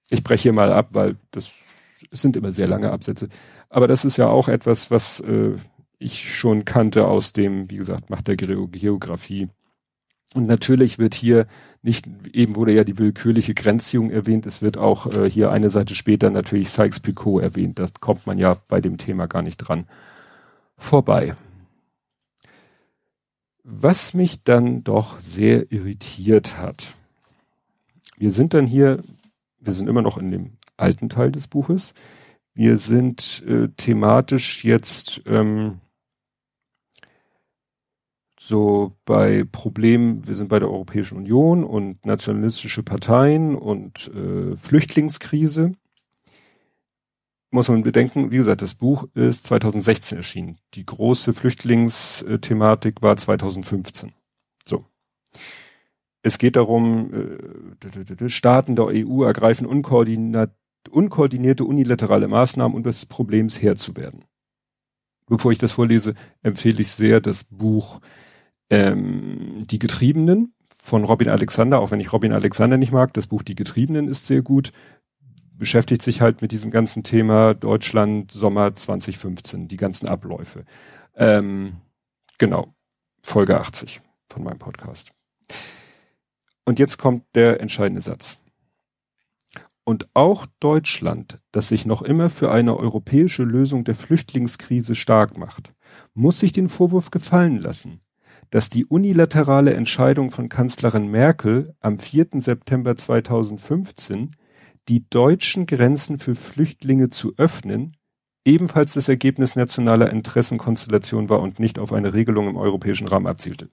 ich 0.10 0.24
breche 0.24 0.52
mal 0.52 0.72
ab, 0.72 0.90
weil 0.92 1.18
das 1.32 1.52
sind 2.12 2.38
immer 2.38 2.52
sehr 2.52 2.68
lange 2.68 2.92
Absätze. 2.92 3.30
Aber 3.70 3.88
das 3.88 4.06
ist 4.06 4.18
ja 4.18 4.28
auch 4.28 4.48
etwas, 4.48 4.92
was 4.92 5.20
äh, 5.22 5.56
ich 5.98 6.34
schon 6.34 6.66
kannte 6.66 7.08
aus 7.08 7.34
dem, 7.34 7.70
wie 7.70 7.78
gesagt, 7.78 8.10
Macht 8.10 8.28
der 8.28 8.36
Geografie. 8.36 9.50
Und 10.34 10.48
natürlich 10.48 11.00
wird 11.00 11.14
hier 11.14 11.48
nicht, 11.82 12.08
eben 12.34 12.56
wurde 12.56 12.74
ja 12.74 12.84
die 12.84 12.98
willkürliche 12.98 13.54
Grenzziehung 13.54 14.10
erwähnt, 14.10 14.46
es 14.46 14.62
wird 14.62 14.78
auch 14.78 15.12
äh, 15.12 15.30
hier 15.30 15.52
eine 15.52 15.70
Seite 15.70 15.96
später 15.96 16.30
natürlich 16.30 16.70
Sykes-Picot 16.72 17.42
erwähnt. 17.42 17.80
Das 17.80 17.94
kommt 17.94 18.28
man 18.28 18.38
ja 18.38 18.58
bei 18.68 18.82
dem 18.82 18.98
Thema 18.98 19.28
gar 19.28 19.42
nicht 19.42 19.58
dran 19.58 19.88
vorbei. 20.78 21.36
Was 23.64 24.14
mich 24.14 24.44
dann 24.44 24.84
doch 24.84 25.20
sehr 25.20 25.72
irritiert 25.72 26.58
hat, 26.58 26.96
wir 28.18 28.32
sind 28.32 28.54
dann 28.54 28.68
hier, 28.68 29.04
wir 29.66 29.74
sind 29.74 29.88
immer 29.88 30.02
noch 30.02 30.18
in 30.18 30.32
dem 30.32 30.58
alten 30.78 31.10
Teil 31.10 31.32
des 31.32 31.48
Buches. 31.48 31.94
Wir 32.54 32.78
sind 32.78 33.44
äh, 33.48 33.68
thematisch 33.76 34.64
jetzt 34.64 35.22
ähm, 35.26 35.82
so 38.40 38.96
bei 39.06 39.44
Problemen, 39.52 40.28
wir 40.28 40.36
sind 40.36 40.50
bei 40.50 40.60
der 40.60 40.70
Europäischen 40.70 41.18
Union 41.18 41.64
und 41.64 42.06
nationalistische 42.06 42.84
Parteien 42.84 43.56
und 43.56 44.12
äh, 44.14 44.56
Flüchtlingskrise. 44.56 45.74
Muss 47.50 47.70
man 47.70 47.84
bedenken, 47.84 48.32
wie 48.32 48.38
gesagt, 48.38 48.62
das 48.62 48.76
Buch 48.76 49.08
ist 49.16 49.46
2016 49.46 50.18
erschienen. 50.18 50.60
Die 50.76 50.86
große 50.86 51.34
Flüchtlingsthematik 51.34 53.02
war 53.02 53.18
2015. 53.18 54.14
So. 54.66 54.86
Es 56.26 56.40
geht 56.40 56.56
darum, 56.56 57.14
äh, 57.14 58.30
Staaten 58.30 58.76
der 58.76 58.88
EU 58.88 59.22
ergreifen 59.22 59.68
unkoordinierte 59.68 61.64
unilaterale 61.64 62.28
Maßnahmen, 62.28 62.76
um 62.76 62.82
des 62.82 63.06
Problems 63.06 63.62
Herr 63.62 63.76
zu 63.76 63.96
werden. 63.96 64.24
Bevor 65.28 65.52
ich 65.52 65.60
das 65.60 65.74
vorlese, 65.74 66.16
empfehle 66.42 66.82
ich 66.82 66.90
sehr 66.90 67.22
das 67.22 67.44
Buch 67.44 68.02
ähm, 68.72 69.66
Die 69.70 69.78
Getriebenen 69.78 70.56
von 70.76 71.04
Robin 71.04 71.30
Alexander, 71.30 71.80
auch 71.80 71.92
wenn 71.92 72.00
ich 72.00 72.12
Robin 72.12 72.34
Alexander 72.34 72.78
nicht 72.78 72.92
mag, 72.92 73.14
das 73.14 73.28
Buch 73.28 73.44
Die 73.44 73.54
Getriebenen 73.54 74.08
ist 74.08 74.26
sehr 74.26 74.42
gut, 74.42 74.72
beschäftigt 75.54 76.02
sich 76.02 76.22
halt 76.22 76.42
mit 76.42 76.52
diesem 76.52 76.72
ganzen 76.72 77.04
Thema 77.04 77.54
Deutschland 77.54 78.32
Sommer 78.32 78.74
2015, 78.74 79.68
die 79.68 79.78
ganzen 79.78 80.08
Abläufe. 80.08 80.66
Ähm, 81.16 81.82
genau, 82.40 82.74
Folge 83.22 83.60
80 83.60 84.02
von 84.28 84.44
meinem 84.44 84.58
Podcast. 84.58 85.12
Und 86.66 86.80
jetzt 86.80 86.98
kommt 86.98 87.24
der 87.36 87.62
entscheidende 87.62 88.02
Satz. 88.02 88.38
Und 89.84 90.10
auch 90.16 90.48
Deutschland, 90.60 91.40
das 91.52 91.68
sich 91.68 91.86
noch 91.86 92.02
immer 92.02 92.30
für 92.30 92.52
eine 92.52 92.76
europäische 92.76 93.44
Lösung 93.44 93.84
der 93.84 93.94
Flüchtlingskrise 93.94 94.96
stark 94.96 95.38
macht, 95.38 95.74
muss 96.16 96.40
sich 96.40 96.52
den 96.52 96.70
Vorwurf 96.70 97.12
gefallen 97.12 97.60
lassen, 97.60 98.02
dass 98.50 98.70
die 98.70 98.86
unilaterale 98.86 99.76
Entscheidung 99.76 100.32
von 100.32 100.50
Kanzlerin 100.50 101.08
Merkel 101.08 101.76
am 101.82 102.00
4. 102.00 102.30
September 102.40 102.96
2015, 102.96 104.36
die 104.88 105.08
deutschen 105.08 105.68
Grenzen 105.68 106.18
für 106.18 106.34
Flüchtlinge 106.34 107.12
zu 107.12 107.34
öffnen, 107.38 107.96
ebenfalls 108.44 108.94
das 108.94 109.08
Ergebnis 109.08 109.56
nationaler 109.56 110.12
Interessenkonstellation 110.12 111.30
war 111.30 111.42
und 111.42 111.60
nicht 111.60 111.78
auf 111.78 111.94
eine 111.94 112.14
Regelung 112.14 112.48
im 112.48 112.58
europäischen 112.58 113.08
Rahmen 113.08 113.28
abzielte. 113.28 113.70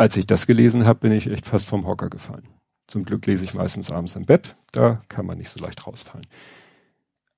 Als 0.00 0.16
ich 0.16 0.26
das 0.26 0.46
gelesen 0.46 0.86
habe, 0.86 1.00
bin 1.00 1.12
ich 1.12 1.26
echt 1.26 1.44
fast 1.44 1.68
vom 1.68 1.86
Hocker 1.86 2.08
gefallen. 2.08 2.48
Zum 2.86 3.04
Glück 3.04 3.26
lese 3.26 3.44
ich 3.44 3.52
meistens 3.52 3.90
abends 3.90 4.16
im 4.16 4.24
Bett, 4.24 4.56
da 4.72 5.02
kann 5.08 5.26
man 5.26 5.36
nicht 5.36 5.50
so 5.50 5.60
leicht 5.60 5.86
rausfallen. 5.86 6.26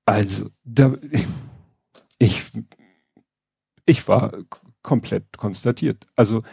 Also, 0.05 0.49
da, 0.63 0.95
ich, 2.19 2.41
ich 3.85 4.07
war 4.07 4.31
komplett 4.81 5.37
konstatiert. 5.37 6.05
Also 6.15 6.43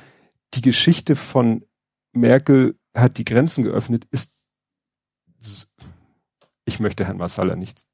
die 0.55 0.63
Geschichte 0.63 1.15
von 1.15 1.65
Merkel 2.13 2.77
hat 2.93 3.17
die 3.17 3.25
Grenzen 3.25 3.63
geöffnet, 3.63 4.05
ist 4.11 4.35
ich 6.65 6.81
möchte 6.81 7.05
Herrn 7.05 7.19
Marsala 7.19 7.55
nicht 7.55 7.87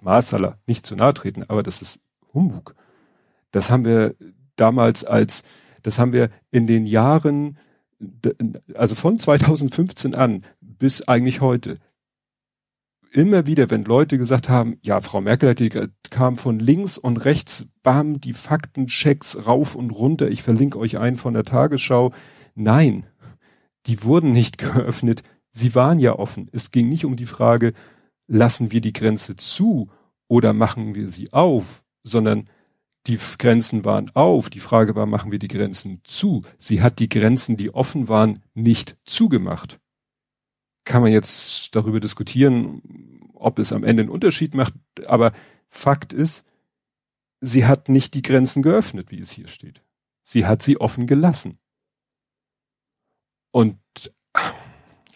Marsala 0.00 0.58
nicht 0.64 0.86
zu 0.86 0.96
nahe 0.96 1.12
treten, 1.12 1.42
aber 1.42 1.62
das 1.62 1.82
ist 1.82 2.00
Humbug. 2.32 2.74
Das 3.50 3.70
haben 3.70 3.84
wir 3.84 4.14
damals 4.56 5.04
als, 5.04 5.42
das 5.82 5.98
haben 5.98 6.12
wir 6.12 6.30
in 6.50 6.66
den 6.66 6.86
Jahren, 6.86 7.58
also 8.74 8.94
von 8.94 9.18
2015 9.18 10.14
an 10.14 10.44
bis 10.60 11.06
eigentlich 11.06 11.40
heute, 11.40 11.78
immer 13.12 13.46
wieder, 13.46 13.70
wenn 13.70 13.84
Leute 13.84 14.18
gesagt 14.18 14.48
haben, 14.48 14.78
ja, 14.82 15.00
Frau 15.00 15.20
Merkel 15.20 15.54
die 15.54 15.70
kam 16.10 16.36
von 16.36 16.58
links 16.58 16.96
und 16.96 17.24
rechts, 17.24 17.66
bam, 17.82 18.20
die 18.20 18.32
Faktenchecks 18.32 19.46
rauf 19.46 19.74
und 19.74 19.90
runter, 19.90 20.30
ich 20.30 20.42
verlinke 20.42 20.78
euch 20.78 20.98
einen 20.98 21.16
von 21.16 21.34
der 21.34 21.44
Tagesschau. 21.44 22.12
Nein, 22.54 23.06
die 23.86 24.04
wurden 24.04 24.32
nicht 24.32 24.58
geöffnet, 24.58 25.22
sie 25.50 25.74
waren 25.74 25.98
ja 25.98 26.18
offen. 26.18 26.48
Es 26.52 26.70
ging 26.70 26.88
nicht 26.88 27.04
um 27.04 27.16
die 27.16 27.26
Frage, 27.26 27.72
lassen 28.26 28.70
wir 28.70 28.80
die 28.80 28.92
Grenze 28.92 29.36
zu 29.36 29.90
oder 30.28 30.52
machen 30.52 30.94
wir 30.94 31.08
sie 31.08 31.32
auf, 31.32 31.84
sondern 32.04 32.48
die 33.06 33.18
Grenzen 33.38 33.84
waren 33.84 34.10
auf. 34.14 34.50
Die 34.50 34.60
Frage 34.60 34.94
war, 34.94 35.06
machen 35.06 35.32
wir 35.32 35.38
die 35.38 35.48
Grenzen 35.48 36.00
zu? 36.04 36.42
Sie 36.58 36.82
hat 36.82 36.98
die 36.98 37.08
Grenzen, 37.08 37.56
die 37.56 37.74
offen 37.74 38.08
waren, 38.08 38.38
nicht 38.54 38.96
zugemacht 39.04 39.80
kann 40.90 41.02
man 41.02 41.12
jetzt 41.12 41.74
darüber 41.76 42.00
diskutieren, 42.00 42.82
ob 43.34 43.60
es 43.60 43.72
am 43.72 43.84
Ende 43.84 44.02
einen 44.02 44.10
Unterschied 44.10 44.54
macht, 44.54 44.74
aber 45.06 45.32
Fakt 45.68 46.12
ist, 46.12 46.44
sie 47.40 47.64
hat 47.64 47.88
nicht 47.88 48.14
die 48.14 48.22
Grenzen 48.22 48.60
geöffnet, 48.60 49.12
wie 49.12 49.20
es 49.20 49.30
hier 49.30 49.46
steht. 49.46 49.84
Sie 50.24 50.46
hat 50.46 50.62
sie 50.62 50.80
offen 50.80 51.06
gelassen. 51.06 51.60
Und 53.52 53.78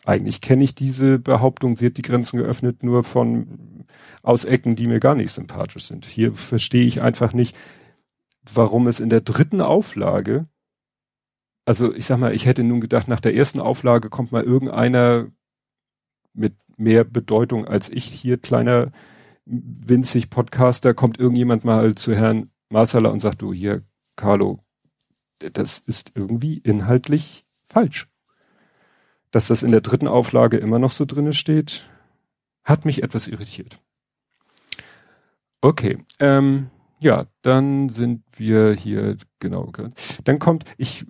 eigentlich 0.04 0.40
kenne 0.40 0.62
ich 0.62 0.76
diese 0.76 1.18
Behauptung, 1.18 1.74
sie 1.74 1.86
hat 1.86 1.96
die 1.96 2.02
Grenzen 2.02 2.38
geöffnet, 2.38 2.84
nur 2.84 3.02
von 3.02 3.73
aus 4.22 4.44
Ecken, 4.44 4.76
die 4.76 4.86
mir 4.86 5.00
gar 5.00 5.14
nicht 5.14 5.32
sympathisch 5.32 5.86
sind. 5.86 6.06
Hier 6.06 6.34
verstehe 6.34 6.86
ich 6.86 7.02
einfach 7.02 7.32
nicht, 7.32 7.56
warum 8.52 8.86
es 8.86 9.00
in 9.00 9.10
der 9.10 9.20
dritten 9.20 9.60
Auflage, 9.60 10.46
also 11.64 11.94
ich 11.94 12.06
sag 12.06 12.18
mal, 12.18 12.34
ich 12.34 12.46
hätte 12.46 12.62
nun 12.62 12.80
gedacht, 12.80 13.08
nach 13.08 13.20
der 13.20 13.34
ersten 13.34 13.60
Auflage 13.60 14.10
kommt 14.10 14.32
mal 14.32 14.42
irgendeiner 14.42 15.28
mit 16.34 16.54
mehr 16.76 17.04
Bedeutung 17.04 17.66
als 17.66 17.90
ich 17.90 18.04
hier, 18.04 18.38
kleiner 18.38 18.92
winzig 19.46 20.30
Podcaster, 20.30 20.94
kommt 20.94 21.18
irgendjemand 21.18 21.64
mal 21.64 21.94
zu 21.94 22.14
Herrn 22.14 22.50
Marsala 22.70 23.10
und 23.10 23.20
sagt, 23.20 23.42
du 23.42 23.52
hier, 23.52 23.82
Carlo, 24.16 24.60
das 25.38 25.78
ist 25.78 26.12
irgendwie 26.14 26.58
inhaltlich 26.58 27.46
falsch. 27.68 28.08
Dass 29.30 29.48
das 29.48 29.62
in 29.62 29.70
der 29.70 29.80
dritten 29.80 30.08
Auflage 30.08 30.56
immer 30.56 30.78
noch 30.78 30.92
so 30.92 31.04
drinne 31.04 31.32
steht, 31.32 31.88
hat 32.64 32.84
mich 32.84 33.02
etwas 33.02 33.28
irritiert. 33.28 33.78
Okay, 35.60 35.98
ähm, 36.20 36.70
ja, 37.00 37.26
dann 37.42 37.88
sind 37.88 38.22
wir 38.36 38.72
hier, 38.72 39.16
genau, 39.38 39.70
dann 40.24 40.38
kommt, 40.38 40.64
ich 40.76 41.06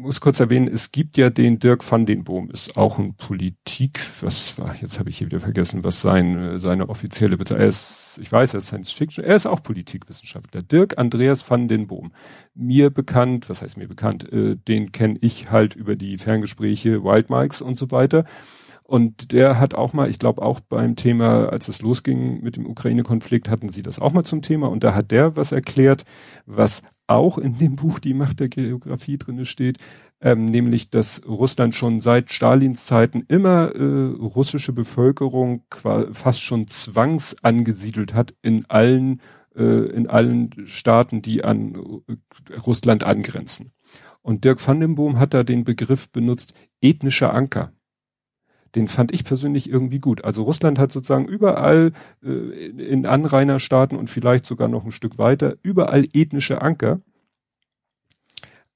muss 0.00 0.20
kurz 0.20 0.40
erwähnen, 0.40 0.68
es 0.68 0.92
gibt 0.92 1.16
ja 1.18 1.30
den 1.30 1.58
Dirk 1.58 1.88
van 1.90 2.06
den 2.06 2.24
Boom, 2.24 2.50
ist 2.50 2.76
auch 2.76 2.98
ein 2.98 3.14
Politik, 3.14 4.00
was 4.22 4.58
war, 4.58 4.74
jetzt 4.76 4.98
habe 4.98 5.10
ich 5.10 5.18
hier 5.18 5.26
wieder 5.26 5.40
vergessen, 5.40 5.84
was 5.84 6.00
sein, 6.00 6.58
seine 6.58 6.88
offizielle 6.88 7.36
Bezeichnung, 7.36 7.68
ist, 7.68 8.18
ich 8.18 8.32
weiß, 8.32 8.54
er 8.54 8.58
ist 8.58 8.68
Science 8.68 8.90
Fiction, 8.90 9.24
er 9.24 9.36
ist 9.36 9.46
auch 9.46 9.62
Politikwissenschaftler. 9.62 10.62
Dirk 10.62 10.98
Andreas 10.98 11.48
van 11.48 11.68
den 11.68 11.86
Boom. 11.86 12.12
Mir 12.54 12.90
bekannt, 12.90 13.48
was 13.48 13.62
heißt 13.62 13.76
mir 13.76 13.88
bekannt, 13.88 14.30
äh, 14.32 14.56
den 14.56 14.92
kenne 14.92 15.18
ich 15.20 15.50
halt 15.50 15.76
über 15.76 15.96
die 15.96 16.18
Ferngespräche, 16.18 17.04
Wild 17.04 17.30
Mikes 17.30 17.62
und 17.62 17.76
so 17.76 17.90
weiter. 17.90 18.24
Und 18.90 19.30
der 19.30 19.60
hat 19.60 19.76
auch 19.76 19.92
mal, 19.92 20.10
ich 20.10 20.18
glaube 20.18 20.42
auch 20.42 20.58
beim 20.58 20.96
Thema, 20.96 21.48
als 21.48 21.68
es 21.68 21.80
losging 21.80 22.42
mit 22.42 22.56
dem 22.56 22.66
Ukraine-Konflikt, 22.66 23.48
hatten 23.48 23.68
sie 23.68 23.84
das 23.84 24.00
auch 24.00 24.12
mal 24.12 24.24
zum 24.24 24.42
Thema. 24.42 24.66
Und 24.66 24.82
da 24.82 24.96
hat 24.96 25.12
der 25.12 25.36
was 25.36 25.52
erklärt, 25.52 26.04
was 26.44 26.82
auch 27.06 27.38
in 27.38 27.56
dem 27.56 27.76
Buch 27.76 28.00
Die 28.00 28.14
Macht 28.14 28.40
der 28.40 28.48
Geografie 28.48 29.16
drinne 29.16 29.44
steht, 29.44 29.78
ähm, 30.20 30.44
nämlich, 30.44 30.90
dass 30.90 31.22
Russland 31.24 31.76
schon 31.76 32.00
seit 32.00 32.32
Stalins 32.32 32.86
Zeiten 32.86 33.22
immer 33.28 33.76
äh, 33.76 34.12
russische 34.18 34.72
Bevölkerung 34.72 35.62
fast 36.10 36.42
schon 36.42 36.66
zwangsangesiedelt 36.66 38.12
hat 38.12 38.34
in 38.42 38.64
allen 38.68 39.20
äh, 39.54 39.62
in 39.62 40.08
allen 40.08 40.66
Staaten, 40.66 41.22
die 41.22 41.44
an 41.44 42.02
äh, 42.08 42.54
Russland 42.66 43.04
angrenzen. 43.04 43.70
Und 44.20 44.42
Dirk 44.42 44.66
van 44.66 44.80
den 44.80 44.96
Boom 44.96 45.20
hat 45.20 45.32
da 45.32 45.44
den 45.44 45.62
Begriff 45.62 46.10
benutzt, 46.10 46.54
ethnischer 46.80 47.32
Anker 47.32 47.72
den 48.74 48.88
fand 48.88 49.12
ich 49.12 49.24
persönlich 49.24 49.68
irgendwie 49.68 49.98
gut. 49.98 50.24
Also 50.24 50.42
Russland 50.42 50.78
hat 50.78 50.92
sozusagen 50.92 51.26
überall 51.26 51.92
äh, 52.22 52.28
in 52.28 53.06
Anrainerstaaten 53.06 53.98
und 53.98 54.08
vielleicht 54.08 54.44
sogar 54.44 54.68
noch 54.68 54.84
ein 54.84 54.92
Stück 54.92 55.18
weiter 55.18 55.56
überall 55.62 56.06
ethnische 56.12 56.62
Anker. 56.62 57.00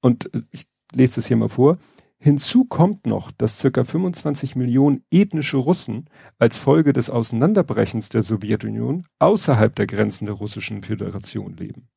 Und 0.01 0.35
äh, 0.35 0.43
ich 0.51 0.67
lese 0.93 1.21
es 1.21 1.27
hier 1.27 1.37
mal 1.37 1.49
vor. 1.49 1.79
Hinzu 2.19 2.65
kommt 2.65 3.07
noch, 3.07 3.31
dass 3.33 3.59
circa 3.59 3.85
25 3.85 4.57
Millionen 4.57 5.05
ethnische 5.11 5.59
Russen 5.59 6.07
als 6.39 6.57
Folge 6.57 6.95
des 6.95 7.11
Auseinanderbrechens 7.11 8.09
der 8.09 8.23
Sowjetunion 8.23 9.07
außerhalb 9.19 9.75
der 9.75 9.87
Grenzen 9.87 10.25
der 10.25 10.35
russischen 10.35 10.83
Föderation 10.83 11.55
leben. 11.57 11.89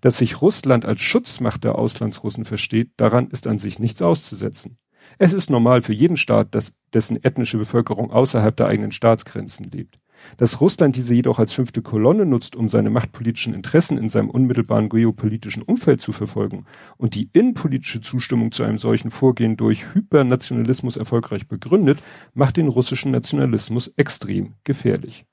Dass 0.00 0.18
sich 0.18 0.42
Russland 0.42 0.84
als 0.84 1.00
Schutzmacht 1.00 1.62
der 1.62 1.76
Auslandsrussen 1.76 2.44
versteht, 2.44 2.90
daran 2.96 3.28
ist 3.30 3.46
an 3.46 3.58
sich 3.58 3.78
nichts 3.78 4.02
auszusetzen. 4.02 4.78
Es 5.16 5.32
ist 5.32 5.50
normal 5.50 5.82
für 5.82 5.92
jeden 5.92 6.16
Staat, 6.16 6.54
dass 6.54 6.74
dessen 6.92 7.22
ethnische 7.22 7.58
Bevölkerung 7.58 8.10
außerhalb 8.10 8.56
der 8.56 8.66
eigenen 8.66 8.92
Staatsgrenzen 8.92 9.66
lebt. 9.72 9.98
Dass 10.36 10.60
Russland 10.60 10.96
diese 10.96 11.14
jedoch 11.14 11.38
als 11.38 11.52
fünfte 11.52 11.82
Kolonne 11.82 12.26
nutzt, 12.26 12.56
um 12.56 12.68
seine 12.68 12.90
machtpolitischen 12.90 13.54
Interessen 13.54 13.98
in 13.98 14.08
seinem 14.08 14.30
unmittelbaren 14.30 14.88
geopolitischen 14.88 15.62
Umfeld 15.62 16.00
zu 16.00 16.12
verfolgen 16.12 16.66
und 16.96 17.14
die 17.14 17.30
innenpolitische 17.32 18.00
Zustimmung 18.00 18.52
zu 18.52 18.64
einem 18.64 18.78
solchen 18.78 19.10
Vorgehen 19.10 19.56
durch 19.56 19.94
Hypernationalismus 19.94 20.96
erfolgreich 20.96 21.48
begründet, 21.48 22.02
macht 22.34 22.56
den 22.56 22.68
russischen 22.68 23.12
Nationalismus 23.12 23.88
extrem 23.96 24.54
gefährlich. 24.64 25.24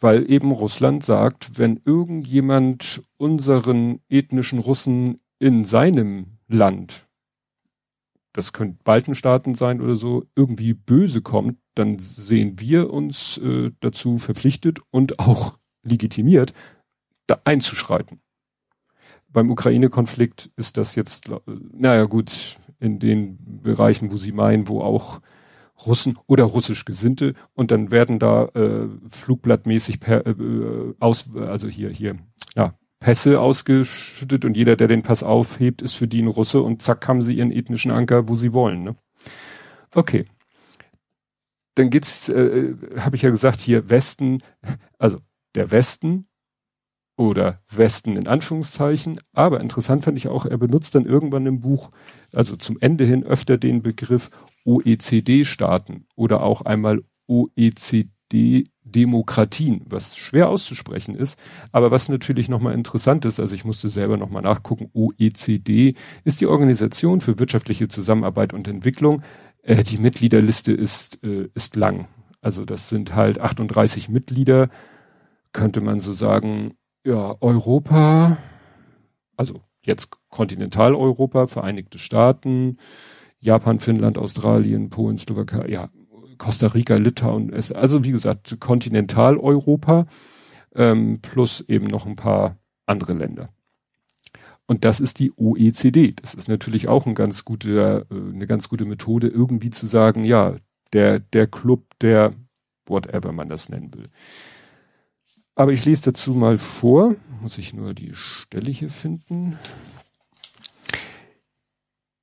Weil 0.00 0.30
eben 0.30 0.52
Russland 0.52 1.02
sagt, 1.04 1.58
wenn 1.58 1.80
irgendjemand 1.84 3.02
unseren 3.16 4.00
ethnischen 4.08 4.58
Russen 4.58 5.20
in 5.38 5.64
seinem 5.64 6.38
Land 6.48 7.03
das 8.34 8.52
können 8.52 8.78
Baltenstaaten 8.84 9.54
sein 9.54 9.80
oder 9.80 9.96
so, 9.96 10.26
irgendwie 10.36 10.74
böse 10.74 11.22
kommt, 11.22 11.56
dann 11.74 11.98
sehen 11.98 12.60
wir 12.60 12.92
uns 12.92 13.38
äh, 13.38 13.70
dazu 13.80 14.18
verpflichtet 14.18 14.80
und 14.90 15.18
auch 15.18 15.56
legitimiert, 15.82 16.52
da 17.26 17.40
einzuschreiten. 17.44 18.20
Beim 19.28 19.50
Ukraine-Konflikt 19.50 20.50
ist 20.56 20.76
das 20.76 20.96
jetzt, 20.96 21.28
äh, 21.28 21.38
naja 21.72 22.04
gut, 22.04 22.58
in 22.80 22.98
den 22.98 23.62
Bereichen, 23.62 24.10
wo 24.10 24.16
sie 24.16 24.32
meinen, 24.32 24.68
wo 24.68 24.80
auch 24.80 25.20
Russen 25.86 26.18
oder 26.26 26.44
russisch 26.44 26.84
Gesinnte 26.84 27.34
und 27.54 27.70
dann 27.70 27.90
werden 27.90 28.18
da 28.18 28.46
äh, 28.46 28.88
flugblattmäßig 29.10 30.00
per, 30.00 30.26
äh, 30.26 30.94
aus, 30.98 31.34
also 31.36 31.68
hier, 31.68 31.90
hier, 31.90 32.18
ja, 32.56 32.74
Pässe 33.04 33.38
ausgeschüttet 33.38 34.46
und 34.46 34.56
jeder, 34.56 34.76
der 34.76 34.88
den 34.88 35.02
Pass 35.02 35.22
aufhebt, 35.22 35.82
ist 35.82 35.92
für 35.92 36.08
die 36.08 36.22
ein 36.22 36.26
Russe 36.26 36.62
und 36.62 36.80
zack 36.80 37.06
haben 37.06 37.20
sie 37.20 37.36
ihren 37.36 37.52
ethnischen 37.52 37.90
Anker, 37.90 38.30
wo 38.30 38.36
sie 38.36 38.54
wollen. 38.54 38.82
Ne? 38.82 38.96
Okay. 39.94 40.24
Dann 41.74 41.90
geht's, 41.90 42.30
äh, 42.30 42.74
habe 42.96 43.16
ich 43.16 43.20
ja 43.20 43.28
gesagt, 43.28 43.60
hier 43.60 43.90
Westen, 43.90 44.38
also 44.98 45.18
der 45.54 45.70
Westen 45.70 46.28
oder 47.18 47.60
Westen 47.68 48.16
in 48.16 48.26
Anführungszeichen, 48.26 49.20
aber 49.34 49.60
interessant 49.60 50.02
fand 50.02 50.16
ich 50.16 50.28
auch, 50.28 50.46
er 50.46 50.56
benutzt 50.56 50.94
dann 50.94 51.04
irgendwann 51.04 51.44
im 51.44 51.60
Buch, 51.60 51.90
also 52.32 52.56
zum 52.56 52.78
Ende 52.80 53.04
hin 53.04 53.22
öfter 53.22 53.58
den 53.58 53.82
Begriff 53.82 54.30
OECD-Staaten 54.64 56.06
oder 56.16 56.42
auch 56.42 56.62
einmal 56.62 57.02
OECD 57.26 58.70
Demokratien, 58.94 59.82
was 59.86 60.16
schwer 60.16 60.48
auszusprechen 60.48 61.14
ist, 61.14 61.38
aber 61.72 61.90
was 61.90 62.08
natürlich 62.08 62.48
nochmal 62.48 62.74
interessant 62.74 63.24
ist, 63.24 63.40
also 63.40 63.54
ich 63.54 63.64
musste 63.64 63.88
selber 63.88 64.16
nochmal 64.16 64.42
nachgucken, 64.42 64.90
OECD 64.92 65.94
ist 66.24 66.40
die 66.40 66.46
Organisation 66.46 67.20
für 67.20 67.38
wirtschaftliche 67.38 67.88
Zusammenarbeit 67.88 68.52
und 68.52 68.68
Entwicklung. 68.68 69.22
Äh, 69.62 69.82
die 69.82 69.98
Mitgliederliste 69.98 70.72
ist, 70.72 71.22
äh, 71.24 71.48
ist 71.54 71.76
lang. 71.76 72.08
Also 72.40 72.64
das 72.64 72.88
sind 72.88 73.14
halt 73.14 73.40
38 73.40 74.08
Mitglieder, 74.08 74.68
könnte 75.52 75.80
man 75.80 76.00
so 76.00 76.12
sagen, 76.12 76.74
ja, 77.04 77.36
Europa, 77.40 78.38
also 79.36 79.62
jetzt 79.82 80.10
Kontinentaleuropa, 80.30 81.46
Vereinigte 81.46 81.98
Staaten, 81.98 82.78
Japan, 83.40 83.80
Finnland, 83.80 84.18
Australien, 84.18 84.90
Polen, 84.90 85.18
Slowakei, 85.18 85.68
ja, 85.68 85.90
Costa 86.38 86.68
Rica, 86.68 86.96
Litauen, 86.96 87.50
ist, 87.50 87.72
also 87.72 88.04
wie 88.04 88.12
gesagt, 88.12 88.58
Kontinentaleuropa, 88.60 90.06
ähm, 90.74 91.20
plus 91.22 91.60
eben 91.68 91.86
noch 91.86 92.06
ein 92.06 92.16
paar 92.16 92.58
andere 92.86 93.14
Länder. 93.14 93.50
Und 94.66 94.84
das 94.84 95.00
ist 95.00 95.18
die 95.18 95.32
OECD. 95.36 96.12
Das 96.12 96.34
ist 96.34 96.48
natürlich 96.48 96.88
auch 96.88 97.06
ein 97.06 97.14
ganz 97.14 97.44
guter, 97.44 98.02
äh, 98.02 98.04
eine 98.10 98.46
ganz 98.46 98.68
gute 98.68 98.86
Methode, 98.86 99.28
irgendwie 99.28 99.70
zu 99.70 99.86
sagen, 99.86 100.24
ja, 100.24 100.56
der, 100.92 101.20
der 101.20 101.46
Club, 101.46 101.84
der, 102.00 102.34
whatever 102.86 103.32
man 103.32 103.48
das 103.48 103.68
nennen 103.68 103.92
will. 103.94 104.08
Aber 105.54 105.72
ich 105.72 105.84
lese 105.84 106.06
dazu 106.06 106.34
mal 106.34 106.58
vor, 106.58 107.14
muss 107.40 107.58
ich 107.58 107.74
nur 107.74 107.94
die 107.94 108.12
Stelle 108.14 108.70
hier 108.70 108.90
finden 108.90 109.56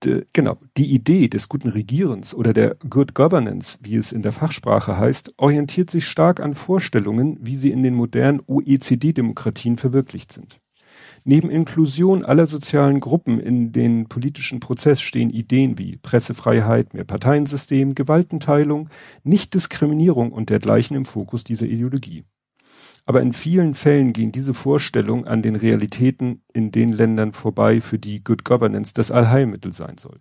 de, 0.04 0.26
genau, 0.34 0.58
die 0.78 0.94
Idee 0.94 1.28
des 1.28 1.50
guten 1.50 1.70
Regierens 1.70 2.34
oder 2.34 2.54
der 2.54 2.76
Good 2.90 3.14
Governance, 3.14 3.80
wie 3.82 3.96
es 3.96 4.12
in 4.12 4.22
der 4.22 4.32
Fachsprache 4.32 4.98
heißt, 4.98 5.34
orientiert 5.38 5.90
sich 5.90 6.06
stark 6.06 6.40
an 6.40 6.54
Vorstellungen, 6.54 7.38
wie 7.42 7.56
sie 7.56 7.72
in 7.72 7.84
den 7.84 7.96
modernen 7.96 8.42
OECD-Demokratien 8.48 9.78
verwirklicht 9.78 10.32
sind. 10.32 10.60
Neben 11.24 11.52
Inklusion 11.52 12.26
aller 12.26 12.48
sozialen 12.48 13.00
Gruppen 13.00 13.40
in 13.40 13.72
den 13.72 14.08
politischen 14.08 14.60
Prozess 14.60 15.02
stehen 15.02 15.30
Ideen 15.30 15.78
wie 15.78 15.98
Pressefreiheit, 15.98 16.94
Mehrparteiensystem, 16.96 17.94
Gewaltenteilung, 17.94 18.90
Nichtdiskriminierung 19.24 20.32
und 20.32 20.50
dergleichen 20.50 20.98
im 20.98 21.06
Fokus 21.06 21.44
dieser 21.44 21.68
Ideologie. 21.68 22.24
Aber 23.06 23.22
in 23.22 23.34
vielen 23.34 23.76
Fällen 23.76 24.14
gehen 24.14 24.32
diese 24.32 24.54
Vorstellungen 24.54 25.26
an 25.28 25.42
den 25.42 25.56
Realitäten 25.56 26.44
in 26.54 26.72
den 26.72 26.94
Ländern 26.94 27.34
vorbei, 27.34 27.82
für 27.82 28.00
die 28.00 28.24
Good 28.24 28.46
Governance 28.46 28.94
das 28.94 29.12
Allheilmittel 29.12 29.74
sein 29.74 29.98
soll. 29.98 30.20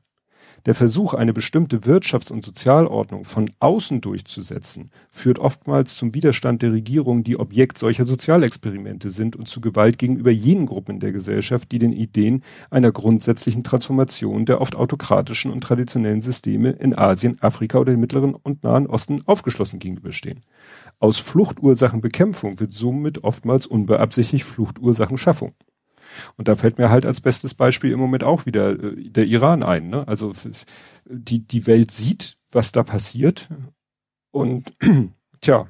Der 0.66 0.74
Versuch, 0.74 1.14
eine 1.14 1.33
bestimmte 1.33 1.78
Wirtschafts- 1.78 2.31
und 2.31 2.45
Sozialordnung 2.45 3.24
von 3.24 3.47
außen 3.61 4.03
durchzusetzen, 4.03 4.91
führt 5.11 5.39
oftmals 5.39 5.97
zum 5.97 6.14
Widerstand 6.14 6.61
der 6.61 6.72
Regierung, 6.72 7.24
die 7.24 7.39
Objekt 7.39 7.78
solcher 7.78 8.05
Sozialexperimente 8.05 9.09
sind 9.09 9.37
und 9.37 9.49
zu 9.49 9.62
Gewalt 9.62 9.97
gegenüber 9.97 10.31
jenen 10.31 10.66
Gruppen 10.66 11.01
der 11.01 11.12
Gesellschaft, 11.12 11.72
die 11.72 11.78
den 11.78 11.93
Ideen 11.93 12.43
einer 12.70 12.93
grundsätzlichen 12.93 13.64
Transformation 13.64 14.45
der 14.45 14.61
oft 14.61 14.76
autokratischen 14.76 15.51
und 15.51 15.62
traditionellen 15.62 16.20
Systeme 16.20 16.70
in 16.70 16.97
Asien, 16.97 17.41
Afrika 17.41 17.78
oder 17.78 17.93
dem 17.93 18.01
Mittleren 18.01 18.35
und 18.35 18.62
Nahen 18.62 18.87
Osten 18.87 19.22
aufgeschlossen 19.24 19.78
gegenüberstehen. 19.78 20.43
Aus 21.01 21.18
Fluchtursachenbekämpfung 21.18 22.61
wird 22.61 22.74
somit 22.74 23.24
oftmals 23.24 23.66
unbeabsichtigt 23.66 24.44
Fluchtursachenschaffung. 24.44 25.55
Und 26.36 26.48
da 26.48 26.57
fällt 26.57 26.78
mir 26.78 26.90
halt 26.90 27.07
als 27.07 27.20
bestes 27.20 27.55
Beispiel 27.55 27.90
im 27.90 27.98
Moment 27.98 28.22
auch 28.22 28.46
wieder 28.46 28.72
äh, 28.72 29.09
der 29.09 29.24
Iran 29.24 29.62
ein. 29.62 29.88
Ne? 29.88 30.07
Also 30.07 30.32
die, 31.07 31.46
die 31.46 31.66
Welt 31.66 31.90
sieht, 31.90 32.36
was 32.53 32.72
da 32.72 32.82
passiert. 32.82 33.48
Und 34.30 34.72
tja, 35.40 35.68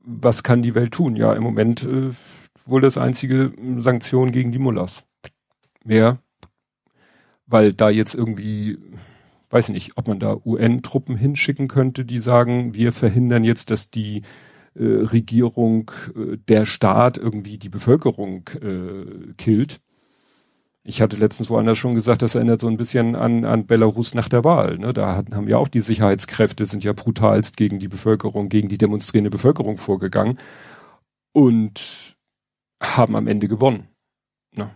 was 0.00 0.42
kann 0.42 0.62
die 0.62 0.74
Welt 0.74 0.92
tun? 0.92 1.14
Ja, 1.14 1.34
im 1.34 1.44
Moment 1.44 1.84
äh, 1.84 2.10
wohl 2.64 2.80
das 2.80 2.98
einzige 2.98 3.52
Sanktion 3.76 4.32
gegen 4.32 4.50
die 4.50 4.58
Mullahs. 4.58 5.04
Mehr, 5.84 6.18
weil 7.46 7.72
da 7.72 7.90
jetzt 7.90 8.14
irgendwie 8.14 8.78
weiß 9.52 9.68
nicht, 9.68 9.96
ob 9.96 10.08
man 10.08 10.18
da 10.18 10.36
UN-Truppen 10.44 11.16
hinschicken 11.16 11.68
könnte, 11.68 12.04
die 12.04 12.18
sagen, 12.18 12.74
wir 12.74 12.92
verhindern 12.92 13.44
jetzt, 13.44 13.70
dass 13.70 13.90
die 13.90 14.22
äh, 14.74 14.84
Regierung, 14.84 15.90
äh, 16.16 16.38
der 16.48 16.64
Staat 16.64 17.18
irgendwie 17.18 17.58
die 17.58 17.68
Bevölkerung 17.68 18.48
äh, 18.60 19.32
killt. 19.36 19.80
Ich 20.84 21.00
hatte 21.02 21.16
letztens 21.16 21.50
woanders 21.50 21.78
schon 21.78 21.94
gesagt, 21.94 22.22
das 22.22 22.34
erinnert 22.34 22.60
so 22.60 22.68
ein 22.68 22.78
bisschen 22.78 23.14
an, 23.14 23.44
an 23.44 23.66
Belarus 23.66 24.14
nach 24.14 24.28
der 24.28 24.42
Wahl. 24.42 24.78
Ne? 24.78 24.92
Da 24.92 25.14
hatten, 25.14 25.36
haben 25.36 25.48
ja 25.48 25.58
auch 25.58 25.68
die 25.68 25.82
Sicherheitskräfte, 25.82 26.64
sind 26.64 26.82
ja 26.82 26.92
brutalst 26.92 27.56
gegen 27.56 27.78
die 27.78 27.88
Bevölkerung, 27.88 28.48
gegen 28.48 28.68
die 28.68 28.78
demonstrierende 28.78 29.30
Bevölkerung 29.30 29.76
vorgegangen 29.76 30.38
und 31.32 32.16
haben 32.82 33.14
am 33.14 33.28
Ende 33.28 33.46
gewonnen. 33.46 33.88
Ne? 34.56 34.70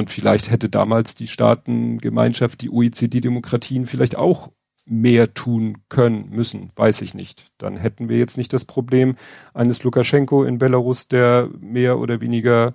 Und 0.00 0.08
vielleicht 0.08 0.50
hätte 0.50 0.70
damals 0.70 1.14
die 1.14 1.26
Staatengemeinschaft, 1.26 2.62
die 2.62 2.70
OECD-Demokratien 2.70 3.84
vielleicht 3.84 4.16
auch 4.16 4.50
mehr 4.86 5.34
tun 5.34 5.84
können 5.90 6.30
müssen, 6.30 6.70
weiß 6.74 7.02
ich 7.02 7.12
nicht. 7.12 7.48
Dann 7.58 7.76
hätten 7.76 8.08
wir 8.08 8.16
jetzt 8.16 8.38
nicht 8.38 8.54
das 8.54 8.64
Problem 8.64 9.16
eines 9.52 9.84
Lukaschenko 9.84 10.44
in 10.44 10.56
Belarus, 10.56 11.06
der 11.06 11.50
mehr 11.60 11.98
oder 11.98 12.22
weniger 12.22 12.72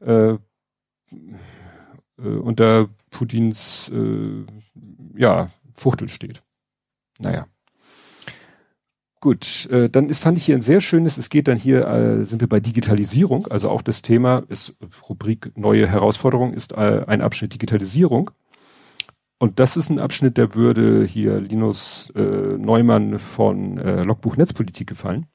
äh, 0.00 0.30
äh, 0.30 0.38
unter 2.16 2.88
Putins 3.10 3.92
äh, 3.94 4.46
ja, 5.14 5.50
Fuchtel 5.74 6.08
steht. 6.08 6.42
Naja. 7.18 7.48
Gut, 9.22 9.70
äh, 9.70 9.88
dann 9.88 10.08
ist, 10.08 10.18
fand 10.18 10.36
ich 10.36 10.46
hier 10.46 10.56
ein 10.56 10.62
sehr 10.62 10.80
schönes, 10.80 11.16
es 11.16 11.30
geht 11.30 11.46
dann 11.46 11.56
hier, 11.56 11.86
äh, 11.86 12.24
sind 12.24 12.40
wir 12.40 12.48
bei 12.48 12.58
Digitalisierung, 12.58 13.46
also 13.46 13.70
auch 13.70 13.80
das 13.80 14.02
Thema 14.02 14.42
ist 14.48 14.74
Rubrik 15.08 15.56
neue 15.56 15.86
Herausforderung, 15.86 16.52
ist 16.52 16.72
äh, 16.72 17.04
ein 17.06 17.22
Abschnitt 17.22 17.54
Digitalisierung. 17.54 18.32
Und 19.38 19.60
das 19.60 19.76
ist 19.76 19.90
ein 19.90 20.00
Abschnitt, 20.00 20.38
der 20.38 20.56
würde 20.56 21.04
hier 21.04 21.40
Linus 21.40 22.12
äh, 22.16 22.20
Neumann 22.20 23.20
von 23.20 23.78
äh, 23.78 24.02
Logbuch 24.02 24.36
Netzpolitik 24.36 24.88
gefallen. 24.88 25.26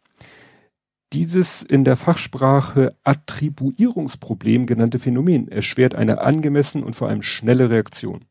Dieses 1.13 1.61
in 1.61 1.85
der 1.85 1.95
Fachsprache 1.95 2.93
Attribuierungsproblem 3.05 4.65
genannte 4.65 4.99
Phänomen 4.99 5.47
erschwert 5.47 5.95
eine 5.95 6.19
angemessen 6.19 6.83
und 6.83 6.97
vor 6.97 7.07
allem 7.07 7.21
schnelle 7.21 7.69
Reaktion. 7.69 8.25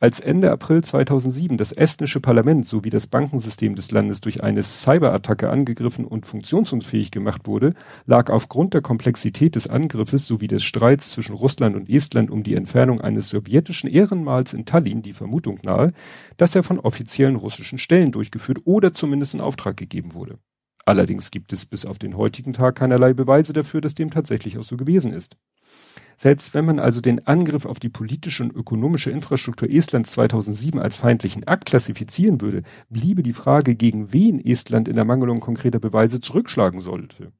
Als 0.00 0.20
Ende 0.20 0.52
April 0.52 0.84
2007 0.84 1.56
das 1.56 1.72
estnische 1.72 2.20
Parlament 2.20 2.64
sowie 2.64 2.88
das 2.88 3.08
Bankensystem 3.08 3.74
des 3.74 3.90
Landes 3.90 4.20
durch 4.20 4.44
eine 4.44 4.62
Cyberattacke 4.62 5.50
angegriffen 5.50 6.04
und 6.04 6.24
funktionsunfähig 6.24 7.10
gemacht 7.10 7.48
wurde, 7.48 7.74
lag 8.06 8.30
aufgrund 8.30 8.74
der 8.74 8.80
Komplexität 8.80 9.56
des 9.56 9.66
Angriffes 9.66 10.28
sowie 10.28 10.46
des 10.46 10.62
Streits 10.62 11.10
zwischen 11.10 11.34
Russland 11.34 11.74
und 11.74 11.90
Estland 11.90 12.30
um 12.30 12.44
die 12.44 12.54
Entfernung 12.54 13.00
eines 13.00 13.28
sowjetischen 13.28 13.90
Ehrenmals 13.90 14.54
in 14.54 14.66
Tallinn 14.66 15.02
die 15.02 15.14
Vermutung 15.14 15.58
nahe, 15.64 15.92
dass 16.36 16.54
er 16.54 16.62
von 16.62 16.78
offiziellen 16.78 17.34
russischen 17.34 17.78
Stellen 17.78 18.12
durchgeführt 18.12 18.60
oder 18.66 18.94
zumindest 18.94 19.34
in 19.34 19.40
Auftrag 19.40 19.76
gegeben 19.76 20.14
wurde. 20.14 20.38
Allerdings 20.84 21.32
gibt 21.32 21.52
es 21.52 21.66
bis 21.66 21.84
auf 21.84 21.98
den 21.98 22.16
heutigen 22.16 22.52
Tag 22.52 22.76
keinerlei 22.76 23.14
Beweise 23.14 23.52
dafür, 23.52 23.80
dass 23.80 23.96
dem 23.96 24.12
tatsächlich 24.12 24.58
auch 24.58 24.64
so 24.64 24.76
gewesen 24.76 25.12
ist. 25.12 25.36
Selbst 26.20 26.52
wenn 26.52 26.64
man 26.64 26.80
also 26.80 27.00
den 27.00 27.24
Angriff 27.28 27.64
auf 27.64 27.78
die 27.78 27.90
politische 27.90 28.42
und 28.42 28.52
ökonomische 28.52 29.12
Infrastruktur 29.12 29.70
Estlands 29.70 30.10
2007 30.10 30.80
als 30.80 30.96
feindlichen 30.96 31.46
Akt 31.46 31.66
klassifizieren 31.66 32.40
würde, 32.40 32.64
bliebe 32.90 33.22
die 33.22 33.32
Frage, 33.32 33.76
gegen 33.76 34.12
wen 34.12 34.44
Estland 34.44 34.88
in 34.88 34.96
der 34.96 35.04
Mangelung 35.04 35.38
konkreter 35.38 35.78
Beweise 35.78 36.20
zurückschlagen 36.20 36.80
sollte. 36.80 37.30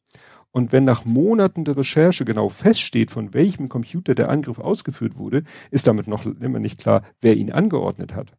Und 0.53 0.71
wenn 0.71 0.85
nach 0.85 1.05
Monaten 1.05 1.65
der 1.65 1.77
Recherche 1.77 2.25
genau 2.25 2.49
feststeht, 2.51 3.11
von 3.11 3.35
welchem 3.35 3.69
Computer 3.69 4.15
der 4.15 4.29
Angriff 4.29 4.61
ausgeführt 4.61 5.19
wurde, 5.19 5.43
ist 5.73 5.89
damit 5.89 6.07
noch 6.07 6.25
immer 6.25 6.61
nicht 6.61 6.79
klar, 6.79 7.03
wer 7.21 7.37
ihn 7.37 7.51
angeordnet 7.51 8.15
hat. 8.15 8.33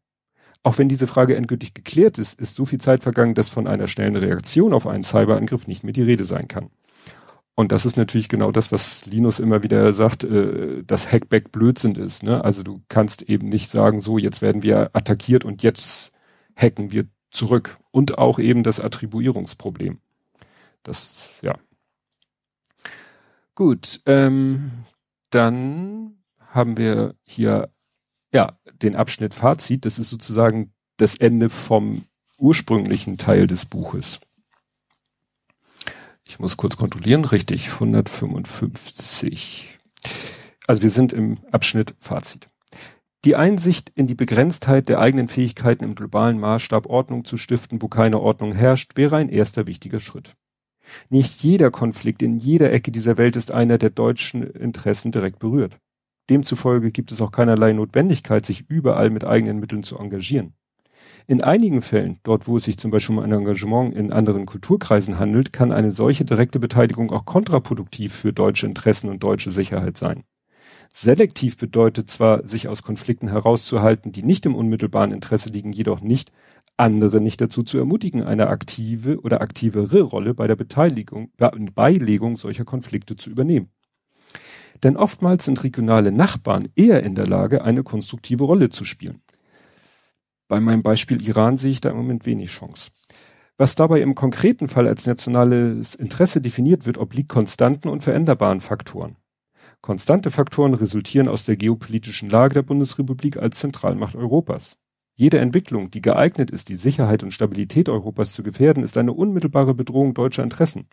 Auch 0.64 0.78
wenn 0.78 0.88
diese 0.88 1.08
Frage 1.08 1.36
endgültig 1.36 1.74
geklärt 1.74 2.18
ist, 2.18 2.40
ist 2.40 2.56
so 2.56 2.64
viel 2.64 2.80
Zeit 2.80 3.04
vergangen, 3.04 3.34
dass 3.34 3.50
von 3.50 3.68
einer 3.68 3.88
schnellen 3.88 4.16
Reaktion 4.16 4.72
auf 4.72 4.88
einen 4.88 5.04
Cyberangriff 5.04 5.68
nicht 5.68 5.84
mehr 5.84 5.94
die 5.94 6.04
Rede 6.04 6.24
sein 6.24 6.48
kann. 6.48 6.70
Und 7.60 7.74
das 7.74 7.86
ist 7.86 7.98
natürlich 7.98 8.30
genau 8.30 8.54
das, 8.54 8.72
was 8.72 9.06
Linus 9.06 9.42
immer 9.42 9.64
wieder 9.64 9.92
sagt, 9.92 10.24
äh, 10.24 10.82
dass 10.86 11.12
Hackback 11.12 11.52
Blödsinn 11.52 11.96
ist. 11.96 12.24
Ne? 12.24 12.42
Also 12.42 12.64
du 12.64 12.82
kannst 12.88 13.24
eben 13.24 13.50
nicht 13.50 13.70
sagen, 13.70 14.00
so 14.00 14.18
jetzt 14.18 14.42
werden 14.42 14.64
wir 14.64 14.92
attackiert 14.94 15.44
und 15.44 15.62
jetzt 15.62 16.14
hacken 16.56 16.94
wir 16.94 17.08
zurück. 17.32 17.78
Und 17.92 18.18
auch 18.18 18.40
eben 18.40 18.64
das 18.64 18.80
Attribuierungsproblem. 18.80 20.00
Das, 20.84 21.42
ja. 21.42 21.54
Gut, 23.56 24.00
ähm, 24.06 24.72
dann 25.30 26.14
haben 26.40 26.78
wir 26.78 27.16
hier 27.24 27.74
ja 28.32 28.58
den 28.82 28.96
Abschnitt 28.96 29.34
Fazit. 29.34 29.84
Das 29.84 30.00
ist 30.00 30.10
sozusagen 30.10 30.72
das 30.96 31.16
Ende 31.16 31.50
vom 31.50 32.06
ursprünglichen 32.38 33.18
Teil 33.18 33.48
des 33.48 33.66
Buches. 33.66 34.22
Ich 36.30 36.40
muss 36.40 36.58
kurz 36.58 36.78
kontrollieren. 36.78 37.26
Richtig, 37.26 37.74
155. 37.74 39.80
Also 40.68 40.84
wir 40.84 40.92
sind 40.92 41.12
im 41.12 41.40
Abschnitt 41.52 41.96
Fazit. 41.98 42.50
Die 43.26 43.36
Einsicht 43.36 43.92
in 43.96 44.06
die 44.06 44.14
Begrenztheit 44.14 44.90
der 44.90 45.00
eigenen 45.00 45.28
Fähigkeiten 45.28 45.84
im 45.84 45.96
globalen 45.96 46.40
Maßstab 46.40 46.86
Ordnung 46.86 47.26
zu 47.26 47.36
stiften, 47.36 47.82
wo 47.82 47.88
keine 47.88 48.20
Ordnung 48.20 48.54
herrscht, 48.54 48.96
wäre 48.96 49.18
ein 49.18 49.30
erster 49.30 49.66
wichtiger 49.66 50.00
Schritt. 50.00 50.36
Nicht 51.10 51.42
jeder 51.42 51.72
Konflikt 51.72 52.22
in 52.22 52.38
jeder 52.38 52.72
Ecke 52.72 52.92
dieser 52.92 53.18
Welt 53.18 53.36
ist 53.36 53.52
einer 53.52 53.80
der 53.80 53.90
deutschen 53.90 54.44
Interessen 54.44 55.12
direkt 55.12 55.40
berührt. 55.40 55.80
Demzufolge 56.30 56.92
gibt 56.92 57.12
es 57.12 57.22
auch 57.22 57.32
keinerlei 57.32 57.74
Notwendigkeit, 57.74 58.46
sich 58.46 58.70
überall 58.70 59.10
mit 59.10 59.26
eigenen 59.26 59.60
Mitteln 59.60 59.82
zu 59.82 59.98
engagieren. 59.98 60.54
In 61.30 61.44
einigen 61.44 61.84
Fällen, 61.84 62.20
dort 62.24 62.48
wo 62.48 62.58
es 62.58 62.64
sich 62.64 62.80
zum 62.80 62.90
Beispiel 62.90 63.16
um 63.16 63.24
ein 63.24 63.32
Engagement 63.32 63.96
in 63.96 64.12
anderen 64.12 64.48
Kulturkreisen 64.48 65.20
handelt, 65.20 65.54
kann 65.54 65.72
eine 65.72 65.92
solche 65.92 66.26
direkte 66.26 66.58
Beteiligung 66.58 67.12
auch 67.12 67.24
kontraproduktiv 67.26 68.16
für 68.16 68.34
deutsche 68.34 68.66
Interessen 68.66 69.12
und 69.12 69.22
deutsche 69.22 69.52
Sicherheit 69.52 69.96
sein. 69.96 70.24
Selektiv 70.92 71.56
bedeutet 71.56 72.10
zwar, 72.10 72.48
sich 72.48 72.68
aus 72.68 72.82
Konflikten 72.82 73.28
herauszuhalten, 73.28 74.12
die 74.12 74.24
nicht 74.24 74.48
im 74.48 74.56
unmittelbaren 74.56 75.12
Interesse 75.12 75.50
liegen, 75.50 75.72
jedoch 75.72 76.02
nicht, 76.02 76.32
andere 76.78 77.22
nicht 77.22 77.40
dazu 77.42 77.62
zu 77.62 77.78
ermutigen, 77.78 78.24
eine 78.24 78.48
aktive 78.48 79.22
oder 79.22 79.42
aktivere 79.42 80.02
Rolle 80.02 80.34
bei 80.34 80.48
der 80.48 80.56
Beteiligung, 80.56 81.32
Beilegung 81.38 82.38
solcher 82.38 82.66
Konflikte 82.66 83.18
zu 83.18 83.30
übernehmen. 83.30 83.70
Denn 84.82 84.98
oftmals 84.98 85.46
sind 85.46 85.64
regionale 85.64 86.12
Nachbarn 86.12 86.70
eher 86.76 87.04
in 87.04 87.14
der 87.14 87.28
Lage, 87.28 87.64
eine 87.64 87.84
konstruktive 87.84 88.46
Rolle 88.46 88.70
zu 88.70 88.84
spielen. 88.84 89.22
Bei 90.50 90.60
meinem 90.60 90.82
Beispiel 90.82 91.22
Iran 91.22 91.58
sehe 91.58 91.72
ich 91.72 91.80
da 91.80 91.92
im 91.92 91.98
Moment 91.98 92.26
wenig 92.26 92.50
Chance. 92.50 92.90
Was 93.58 93.76
dabei 93.76 94.02
im 94.02 94.16
konkreten 94.16 94.68
Fall 94.68 94.88
als 94.88 95.06
nationales 95.06 95.94
Interesse 95.94 96.42
definiert 96.42 96.88
wird, 96.88 96.98
obliegt 96.98 97.30
konstanten 97.30 97.88
und 97.88 98.04
veränderbaren 98.04 98.60
Faktoren. 98.60 99.16
Konstante 99.82 100.32
Faktoren 100.32 100.74
resultieren 100.74 101.28
aus 101.28 101.46
der 101.46 101.56
geopolitischen 101.56 102.30
Lage 102.32 102.56
der 102.56 102.64
Bundesrepublik 102.64 103.38
als 103.38 103.60
Zentralmacht 103.60 104.16
Europas. 104.16 104.76
Jede 105.16 105.38
Entwicklung, 105.38 105.92
die 105.92 106.02
geeignet 106.02 106.50
ist, 106.50 106.70
die 106.70 106.76
Sicherheit 106.76 107.22
und 107.22 107.32
Stabilität 107.32 107.88
Europas 107.88 108.34
zu 108.34 108.42
gefährden, 108.42 108.84
ist 108.84 108.98
eine 108.98 109.14
unmittelbare 109.14 109.76
Bedrohung 109.76 110.16
deutscher 110.16 110.44
Interessen. 110.44 110.88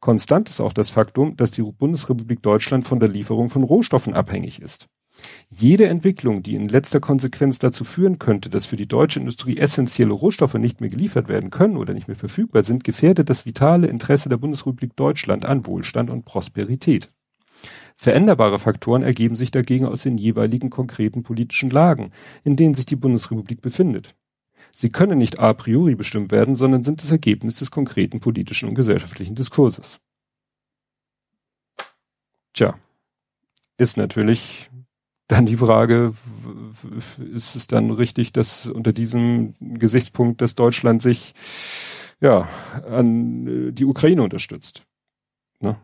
Konstant 0.00 0.50
ist 0.50 0.60
auch 0.60 0.72
das 0.74 0.90
Faktum, 0.90 1.36
dass 1.36 1.52
die 1.52 1.62
Bundesrepublik 1.62 2.42
Deutschland 2.42 2.86
von 2.86 3.00
der 3.00 3.08
Lieferung 3.08 3.48
von 3.48 3.62
Rohstoffen 3.62 4.12
abhängig 4.12 4.60
ist. 4.60 4.88
Jede 5.50 5.86
Entwicklung, 5.86 6.42
die 6.42 6.54
in 6.54 6.68
letzter 6.68 7.00
Konsequenz 7.00 7.58
dazu 7.58 7.84
führen 7.84 8.18
könnte, 8.18 8.48
dass 8.48 8.66
für 8.66 8.76
die 8.76 8.88
deutsche 8.88 9.20
Industrie 9.20 9.58
essentielle 9.58 10.12
Rohstoffe 10.12 10.54
nicht 10.54 10.80
mehr 10.80 10.90
geliefert 10.90 11.28
werden 11.28 11.50
können 11.50 11.76
oder 11.76 11.92
nicht 11.92 12.08
mehr 12.08 12.16
verfügbar 12.16 12.62
sind, 12.62 12.84
gefährdet 12.84 13.28
das 13.28 13.44
vitale 13.44 13.86
Interesse 13.86 14.28
der 14.28 14.38
Bundesrepublik 14.38 14.96
Deutschland 14.96 15.44
an 15.44 15.66
Wohlstand 15.66 16.10
und 16.10 16.24
Prosperität. 16.24 17.10
Veränderbare 17.96 18.58
Faktoren 18.58 19.02
ergeben 19.02 19.36
sich 19.36 19.50
dagegen 19.50 19.84
aus 19.84 20.02
den 20.02 20.16
jeweiligen 20.18 20.70
konkreten 20.70 21.22
politischen 21.22 21.70
Lagen, 21.70 22.10
in 22.42 22.56
denen 22.56 22.74
sich 22.74 22.86
die 22.86 22.96
Bundesrepublik 22.96 23.60
befindet. 23.60 24.14
Sie 24.72 24.90
können 24.90 25.18
nicht 25.18 25.38
a 25.38 25.52
priori 25.52 25.94
bestimmt 25.94 26.32
werden, 26.32 26.56
sondern 26.56 26.82
sind 26.82 27.02
das 27.02 27.10
Ergebnis 27.10 27.58
des 27.58 27.70
konkreten 27.70 28.20
politischen 28.20 28.70
und 28.70 28.74
gesellschaftlichen 28.74 29.34
Diskurses. 29.34 30.00
Tja, 32.54 32.78
ist 33.76 33.96
natürlich 33.96 34.70
dann 35.28 35.46
die 35.46 35.56
Frage, 35.56 36.12
ist 37.32 37.54
es 37.56 37.66
dann 37.66 37.90
richtig, 37.90 38.32
dass 38.32 38.66
unter 38.66 38.92
diesem 38.92 39.54
Gesichtspunkt, 39.60 40.40
dass 40.40 40.54
Deutschland 40.54 41.02
sich 41.02 41.34
ja 42.20 42.48
an 42.88 43.46
äh, 43.46 43.72
die 43.72 43.84
Ukraine 43.84 44.22
unterstützt? 44.22 44.84
Ne? 45.60 45.76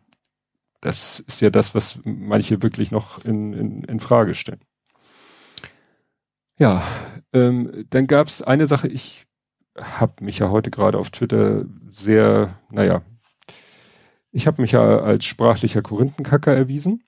Das 0.81 1.21
ist 1.21 1.41
ja 1.41 1.51
das, 1.51 1.75
was 1.75 2.01
manche 2.05 2.63
wirklich 2.63 2.91
noch 2.91 3.25
in, 3.25 3.53
in, 3.53 3.85
in 3.85 4.01
Frage 4.01 4.35
stellen. 4.35 4.61
Ja, 6.59 6.83
ähm, 7.33 7.87
dann 7.91 8.07
gab 8.07 8.27
es 8.27 8.43
eine 8.43 8.67
Sache, 8.67 8.89
ich 8.89 9.27
habe 9.77 10.25
mich 10.25 10.41
ja 10.41 10.51
heute 10.51 10.71
gerade 10.71 10.99
auf 10.99 11.11
Twitter 11.11 11.65
sehr, 11.89 12.59
naja, 12.71 13.03
ich 14.31 14.47
habe 14.47 14.61
mich 14.61 14.73
ja 14.73 15.01
als 15.01 15.25
sprachlicher 15.25 15.83
Korinthenkacker 15.83 16.55
erwiesen. 16.55 17.03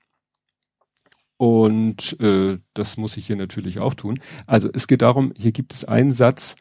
Und 1.41 2.19
äh, 2.19 2.59
das 2.75 2.97
muss 2.97 3.17
ich 3.17 3.25
hier 3.25 3.35
natürlich 3.35 3.79
auch 3.79 3.95
tun. 3.95 4.19
Also 4.45 4.69
es 4.71 4.85
geht 4.85 5.01
darum, 5.01 5.33
hier 5.35 5.51
gibt 5.51 5.73
es 5.73 5.83
einen 5.83 6.11
Satz, 6.11 6.55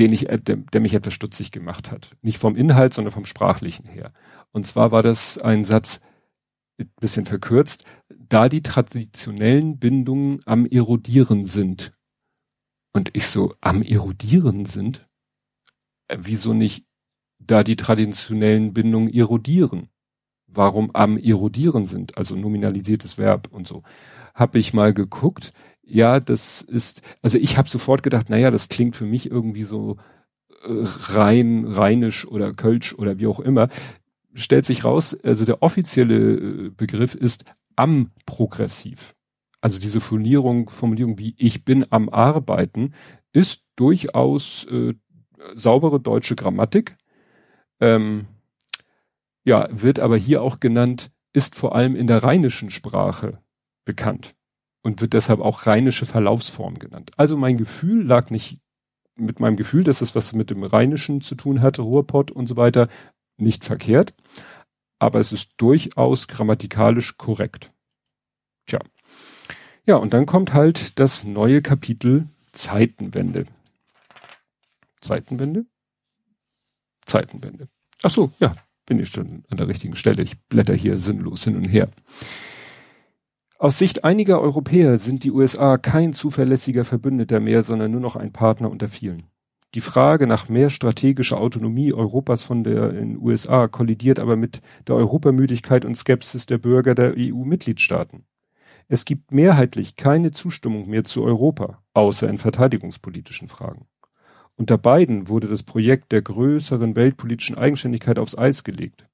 den 0.00 0.12
ich, 0.12 0.26
der, 0.26 0.56
der 0.56 0.80
mich 0.80 0.92
etwas 0.92 1.14
stutzig 1.14 1.52
gemacht 1.52 1.92
hat. 1.92 2.16
Nicht 2.20 2.38
vom 2.38 2.56
Inhalt, 2.56 2.94
sondern 2.94 3.12
vom 3.12 3.26
Sprachlichen 3.26 3.86
her. 3.86 4.12
Und 4.50 4.66
zwar 4.66 4.90
war 4.90 5.04
das 5.04 5.38
ein 5.38 5.62
Satz, 5.62 6.00
ein 6.80 6.90
bisschen 7.00 7.26
verkürzt, 7.26 7.84
da 8.08 8.48
die 8.48 8.64
traditionellen 8.64 9.78
Bindungen 9.78 10.40
am 10.46 10.66
Erodieren 10.66 11.44
sind. 11.44 11.92
Und 12.92 13.10
ich 13.12 13.28
so, 13.28 13.52
am 13.60 13.82
Erodieren 13.82 14.66
sind? 14.66 15.06
Äh, 16.08 16.18
wieso 16.22 16.54
nicht, 16.54 16.86
da 17.38 17.62
die 17.62 17.76
traditionellen 17.76 18.72
Bindungen 18.72 19.14
erodieren? 19.14 19.90
Warum 20.52 20.90
am 20.94 21.16
erodieren 21.16 21.86
sind, 21.86 22.16
also 22.18 22.36
nominalisiertes 22.36 23.18
Verb 23.18 23.48
und 23.50 23.66
so. 23.66 23.82
Habe 24.34 24.58
ich 24.58 24.74
mal 24.74 24.92
geguckt. 24.92 25.52
Ja, 25.82 26.20
das 26.20 26.62
ist, 26.62 27.02
also 27.22 27.38
ich 27.38 27.56
habe 27.56 27.68
sofort 27.68 28.02
gedacht, 28.02 28.30
naja, 28.30 28.50
das 28.50 28.68
klingt 28.68 28.96
für 28.96 29.06
mich 29.06 29.30
irgendwie 29.30 29.64
so 29.64 29.96
äh, 30.62 30.68
rein, 30.68 31.64
rheinisch 31.66 32.26
oder 32.26 32.52
kölsch 32.52 32.94
oder 32.94 33.18
wie 33.18 33.26
auch 33.26 33.40
immer. 33.40 33.68
Stellt 34.34 34.64
sich 34.64 34.84
raus, 34.84 35.16
also 35.22 35.44
der 35.44 35.62
offizielle 35.62 36.34
äh, 36.34 36.70
Begriff 36.70 37.14
ist 37.14 37.44
am 37.76 38.10
progressiv. 38.26 39.14
Also 39.60 39.78
diese 39.78 40.00
Formulierung, 40.00 40.70
Formulierung 40.70 41.18
wie 41.18 41.34
ich 41.36 41.64
bin 41.64 41.84
am 41.90 42.08
Arbeiten 42.08 42.94
ist 43.32 43.62
durchaus 43.76 44.64
äh, 44.70 44.94
saubere 45.54 46.00
deutsche 46.00 46.36
Grammatik. 46.36 46.96
Ähm, 47.80 48.26
ja, 49.44 49.68
wird 49.70 49.98
aber 49.98 50.16
hier 50.16 50.42
auch 50.42 50.60
genannt, 50.60 51.10
ist 51.32 51.54
vor 51.54 51.74
allem 51.74 51.96
in 51.96 52.06
der 52.06 52.22
rheinischen 52.22 52.70
Sprache 52.70 53.38
bekannt 53.84 54.34
und 54.82 55.00
wird 55.00 55.12
deshalb 55.12 55.40
auch 55.40 55.66
rheinische 55.66 56.06
Verlaufsform 56.06 56.78
genannt. 56.78 57.12
Also 57.16 57.36
mein 57.36 57.56
Gefühl 57.56 58.04
lag 58.04 58.30
nicht 58.30 58.58
mit 59.16 59.40
meinem 59.40 59.56
Gefühl, 59.56 59.84
dass 59.84 60.00
es 60.00 60.14
was 60.14 60.32
mit 60.32 60.50
dem 60.50 60.62
Rheinischen 60.62 61.20
zu 61.20 61.34
tun 61.34 61.60
hatte, 61.60 61.82
Ruhrpott 61.82 62.30
und 62.30 62.46
so 62.46 62.56
weiter, 62.56 62.88
nicht 63.36 63.64
verkehrt, 63.64 64.14
aber 64.98 65.20
es 65.20 65.32
ist 65.32 65.54
durchaus 65.58 66.28
grammatikalisch 66.28 67.16
korrekt. 67.16 67.70
Tja. 68.66 68.80
Ja, 69.86 69.96
und 69.96 70.14
dann 70.14 70.26
kommt 70.26 70.52
halt 70.52 70.98
das 70.98 71.24
neue 71.24 71.62
Kapitel 71.62 72.26
Zeitenwende. 72.52 73.46
Zeitenwende? 75.00 75.66
Zeitenwende. 77.06 77.68
Ach 78.02 78.10
so, 78.10 78.30
ja, 78.40 78.54
bin 78.86 78.98
ich 78.98 79.08
schon 79.08 79.44
an 79.50 79.56
der 79.56 79.68
richtigen 79.68 79.96
Stelle. 79.96 80.22
Ich 80.22 80.40
blätter 80.48 80.74
hier 80.74 80.98
sinnlos 80.98 81.44
hin 81.44 81.56
und 81.56 81.66
her. 81.66 81.88
Aus 83.58 83.76
Sicht 83.76 84.04
einiger 84.04 84.40
Europäer 84.40 84.98
sind 84.98 85.22
die 85.22 85.30
USA 85.30 85.76
kein 85.76 86.14
zuverlässiger 86.14 86.84
Verbündeter 86.84 87.40
mehr, 87.40 87.62
sondern 87.62 87.90
nur 87.90 88.00
noch 88.00 88.16
ein 88.16 88.32
Partner 88.32 88.70
unter 88.70 88.88
vielen. 88.88 89.24
Die 89.74 89.80
Frage 89.80 90.26
nach 90.26 90.48
mehr 90.48 90.68
strategischer 90.68 91.38
Autonomie 91.38 91.92
Europas 91.92 92.42
von 92.42 92.64
der 92.64 92.92
in 92.94 93.16
USA 93.18 93.68
kollidiert 93.68 94.18
aber 94.18 94.34
mit 94.34 94.62
der 94.88 94.96
Europamüdigkeit 94.96 95.84
und 95.84 95.94
Skepsis 95.94 96.46
der 96.46 96.58
Bürger 96.58 96.96
der 96.96 97.14
EU-Mitgliedstaaten. 97.16 98.24
Es 98.88 99.04
gibt 99.04 99.30
mehrheitlich 99.30 99.94
keine 99.94 100.32
Zustimmung 100.32 100.88
mehr 100.88 101.04
zu 101.04 101.22
Europa, 101.22 101.80
außer 101.94 102.28
in 102.28 102.38
verteidigungspolitischen 102.38 103.46
Fragen. 103.46 103.86
Unter 104.60 104.76
beiden 104.76 105.28
wurde 105.28 105.48
das 105.48 105.62
Projekt 105.62 106.12
der 106.12 106.20
größeren 106.20 106.94
weltpolitischen 106.94 107.56
Eigenständigkeit 107.56 108.18
aufs 108.18 108.36
Eis 108.36 108.62
gelegt. 108.62 109.06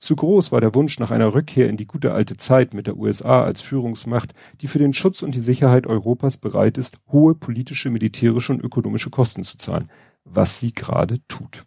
Zu 0.00 0.16
groß 0.16 0.50
war 0.50 0.60
der 0.60 0.74
Wunsch 0.74 0.98
nach 0.98 1.12
einer 1.12 1.34
Rückkehr 1.34 1.68
in 1.68 1.76
die 1.76 1.86
gute 1.86 2.12
alte 2.12 2.36
Zeit 2.36 2.74
mit 2.74 2.88
der 2.88 2.96
USA 2.96 3.44
als 3.44 3.62
Führungsmacht, 3.62 4.34
die 4.60 4.66
für 4.66 4.80
den 4.80 4.92
Schutz 4.92 5.22
und 5.22 5.36
die 5.36 5.40
Sicherheit 5.40 5.86
Europas 5.86 6.36
bereit 6.36 6.78
ist, 6.78 6.98
hohe 7.12 7.36
politische, 7.36 7.90
militärische 7.90 8.52
und 8.52 8.60
ökonomische 8.60 9.08
Kosten 9.08 9.44
zu 9.44 9.56
zahlen, 9.56 9.88
was 10.24 10.58
sie 10.58 10.72
gerade 10.72 11.24
tut. 11.28 11.64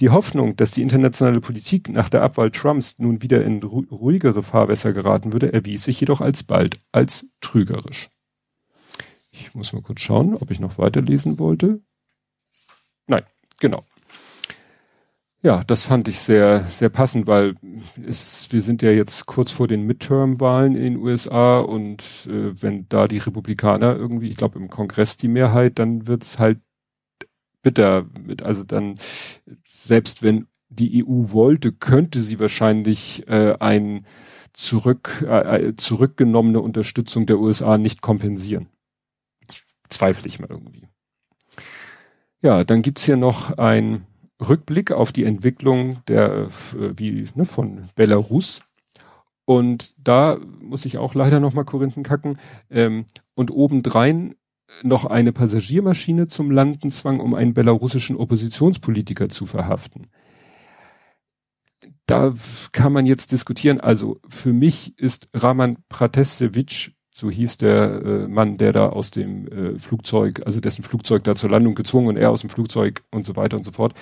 Die 0.00 0.10
Hoffnung, 0.10 0.56
dass 0.56 0.72
die 0.72 0.82
internationale 0.82 1.40
Politik 1.40 1.90
nach 1.90 2.08
der 2.08 2.22
Abwahl 2.22 2.50
Trumps 2.50 2.98
nun 2.98 3.22
wieder 3.22 3.44
in 3.44 3.62
ruhigere 3.62 4.42
Fahrwässer 4.42 4.92
geraten 4.92 5.32
würde, 5.32 5.52
erwies 5.52 5.84
sich 5.84 6.00
jedoch 6.00 6.20
alsbald 6.20 6.80
als 6.90 7.24
trügerisch. 7.40 8.10
Ich 9.30 9.54
muss 9.54 9.72
mal 9.72 9.82
kurz 9.82 10.00
schauen, 10.00 10.34
ob 10.34 10.50
ich 10.50 10.58
noch 10.58 10.76
weiterlesen 10.76 11.38
wollte. 11.38 11.80
Nein, 13.06 13.24
genau. 13.58 13.84
Ja, 15.44 15.64
das 15.64 15.86
fand 15.86 16.06
ich 16.06 16.20
sehr, 16.20 16.66
sehr 16.68 16.88
passend, 16.88 17.26
weil 17.26 17.56
es, 18.06 18.52
wir 18.52 18.60
sind 18.60 18.80
ja 18.80 18.92
jetzt 18.92 19.26
kurz 19.26 19.50
vor 19.50 19.66
den 19.66 19.82
Midterm-Wahlen 19.82 20.76
in 20.76 20.82
den 20.82 20.96
USA 20.98 21.58
und 21.58 22.28
äh, 22.30 22.62
wenn 22.62 22.88
da 22.88 23.08
die 23.08 23.18
Republikaner 23.18 23.96
irgendwie, 23.96 24.28
ich 24.28 24.36
glaube 24.36 24.60
im 24.60 24.68
Kongress 24.68 25.16
die 25.16 25.26
Mehrheit, 25.26 25.80
dann 25.80 26.06
wird's 26.06 26.38
halt 26.38 26.60
bitter. 27.62 28.06
Mit, 28.24 28.42
also 28.42 28.62
dann, 28.62 28.94
selbst 29.66 30.22
wenn 30.22 30.46
die 30.68 31.04
EU 31.04 31.32
wollte, 31.32 31.72
könnte 31.72 32.20
sie 32.20 32.38
wahrscheinlich 32.38 33.26
äh, 33.28 33.56
ein 33.58 34.06
zurück, 34.52 35.24
äh, 35.26 35.70
äh 35.70 35.76
zurückgenommene 35.76 36.60
Unterstützung 36.60 37.26
der 37.26 37.40
USA 37.40 37.78
nicht 37.78 38.00
kompensieren. 38.00 38.68
Zweifle 39.88 40.28
ich 40.28 40.38
mal 40.38 40.50
irgendwie. 40.50 40.86
Ja, 42.42 42.64
dann 42.64 42.82
gibt's 42.82 43.04
hier 43.04 43.16
noch 43.16 43.56
ein 43.56 44.04
Rückblick 44.40 44.90
auf 44.90 45.12
die 45.12 45.24
Entwicklung 45.24 46.02
der, 46.08 46.48
äh, 46.74 46.98
wie, 46.98 47.28
ne, 47.34 47.44
von 47.44 47.88
Belarus. 47.94 48.62
Und 49.44 49.94
da 49.96 50.38
muss 50.60 50.84
ich 50.84 50.98
auch 50.98 51.14
leider 51.14 51.40
noch 51.40 51.54
mal 51.54 51.64
Korinthen 51.64 52.02
kacken. 52.02 52.38
Ähm, 52.68 53.06
und 53.34 53.50
obendrein 53.50 54.34
noch 54.82 55.04
eine 55.04 55.32
Passagiermaschine 55.32 56.26
zum 56.26 56.50
Landen 56.50 56.90
zwang, 56.90 57.20
um 57.20 57.34
einen 57.34 57.54
belarussischen 57.54 58.16
Oppositionspolitiker 58.16 59.28
zu 59.28 59.46
verhaften. 59.46 60.08
Da 62.06 62.34
kann 62.72 62.92
man 62.92 63.06
jetzt 63.06 63.32
diskutieren. 63.32 63.80
Also 63.80 64.18
für 64.28 64.52
mich 64.52 64.98
ist 64.98 65.28
Raman 65.34 65.78
Pratesevich 65.88 66.96
so 67.12 67.30
hieß 67.30 67.58
der 67.58 68.02
äh, 68.02 68.26
Mann, 68.26 68.56
der 68.56 68.72
da 68.72 68.88
aus 68.88 69.10
dem 69.10 69.46
äh, 69.48 69.78
Flugzeug, 69.78 70.40
also 70.46 70.60
dessen 70.60 70.82
Flugzeug 70.82 71.24
da 71.24 71.34
zur 71.34 71.50
Landung 71.50 71.74
gezwungen 71.74 72.08
und 72.08 72.16
er 72.16 72.30
aus 72.30 72.40
dem 72.40 72.48
Flugzeug 72.50 73.02
und 73.10 73.26
so 73.26 73.36
weiter 73.36 73.58
und 73.58 73.64
so 73.64 73.72
fort. 73.72 73.92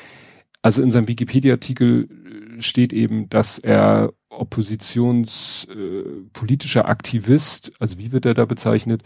Also 0.62 0.82
in 0.82 0.90
seinem 0.90 1.08
Wikipedia-Artikel 1.08 2.58
äh, 2.58 2.62
steht 2.62 2.92
eben, 2.92 3.28
dass 3.28 3.58
er 3.58 4.12
oppositionspolitischer 4.28 6.82
äh, 6.82 6.84
Aktivist, 6.84 7.72
also 7.80 7.98
wie 7.98 8.12
wird 8.12 8.26
er 8.26 8.34
da 8.34 8.44
bezeichnet? 8.44 9.02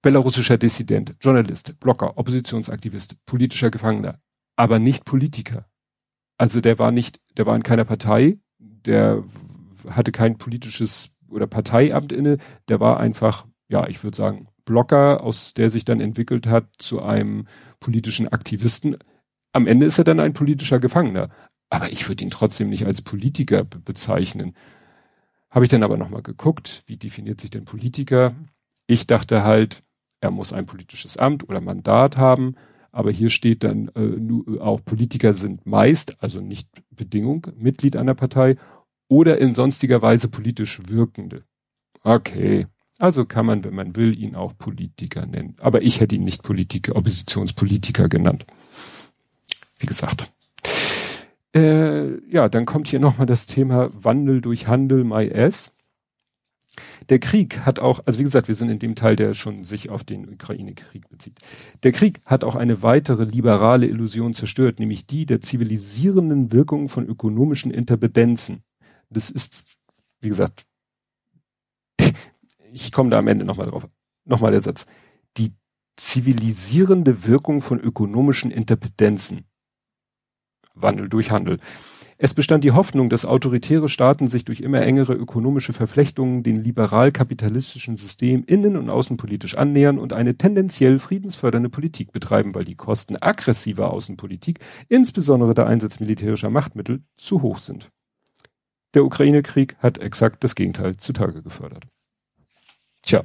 Belarussischer 0.00 0.58
Dissident, 0.58 1.16
Journalist, 1.20 1.74
Blogger, 1.80 2.16
Oppositionsaktivist, 2.18 3.16
politischer 3.26 3.70
Gefangener, 3.70 4.20
aber 4.56 4.78
nicht 4.78 5.04
Politiker. 5.04 5.66
Also 6.38 6.60
der 6.60 6.78
war 6.78 6.92
nicht, 6.92 7.20
der 7.36 7.46
war 7.46 7.56
in 7.56 7.64
keiner 7.64 7.84
Partei, 7.84 8.38
der 8.58 9.24
hatte 9.88 10.12
kein 10.12 10.38
politisches 10.38 11.11
oder 11.32 11.46
Parteiamt 11.46 12.12
inne, 12.12 12.38
der 12.68 12.80
war 12.80 13.00
einfach, 13.00 13.46
ja, 13.68 13.88
ich 13.88 14.02
würde 14.02 14.16
sagen, 14.16 14.48
Blocker, 14.64 15.22
aus 15.22 15.54
der 15.54 15.70
sich 15.70 15.84
dann 15.84 16.00
entwickelt 16.00 16.46
hat 16.46 16.66
zu 16.78 17.02
einem 17.02 17.46
politischen 17.80 18.28
Aktivisten. 18.28 18.96
Am 19.52 19.66
Ende 19.66 19.86
ist 19.86 19.98
er 19.98 20.04
dann 20.04 20.20
ein 20.20 20.32
politischer 20.34 20.78
Gefangener. 20.78 21.30
Aber 21.68 21.90
ich 21.90 22.08
würde 22.08 22.22
ihn 22.24 22.30
trotzdem 22.30 22.68
nicht 22.68 22.86
als 22.86 23.02
Politiker 23.02 23.64
be 23.64 23.78
bezeichnen. 23.78 24.54
Habe 25.50 25.64
ich 25.64 25.70
dann 25.70 25.82
aber 25.82 25.96
nochmal 25.96 26.22
geguckt, 26.22 26.82
wie 26.86 26.96
definiert 26.96 27.40
sich 27.40 27.50
denn 27.50 27.64
Politiker? 27.64 28.34
Ich 28.86 29.06
dachte 29.06 29.42
halt, 29.42 29.82
er 30.20 30.30
muss 30.30 30.52
ein 30.52 30.66
politisches 30.66 31.16
Amt 31.16 31.48
oder 31.48 31.60
Mandat 31.60 32.16
haben. 32.16 32.56
Aber 32.90 33.10
hier 33.10 33.30
steht 33.30 33.64
dann 33.64 33.90
äh, 33.94 34.60
auch 34.60 34.84
Politiker 34.84 35.32
sind 35.32 35.64
meist, 35.64 36.22
also 36.22 36.40
nicht 36.42 36.68
Bedingung, 36.90 37.46
Mitglied 37.56 37.96
einer 37.96 38.14
Partei 38.14 38.56
oder 39.12 39.36
in 39.36 39.54
sonstiger 39.54 40.00
Weise 40.00 40.28
politisch 40.28 40.80
Wirkende. 40.88 41.44
Okay. 42.02 42.66
Also 42.98 43.26
kann 43.26 43.44
man, 43.44 43.62
wenn 43.62 43.74
man 43.74 43.94
will, 43.94 44.18
ihn 44.18 44.34
auch 44.34 44.56
Politiker 44.56 45.26
nennen. 45.26 45.54
Aber 45.60 45.82
ich 45.82 46.00
hätte 46.00 46.16
ihn 46.16 46.24
nicht 46.24 46.42
Politiker, 46.42 46.96
Oppositionspolitiker 46.96 48.08
genannt. 48.08 48.46
Wie 49.78 49.86
gesagt. 49.86 50.32
Äh, 51.54 52.26
ja, 52.30 52.48
dann 52.48 52.64
kommt 52.64 52.88
hier 52.88 53.00
nochmal 53.00 53.26
das 53.26 53.44
Thema 53.44 53.90
Wandel 53.92 54.40
durch 54.40 54.66
Handel, 54.66 55.04
my 55.04 55.30
ass. 55.30 55.72
Der 57.10 57.18
Krieg 57.18 57.66
hat 57.66 57.80
auch, 57.80 58.00
also 58.06 58.18
wie 58.18 58.24
gesagt, 58.24 58.48
wir 58.48 58.54
sind 58.54 58.70
in 58.70 58.78
dem 58.78 58.94
Teil, 58.94 59.14
der 59.14 59.34
schon 59.34 59.62
sich 59.64 59.90
auf 59.90 60.04
den 60.04 60.26
Ukraine-Krieg 60.26 61.10
bezieht. 61.10 61.38
Der 61.82 61.92
Krieg 61.92 62.22
hat 62.24 62.44
auch 62.44 62.54
eine 62.54 62.82
weitere 62.82 63.24
liberale 63.24 63.86
Illusion 63.86 64.32
zerstört, 64.32 64.78
nämlich 64.78 65.06
die 65.06 65.26
der 65.26 65.42
zivilisierenden 65.42 66.50
Wirkung 66.50 66.88
von 66.88 67.06
ökonomischen 67.06 67.70
Interdependenzen 67.70 68.62
das 69.12 69.30
ist, 69.30 69.76
wie 70.20 70.28
gesagt, 70.28 70.64
ich 72.72 72.92
komme 72.92 73.10
da 73.10 73.18
am 73.18 73.28
Ende 73.28 73.44
nochmal 73.44 73.66
drauf. 73.66 73.88
Nochmal 74.24 74.52
der 74.52 74.60
Satz. 74.60 74.86
Die 75.36 75.52
zivilisierende 75.96 77.26
Wirkung 77.26 77.60
von 77.60 77.80
ökonomischen 77.80 78.50
Interdependenzen. 78.50 79.44
Wandel 80.74 81.08
durch 81.08 81.30
Handel. 81.30 81.58
Es 82.24 82.34
bestand 82.34 82.62
die 82.62 82.70
Hoffnung, 82.70 83.08
dass 83.08 83.26
autoritäre 83.26 83.88
Staaten 83.88 84.28
sich 84.28 84.44
durch 84.44 84.60
immer 84.60 84.80
engere 84.80 85.14
ökonomische 85.14 85.72
Verflechtungen 85.72 86.44
den 86.44 86.54
liberal-kapitalistischen 86.54 87.96
System 87.96 88.44
innen- 88.46 88.76
und 88.76 88.90
außenpolitisch 88.90 89.58
annähern 89.58 89.98
und 89.98 90.12
eine 90.12 90.36
tendenziell 90.36 91.00
friedensfördernde 91.00 91.68
Politik 91.68 92.12
betreiben, 92.12 92.54
weil 92.54 92.64
die 92.64 92.76
Kosten 92.76 93.16
aggressiver 93.20 93.90
Außenpolitik, 93.90 94.60
insbesondere 94.88 95.52
der 95.52 95.66
Einsatz 95.66 95.98
militärischer 95.98 96.48
Machtmittel, 96.48 97.02
zu 97.16 97.42
hoch 97.42 97.58
sind. 97.58 97.90
Der 98.94 99.04
Ukraine-Krieg 99.04 99.76
hat 99.78 99.98
exakt 99.98 100.44
das 100.44 100.54
Gegenteil 100.54 100.96
zutage 100.96 101.42
gefördert. 101.42 101.86
Tja. 103.02 103.22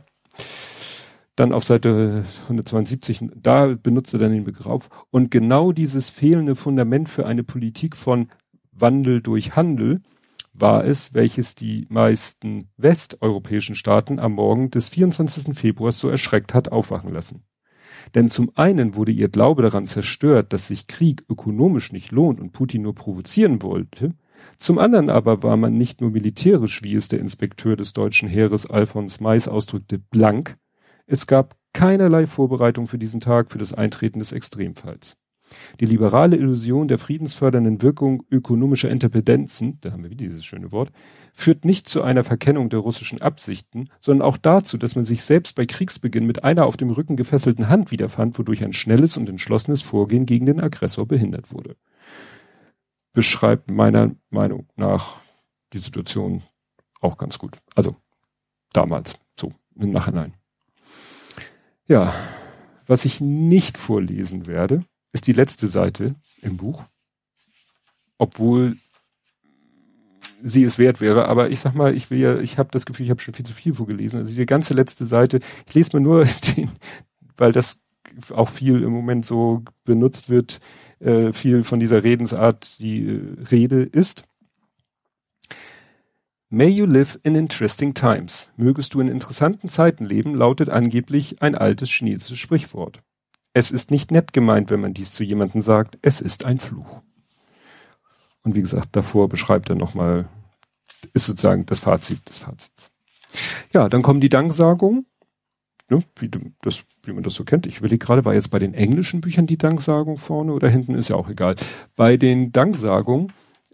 Dann 1.35 1.53
auf 1.53 1.63
Seite 1.63 2.25
172, 2.43 3.29
da 3.35 3.75
benutzt 3.75 4.13
er 4.13 4.19
dann 4.19 4.31
den 4.31 4.43
Begriff. 4.43 4.89
Und 5.11 5.29
genau 5.29 5.71
dieses 5.71 6.09
fehlende 6.09 6.55
Fundament 6.55 7.09
für 7.09 7.27
eine 7.27 7.43
Politik 7.43 7.95
von 7.95 8.29
Wandel 8.71 9.21
durch 9.21 9.55
Handel 9.55 10.01
war 10.53 10.85
es, 10.85 11.13
welches 11.13 11.53
die 11.53 11.85
meisten 11.89 12.69
westeuropäischen 12.77 13.75
Staaten 13.75 14.19
am 14.19 14.33
Morgen 14.33 14.71
des 14.71 14.89
24. 14.89 15.55
Februars 15.55 15.99
so 15.99 16.09
erschreckt 16.09 16.55
hat 16.55 16.71
aufwachen 16.71 17.13
lassen. 17.13 17.43
Denn 18.15 18.29
zum 18.29 18.51
einen 18.55 18.95
wurde 18.95 19.11
ihr 19.11 19.29
Glaube 19.29 19.61
daran 19.61 19.85
zerstört, 19.85 20.53
dass 20.53 20.67
sich 20.67 20.87
Krieg 20.87 21.23
ökonomisch 21.29 21.91
nicht 21.91 22.11
lohnt 22.11 22.39
und 22.39 22.51
Putin 22.51 22.81
nur 22.81 22.95
provozieren 22.95 23.61
wollte, 23.61 24.15
zum 24.57 24.79
anderen 24.79 25.09
aber 25.09 25.43
war 25.43 25.57
man 25.57 25.77
nicht 25.77 26.01
nur 26.01 26.11
militärisch, 26.11 26.83
wie 26.83 26.95
es 26.95 27.07
der 27.07 27.19
Inspekteur 27.19 27.75
des 27.75 27.93
deutschen 27.93 28.29
Heeres 28.29 28.69
Alfons 28.69 29.19
Mais 29.19 29.47
ausdrückte, 29.47 29.99
blank. 29.99 30.57
Es 31.05 31.27
gab 31.27 31.55
keinerlei 31.73 32.25
Vorbereitung 32.25 32.87
für 32.87 32.97
diesen 32.97 33.19
Tag, 33.19 33.51
für 33.51 33.57
das 33.57 33.73
Eintreten 33.73 34.19
des 34.19 34.31
Extremfalls. 34.31 35.15
Die 35.79 35.85
liberale 35.85 36.35
Illusion 36.35 36.87
der 36.87 36.97
friedensfördernden 36.97 37.81
Wirkung 37.81 38.23
ökonomischer 38.31 38.89
Interdependenzen, 38.89 39.77
da 39.81 39.91
haben 39.91 40.03
wir 40.03 40.09
wieder 40.09 40.25
dieses 40.25 40.43
schöne 40.43 40.71
Wort, 40.71 40.91
führt 41.33 41.63
nicht 41.63 41.87
zu 41.87 42.01
einer 42.01 42.23
Verkennung 42.23 42.69
der 42.69 42.79
russischen 42.79 43.21
Absichten, 43.21 43.85
sondern 43.99 44.27
auch 44.27 44.37
dazu, 44.37 44.77
dass 44.77 44.95
man 44.95 45.05
sich 45.05 45.21
selbst 45.21 45.55
bei 45.55 45.65
Kriegsbeginn 45.65 46.25
mit 46.25 46.43
einer 46.43 46.65
auf 46.65 46.77
dem 46.77 46.89
Rücken 46.89 47.15
gefesselten 47.15 47.69
Hand 47.69 47.91
wiederfand, 47.91 48.37
wodurch 48.37 48.63
ein 48.63 48.73
schnelles 48.73 49.17
und 49.17 49.29
entschlossenes 49.29 49.81
Vorgehen 49.81 50.25
gegen 50.25 50.45
den 50.45 50.61
Aggressor 50.61 51.07
behindert 51.07 51.53
wurde 51.53 51.75
beschreibt 53.17 53.71
meiner 53.71 54.11
Meinung 54.29 54.67
nach 54.75 55.17
die 55.73 55.79
Situation 55.79 56.43
auch 57.01 57.17
ganz 57.17 57.39
gut. 57.39 57.57
Also 57.73 57.95
damals 58.73 59.15
so. 59.35 59.55
im 59.75 59.89
Nachhinein. 59.89 60.35
Ja, 61.87 62.13
was 62.85 63.05
ich 63.05 63.19
nicht 63.19 63.79
vorlesen 63.79 64.45
werde, 64.45 64.85
ist 65.13 65.25
die 65.25 65.33
letzte 65.33 65.67
Seite 65.67 66.13
im 66.43 66.57
Buch. 66.57 66.83
Obwohl 68.19 68.77
sie 70.43 70.63
es 70.63 70.77
wert 70.77 71.01
wäre, 71.01 71.27
aber 71.27 71.49
ich 71.49 71.59
sag 71.59 71.73
mal, 71.73 71.95
ich 71.95 72.11
will 72.11 72.19
ja, 72.19 72.37
ich 72.37 72.59
habe 72.59 72.69
das 72.71 72.85
Gefühl, 72.85 73.05
ich 73.05 73.09
habe 73.09 73.21
schon 73.21 73.33
viel 73.33 73.47
zu 73.47 73.53
viel 73.55 73.73
vorgelesen. 73.73 74.19
Also 74.19 74.29
diese 74.29 74.45
ganze 74.45 74.75
letzte 74.75 75.07
Seite, 75.07 75.39
ich 75.67 75.73
lese 75.73 75.89
mal 75.93 76.01
nur 76.01 76.25
den, 76.55 76.69
weil 77.35 77.51
das 77.51 77.79
auch 78.29 78.49
viel 78.49 78.83
im 78.83 78.91
Moment 78.91 79.25
so 79.25 79.63
benutzt 79.85 80.29
wird, 80.29 80.59
äh, 80.99 81.33
viel 81.33 81.63
von 81.63 81.79
dieser 81.79 82.03
Redensart 82.03 82.79
die 82.79 83.05
äh, 83.07 83.43
Rede 83.51 83.83
ist. 83.83 84.23
May 86.49 86.69
you 86.69 86.85
live 86.85 87.19
in 87.23 87.35
interesting 87.35 87.93
times. 87.93 88.49
Mögest 88.55 88.93
du 88.93 89.01
in 89.01 89.09
interessanten 89.09 89.67
Zeiten 89.67 90.05
leben, 90.05 90.33
lautet 90.33 90.69
angeblich 90.69 91.41
ein 91.41 91.55
altes 91.55 91.89
chinesisches 91.89 92.39
Sprichwort. 92.39 93.01
Es 93.53 93.71
ist 93.71 93.91
nicht 93.91 94.11
nett 94.11 94.33
gemeint, 94.33 94.69
wenn 94.69 94.79
man 94.79 94.93
dies 94.93 95.13
zu 95.13 95.23
jemandem 95.23 95.61
sagt, 95.61 95.97
es 96.01 96.21
ist 96.21 96.45
ein 96.45 96.59
Fluch. 96.59 97.01
Und 98.43 98.55
wie 98.55 98.61
gesagt, 98.61 98.95
davor 98.95 99.27
beschreibt 99.27 99.69
er 99.69 99.75
nochmal, 99.75 100.29
ist 101.13 101.25
sozusagen 101.25 101.65
das 101.65 101.81
Fazit 101.81 102.29
des 102.29 102.39
Fazits. 102.39 102.91
Ja, 103.73 103.89
dann 103.89 104.01
kommen 104.01 104.21
die 104.21 104.29
Danksagungen 104.29 105.05
ne, 105.89 106.03
wie, 106.17 106.29
das, 106.61 106.83
wie 107.03 107.13
man 107.13 107.23
das 107.23 107.35
so 107.35 107.43
kennt. 107.43 107.65
Ich 107.65 107.79
überlege 107.79 108.05
gerade, 108.05 108.25
war 108.25 108.33
jetzt 108.33 108.51
bei 108.51 108.59
den 108.59 108.73
englischen 108.73 109.21
Büchern 109.21 109.47
die 109.47 109.57
Danksagung 109.57 110.17
vorne 110.17 110.53
oder 110.53 110.69
hinten, 110.69 110.95
ist 110.95 111.09
ja 111.09 111.15
auch 111.15 111.29
egal. 111.29 111.55
Bei 111.95 112.17
den 112.17 112.51
Danksagungen 112.51 113.31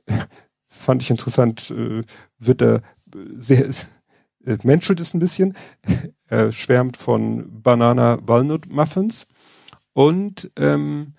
fand 0.68 1.02
ich 1.02 1.10
interessant, 1.10 1.72
äh, 1.72 2.04
wird 2.40 2.62
er 2.62 2.82
sehr, 3.38 3.70
äh, 4.46 4.58
menschelt 4.64 5.00
es 5.00 5.14
ein 5.14 5.20
bisschen, 5.20 5.56
er 6.28 6.52
schwärmt 6.52 6.98
von 6.98 7.62
Banana 7.62 8.20
Walnut 8.26 8.68
Muffins 8.68 9.28
und 9.94 10.52
ähm, 10.58 11.14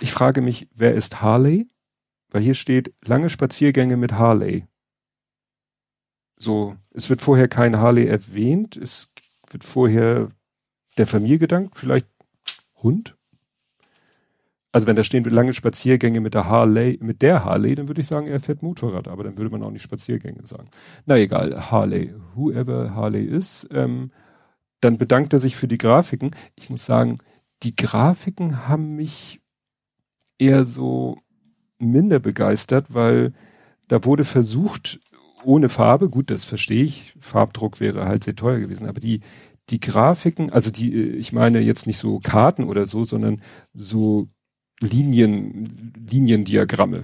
ich 0.00 0.10
frage 0.10 0.40
mich, 0.40 0.68
wer 0.74 0.94
ist 0.94 1.20
Harley? 1.20 1.68
Weil 2.30 2.42
hier 2.42 2.54
steht 2.54 2.92
lange 3.04 3.28
Spaziergänge 3.28 3.96
mit 3.96 4.14
Harley. 4.14 4.66
So, 6.36 6.76
es 6.90 7.08
wird 7.08 7.22
vorher 7.22 7.48
kein 7.48 7.78
Harley 7.78 8.06
erwähnt. 8.06 8.76
Es 8.76 9.12
wird 9.50 9.64
vorher 9.64 10.28
der 10.98 11.06
Familie 11.06 11.38
gedankt, 11.38 11.76
vielleicht 11.76 12.06
Hund. 12.82 13.16
Also 14.72 14.86
wenn 14.86 14.96
da 14.96 15.04
stehen 15.04 15.24
lange 15.24 15.54
Spaziergänge 15.54 16.20
mit 16.20 16.34
der 16.34 16.48
Harley, 16.50 16.98
mit 17.00 17.22
der 17.22 17.44
Harley, 17.44 17.74
dann 17.74 17.88
würde 17.88 18.02
ich 18.02 18.06
sagen, 18.06 18.26
er 18.26 18.40
fährt 18.40 18.62
Motorrad, 18.62 19.08
aber 19.08 19.24
dann 19.24 19.38
würde 19.38 19.50
man 19.50 19.62
auch 19.62 19.70
nicht 19.70 19.82
Spaziergänge 19.82 20.46
sagen. 20.46 20.68
Na 21.06 21.16
egal, 21.16 21.70
Harley, 21.70 22.12
whoever 22.34 22.94
Harley 22.94 23.24
ist, 23.24 23.68
ähm, 23.72 24.10
dann 24.80 24.98
bedankt 24.98 25.32
er 25.32 25.38
sich 25.38 25.56
für 25.56 25.68
die 25.68 25.78
Grafiken. 25.78 26.32
Ich 26.56 26.68
muss 26.68 26.84
sagen, 26.84 27.16
die 27.62 27.74
Grafiken 27.74 28.68
haben 28.68 28.96
mich 28.96 29.40
eher 30.38 30.66
so 30.66 31.16
minder 31.78 32.18
begeistert, 32.18 32.92
weil 32.92 33.32
da 33.88 34.04
wurde 34.04 34.24
versucht, 34.24 35.00
ohne 35.44 35.68
Farbe, 35.68 36.08
gut, 36.08 36.30
das 36.30 36.44
verstehe 36.44 36.84
ich. 36.84 37.14
Farbdruck 37.20 37.80
wäre 37.80 38.06
halt 38.06 38.24
sehr 38.24 38.36
teuer 38.36 38.58
gewesen, 38.58 38.88
aber 38.88 39.00
die, 39.00 39.20
die 39.70 39.80
Grafiken, 39.80 40.50
also 40.50 40.70
die, 40.70 40.92
ich 40.92 41.32
meine 41.32 41.60
jetzt 41.60 41.86
nicht 41.86 41.98
so 41.98 42.18
Karten 42.20 42.64
oder 42.64 42.86
so, 42.86 43.04
sondern 43.04 43.42
so 43.74 44.28
Linien, 44.80 45.92
Liniendiagramme. 46.10 47.02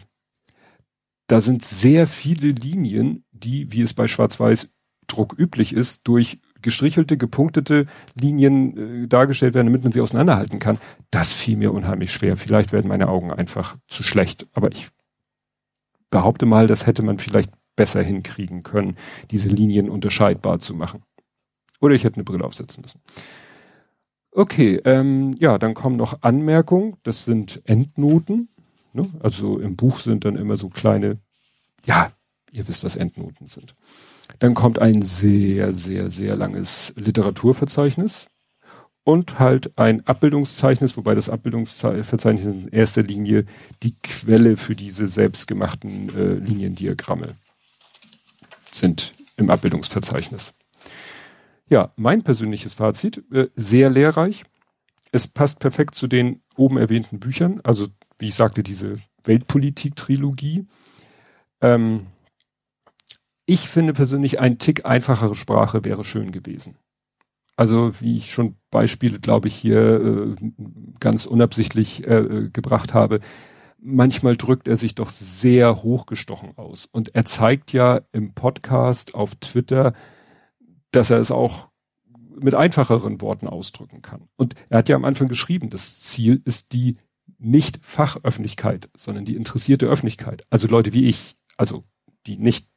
Da 1.27 1.41
sind 1.41 1.65
sehr 1.65 2.07
viele 2.07 2.49
Linien, 2.49 3.25
die, 3.33 3.73
wie 3.73 3.83
es 3.83 3.95
bei 3.95 4.07
Schwarz-Weiß-Druck 4.07 5.35
üblich 5.39 5.73
ist, 5.73 6.03
durch 6.05 6.39
gestrichelte, 6.61 7.17
gepunktete 7.17 7.87
Linien 8.15 9.05
äh, 9.05 9.09
dargestellt 9.09 9.55
werden, 9.55 9.67
damit 9.67 9.83
man 9.83 9.93
sie 9.93 10.01
auseinanderhalten 10.01 10.59
kann. 10.59 10.79
Das 11.11 11.33
fiel 11.33 11.57
mir 11.57 11.73
unheimlich 11.73 12.13
schwer. 12.13 12.37
Vielleicht 12.37 12.73
werden 12.73 12.89
meine 12.89 13.09
Augen 13.09 13.33
einfach 13.33 13.77
zu 13.89 14.03
schlecht, 14.03 14.47
aber 14.53 14.71
ich 14.71 14.89
behaupte 16.11 16.47
mal, 16.47 16.67
das 16.67 16.87
hätte 16.87 17.03
man 17.03 17.19
vielleicht 17.19 17.51
besser 17.77 18.03
hinkriegen 18.03 18.63
können, 18.63 18.97
diese 19.31 19.49
Linien 19.49 19.89
unterscheidbar 19.89 20.59
zu 20.59 20.75
machen. 20.75 21.03
Oder 21.81 21.95
ich 21.95 22.05
hätte 22.05 22.17
eine 22.17 22.25
Brille 22.25 22.45
aufsetzen 22.45 22.83
müssen. 22.83 23.01
Okay, 24.31 24.81
ähm, 24.85 25.35
ja, 25.39 25.59
dann 25.59 25.75
kommen 25.75 25.97
noch 25.97 26.23
Anmerkungen. 26.23 26.97
Das 27.03 27.25
sind 27.25 27.61
Endnoten. 27.65 28.49
Ne? 28.93 29.11
Also 29.21 29.59
im 29.59 29.77
Buch 29.77 29.99
sind 29.99 30.25
dann 30.25 30.37
immer 30.37 30.57
so 30.57 30.69
kleine, 30.69 31.19
ja, 31.85 32.13
ihr 32.51 32.67
wisst, 32.69 32.85
was 32.85 32.97
Endnoten 32.97 33.47
sind. 33.47 33.75
Dann 34.39 34.55
kommt 34.55 34.79
ein 34.79 35.03
sehr, 35.03 35.73
sehr, 35.73 36.09
sehr 36.11 36.37
langes 36.37 36.95
Literaturverzeichnis 36.97 38.29
und 39.05 39.39
halt 39.39 39.77
ein 39.77 40.07
Abbildungszeichnis, 40.07 40.97
wobei 40.97 41.15
das 41.15 41.29
Abbildungsverzeichnis 41.29 42.65
in 42.65 42.69
erster 42.69 43.03
Linie 43.03 43.47
die 43.83 43.97
Quelle 44.03 44.57
für 44.57 44.77
diese 44.77 45.09
selbstgemachten 45.09 46.17
äh, 46.17 46.35
Liniendiagramme 46.35 47.35
sind 48.75 49.13
im 49.37 49.51
Abbildungsverzeichnis. 49.51 50.55
Ja, 51.69 51.93
mein 51.97 52.23
persönliches 52.23 52.75
Fazit, 52.75 53.25
äh, 53.33 53.49
sehr 53.55 53.91
lehrreich. 53.91 54.45
Es 55.11 55.27
passt 55.27 55.61
perfekt 55.61 55.95
zu 55.95 56.07
den 56.07 56.43
oben 56.57 56.77
erwähnten 56.77 57.21
Büchern, 57.21 57.61
also 57.65 57.89
wie 58.19 58.29
ich 58.29 58.35
sagte, 58.35 58.63
diese 58.63 58.99
Weltpolitik-Trilogie. 59.25 60.67
Ähm, 61.61 62.07
ich 63.47 63.69
finde 63.69 63.93
persönlich, 63.93 64.41
ein 64.41 64.59
Tick 64.59 64.87
einfachere 64.87 65.35
Sprache 65.35 65.85
wäre 65.85 66.05
schön 66.05 66.33
gewesen. 66.33 66.77
Also 67.57 67.93
wie 68.01 68.17
ich 68.17 68.33
schon 68.33 68.57
Beispiele, 68.71 69.19
glaube 69.19 69.49
ich, 69.49 69.55
hier 69.55 70.37
äh, 70.39 70.53
ganz 71.01 71.27
unabsichtlich 71.27 72.07
äh, 72.07 72.19
äh 72.19 72.51
gebracht 72.51 72.95
habe, 72.95 73.21
manchmal 73.83 74.37
drückt 74.37 74.69
er 74.69 74.77
sich 74.77 74.95
doch 74.95 75.11
sehr 75.11 75.83
hochgestochen 75.83 76.57
aus. 76.57 76.87
Und 76.87 77.15
er 77.15 77.25
zeigt 77.25 77.73
ja 77.73 78.01
im 78.13 78.33
Podcast 78.33 79.15
auf 79.15 79.35
Twitter, 79.37 79.93
dass 80.93 81.11
er 81.11 81.19
es 81.19 81.31
auch 81.31 81.69
mit 82.35 82.55
einfacheren 82.55 83.21
Worten 83.21 83.49
ausdrücken 83.49 84.01
kann. 84.01 84.29
Und 84.37 84.55
er 84.69 84.79
hat 84.79 84.89
ja 84.89 84.97
am 84.97 85.05
Anfang 85.05 85.29
geschrieben, 85.29 85.69
das 85.69 86.01
Ziel 86.01 86.41
ist 86.45 86.73
die 86.73 86.97
nicht 87.39 87.81
Fachöffentlichkeit, 87.83 88.89
sondern 88.97 89.25
die 89.25 89.37
interessierte 89.37 89.87
Öffentlichkeit. 89.87 90.45
Also 90.49 90.69
Leute 90.69 90.93
wie 90.93 91.09
ich, 91.09 91.37
also 91.57 91.85
die 92.27 92.39
nicht 92.39 92.69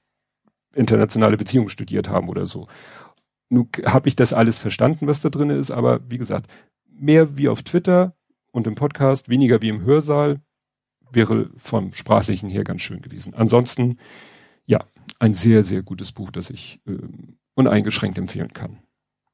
internationale 0.74 1.38
Beziehungen 1.38 1.70
studiert 1.70 2.10
haben 2.10 2.28
oder 2.28 2.48
so. 2.48 2.68
Nun 3.50 3.70
habe 3.86 4.10
ich 4.10 4.16
das 4.16 4.34
alles 4.34 4.60
verstanden, 4.60 5.08
was 5.08 5.22
da 5.22 5.30
drin 5.30 5.52
ist, 5.52 5.72
aber 5.72 6.02
wie 6.10 6.18
gesagt, 6.18 6.50
mehr 6.90 7.38
wie 7.38 7.48
auf 7.48 7.62
Twitter 7.62 8.16
und 8.52 8.68
im 8.68 8.76
Podcast, 8.76 9.30
weniger 9.30 9.62
wie 9.62 9.70
im 9.70 9.84
Hörsaal, 9.84 10.42
wäre 11.12 11.50
vom 11.58 11.94
Sprachlichen 11.94 12.50
her 12.50 12.64
ganz 12.64 12.82
schön 12.82 13.02
gewesen. 13.02 13.34
Ansonsten, 13.34 13.98
ja, 14.66 14.80
ein 15.20 15.34
sehr, 15.34 15.64
sehr 15.64 15.82
gutes 15.82 16.12
Buch, 16.12 16.32
das 16.32 16.50
ich 16.50 16.82
äh, 16.88 16.98
uneingeschränkt 17.56 18.18
empfehlen 18.18 18.54
kann. 18.54 18.80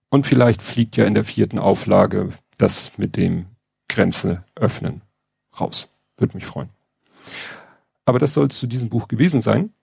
Und 0.10 0.26
vielleicht 0.26 0.62
fliegt 0.62 0.98
ja 0.98 1.06
in 1.06 1.14
der 1.14 1.24
vierten 1.24 1.58
Auflage 1.58 2.30
das 2.58 2.98
mit 2.98 3.18
dem 3.18 3.46
Grenze 3.88 4.44
öffnen 4.56 5.02
raus. 5.60 5.90
Würde 6.18 6.36
mich 6.36 6.46
freuen. 6.46 6.70
Aber 8.06 8.20
das 8.20 8.34
soll 8.34 8.48
es 8.48 8.60
zu 8.60 8.68
diesem 8.68 8.90
Buch 8.90 9.08
gewesen 9.08 9.42
sein. 9.42 9.74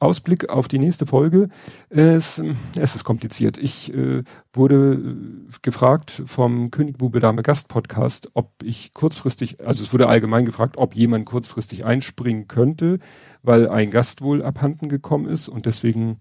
Ausblick 0.00 0.48
auf 0.48 0.66
die 0.66 0.78
nächste 0.78 1.04
Folge. 1.06 1.50
Es, 1.90 2.42
es 2.76 2.94
ist 2.94 3.04
kompliziert. 3.04 3.58
Ich 3.58 3.92
äh, 3.94 4.24
wurde 4.52 4.94
äh, 4.94 5.52
gefragt 5.62 6.22
vom 6.24 6.70
König 6.70 6.96
Bube 6.98 7.20
Dame 7.20 7.42
Gast 7.42 7.68
Podcast, 7.68 8.30
ob 8.32 8.50
ich 8.64 8.94
kurzfristig, 8.94 9.60
also 9.60 9.84
es 9.84 9.92
wurde 9.92 10.08
allgemein 10.08 10.46
gefragt, 10.46 10.78
ob 10.78 10.96
jemand 10.96 11.26
kurzfristig 11.26 11.84
einspringen 11.84 12.48
könnte, 12.48 12.98
weil 13.42 13.68
ein 13.68 13.90
Gast 13.90 14.22
wohl 14.22 14.42
abhanden 14.42 14.88
gekommen 14.88 15.26
ist 15.26 15.48
und 15.48 15.66
deswegen 15.66 16.20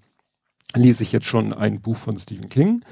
lese 0.76 1.04
ich 1.04 1.14
jetzt 1.14 1.26
schon 1.26 1.54
ein 1.54 1.82
Buch 1.82 1.98
von 1.98 2.18
Stephen 2.18 2.50
King 2.50 2.84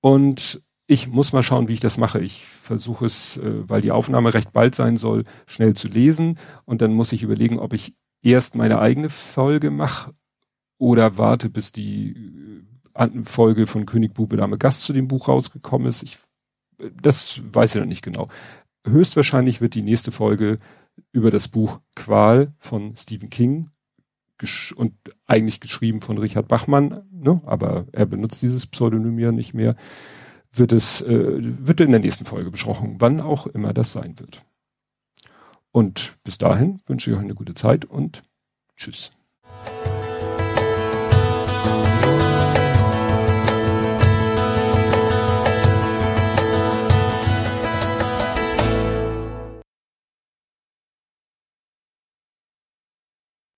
und 0.00 0.62
ich 0.86 1.06
muss 1.08 1.32
mal 1.32 1.42
schauen, 1.42 1.68
wie 1.68 1.74
ich 1.74 1.80
das 1.80 1.98
mache. 1.98 2.20
Ich 2.20 2.44
versuche 2.44 3.06
es, 3.06 3.36
äh, 3.36 3.68
weil 3.68 3.80
die 3.80 3.92
Aufnahme 3.92 4.32
recht 4.32 4.52
bald 4.52 4.76
sein 4.76 4.96
soll, 4.96 5.24
schnell 5.46 5.74
zu 5.74 5.88
lesen 5.88 6.38
und 6.64 6.82
dann 6.82 6.94
muss 6.94 7.12
ich 7.12 7.24
überlegen, 7.24 7.58
ob 7.58 7.72
ich 7.72 7.94
erst 8.22 8.54
meine 8.54 8.78
eigene 8.78 9.08
Folge 9.08 9.70
mache 9.70 10.12
oder 10.80 11.18
warte, 11.18 11.50
bis 11.50 11.72
die 11.72 12.64
äh, 12.94 13.08
Folge 13.24 13.66
von 13.66 13.86
König 13.86 14.14
Bube 14.14 14.36
Dame 14.36 14.58
Gast 14.58 14.84
zu 14.84 14.92
dem 14.92 15.06
Buch 15.06 15.28
rausgekommen 15.28 15.86
ist. 15.86 16.02
Ich, 16.02 16.18
das 17.00 17.42
weiß 17.52 17.74
ich 17.74 17.80
noch 17.80 17.86
nicht 17.86 18.02
genau. 18.02 18.28
Höchstwahrscheinlich 18.86 19.60
wird 19.60 19.74
die 19.74 19.82
nächste 19.82 20.10
Folge 20.10 20.58
über 21.12 21.30
das 21.30 21.48
Buch 21.48 21.80
Qual 21.94 22.54
von 22.58 22.96
Stephen 22.96 23.28
King 23.28 23.70
und 24.74 24.94
eigentlich 25.26 25.60
geschrieben 25.60 26.00
von 26.00 26.16
Richard 26.16 26.48
Bachmann, 26.48 27.02
ne? 27.12 27.42
aber 27.44 27.86
er 27.92 28.06
benutzt 28.06 28.40
dieses 28.40 28.66
Pseudonym 28.66 29.18
ja 29.18 29.32
nicht 29.32 29.52
mehr, 29.52 29.76
wird 30.50 30.72
es, 30.72 31.02
äh, 31.02 31.36
wird 31.40 31.82
in 31.82 31.90
der 31.90 32.00
nächsten 32.00 32.24
Folge 32.24 32.50
besprochen, 32.50 32.96
wann 33.00 33.20
auch 33.20 33.46
immer 33.46 33.74
das 33.74 33.92
sein 33.92 34.18
wird. 34.18 34.42
Und 35.72 36.16
bis 36.24 36.38
dahin 36.38 36.80
wünsche 36.86 37.10
ich 37.10 37.16
euch 37.18 37.22
eine 37.22 37.34
gute 37.34 37.52
Zeit 37.52 37.84
und 37.84 38.22
tschüss. 38.76 39.10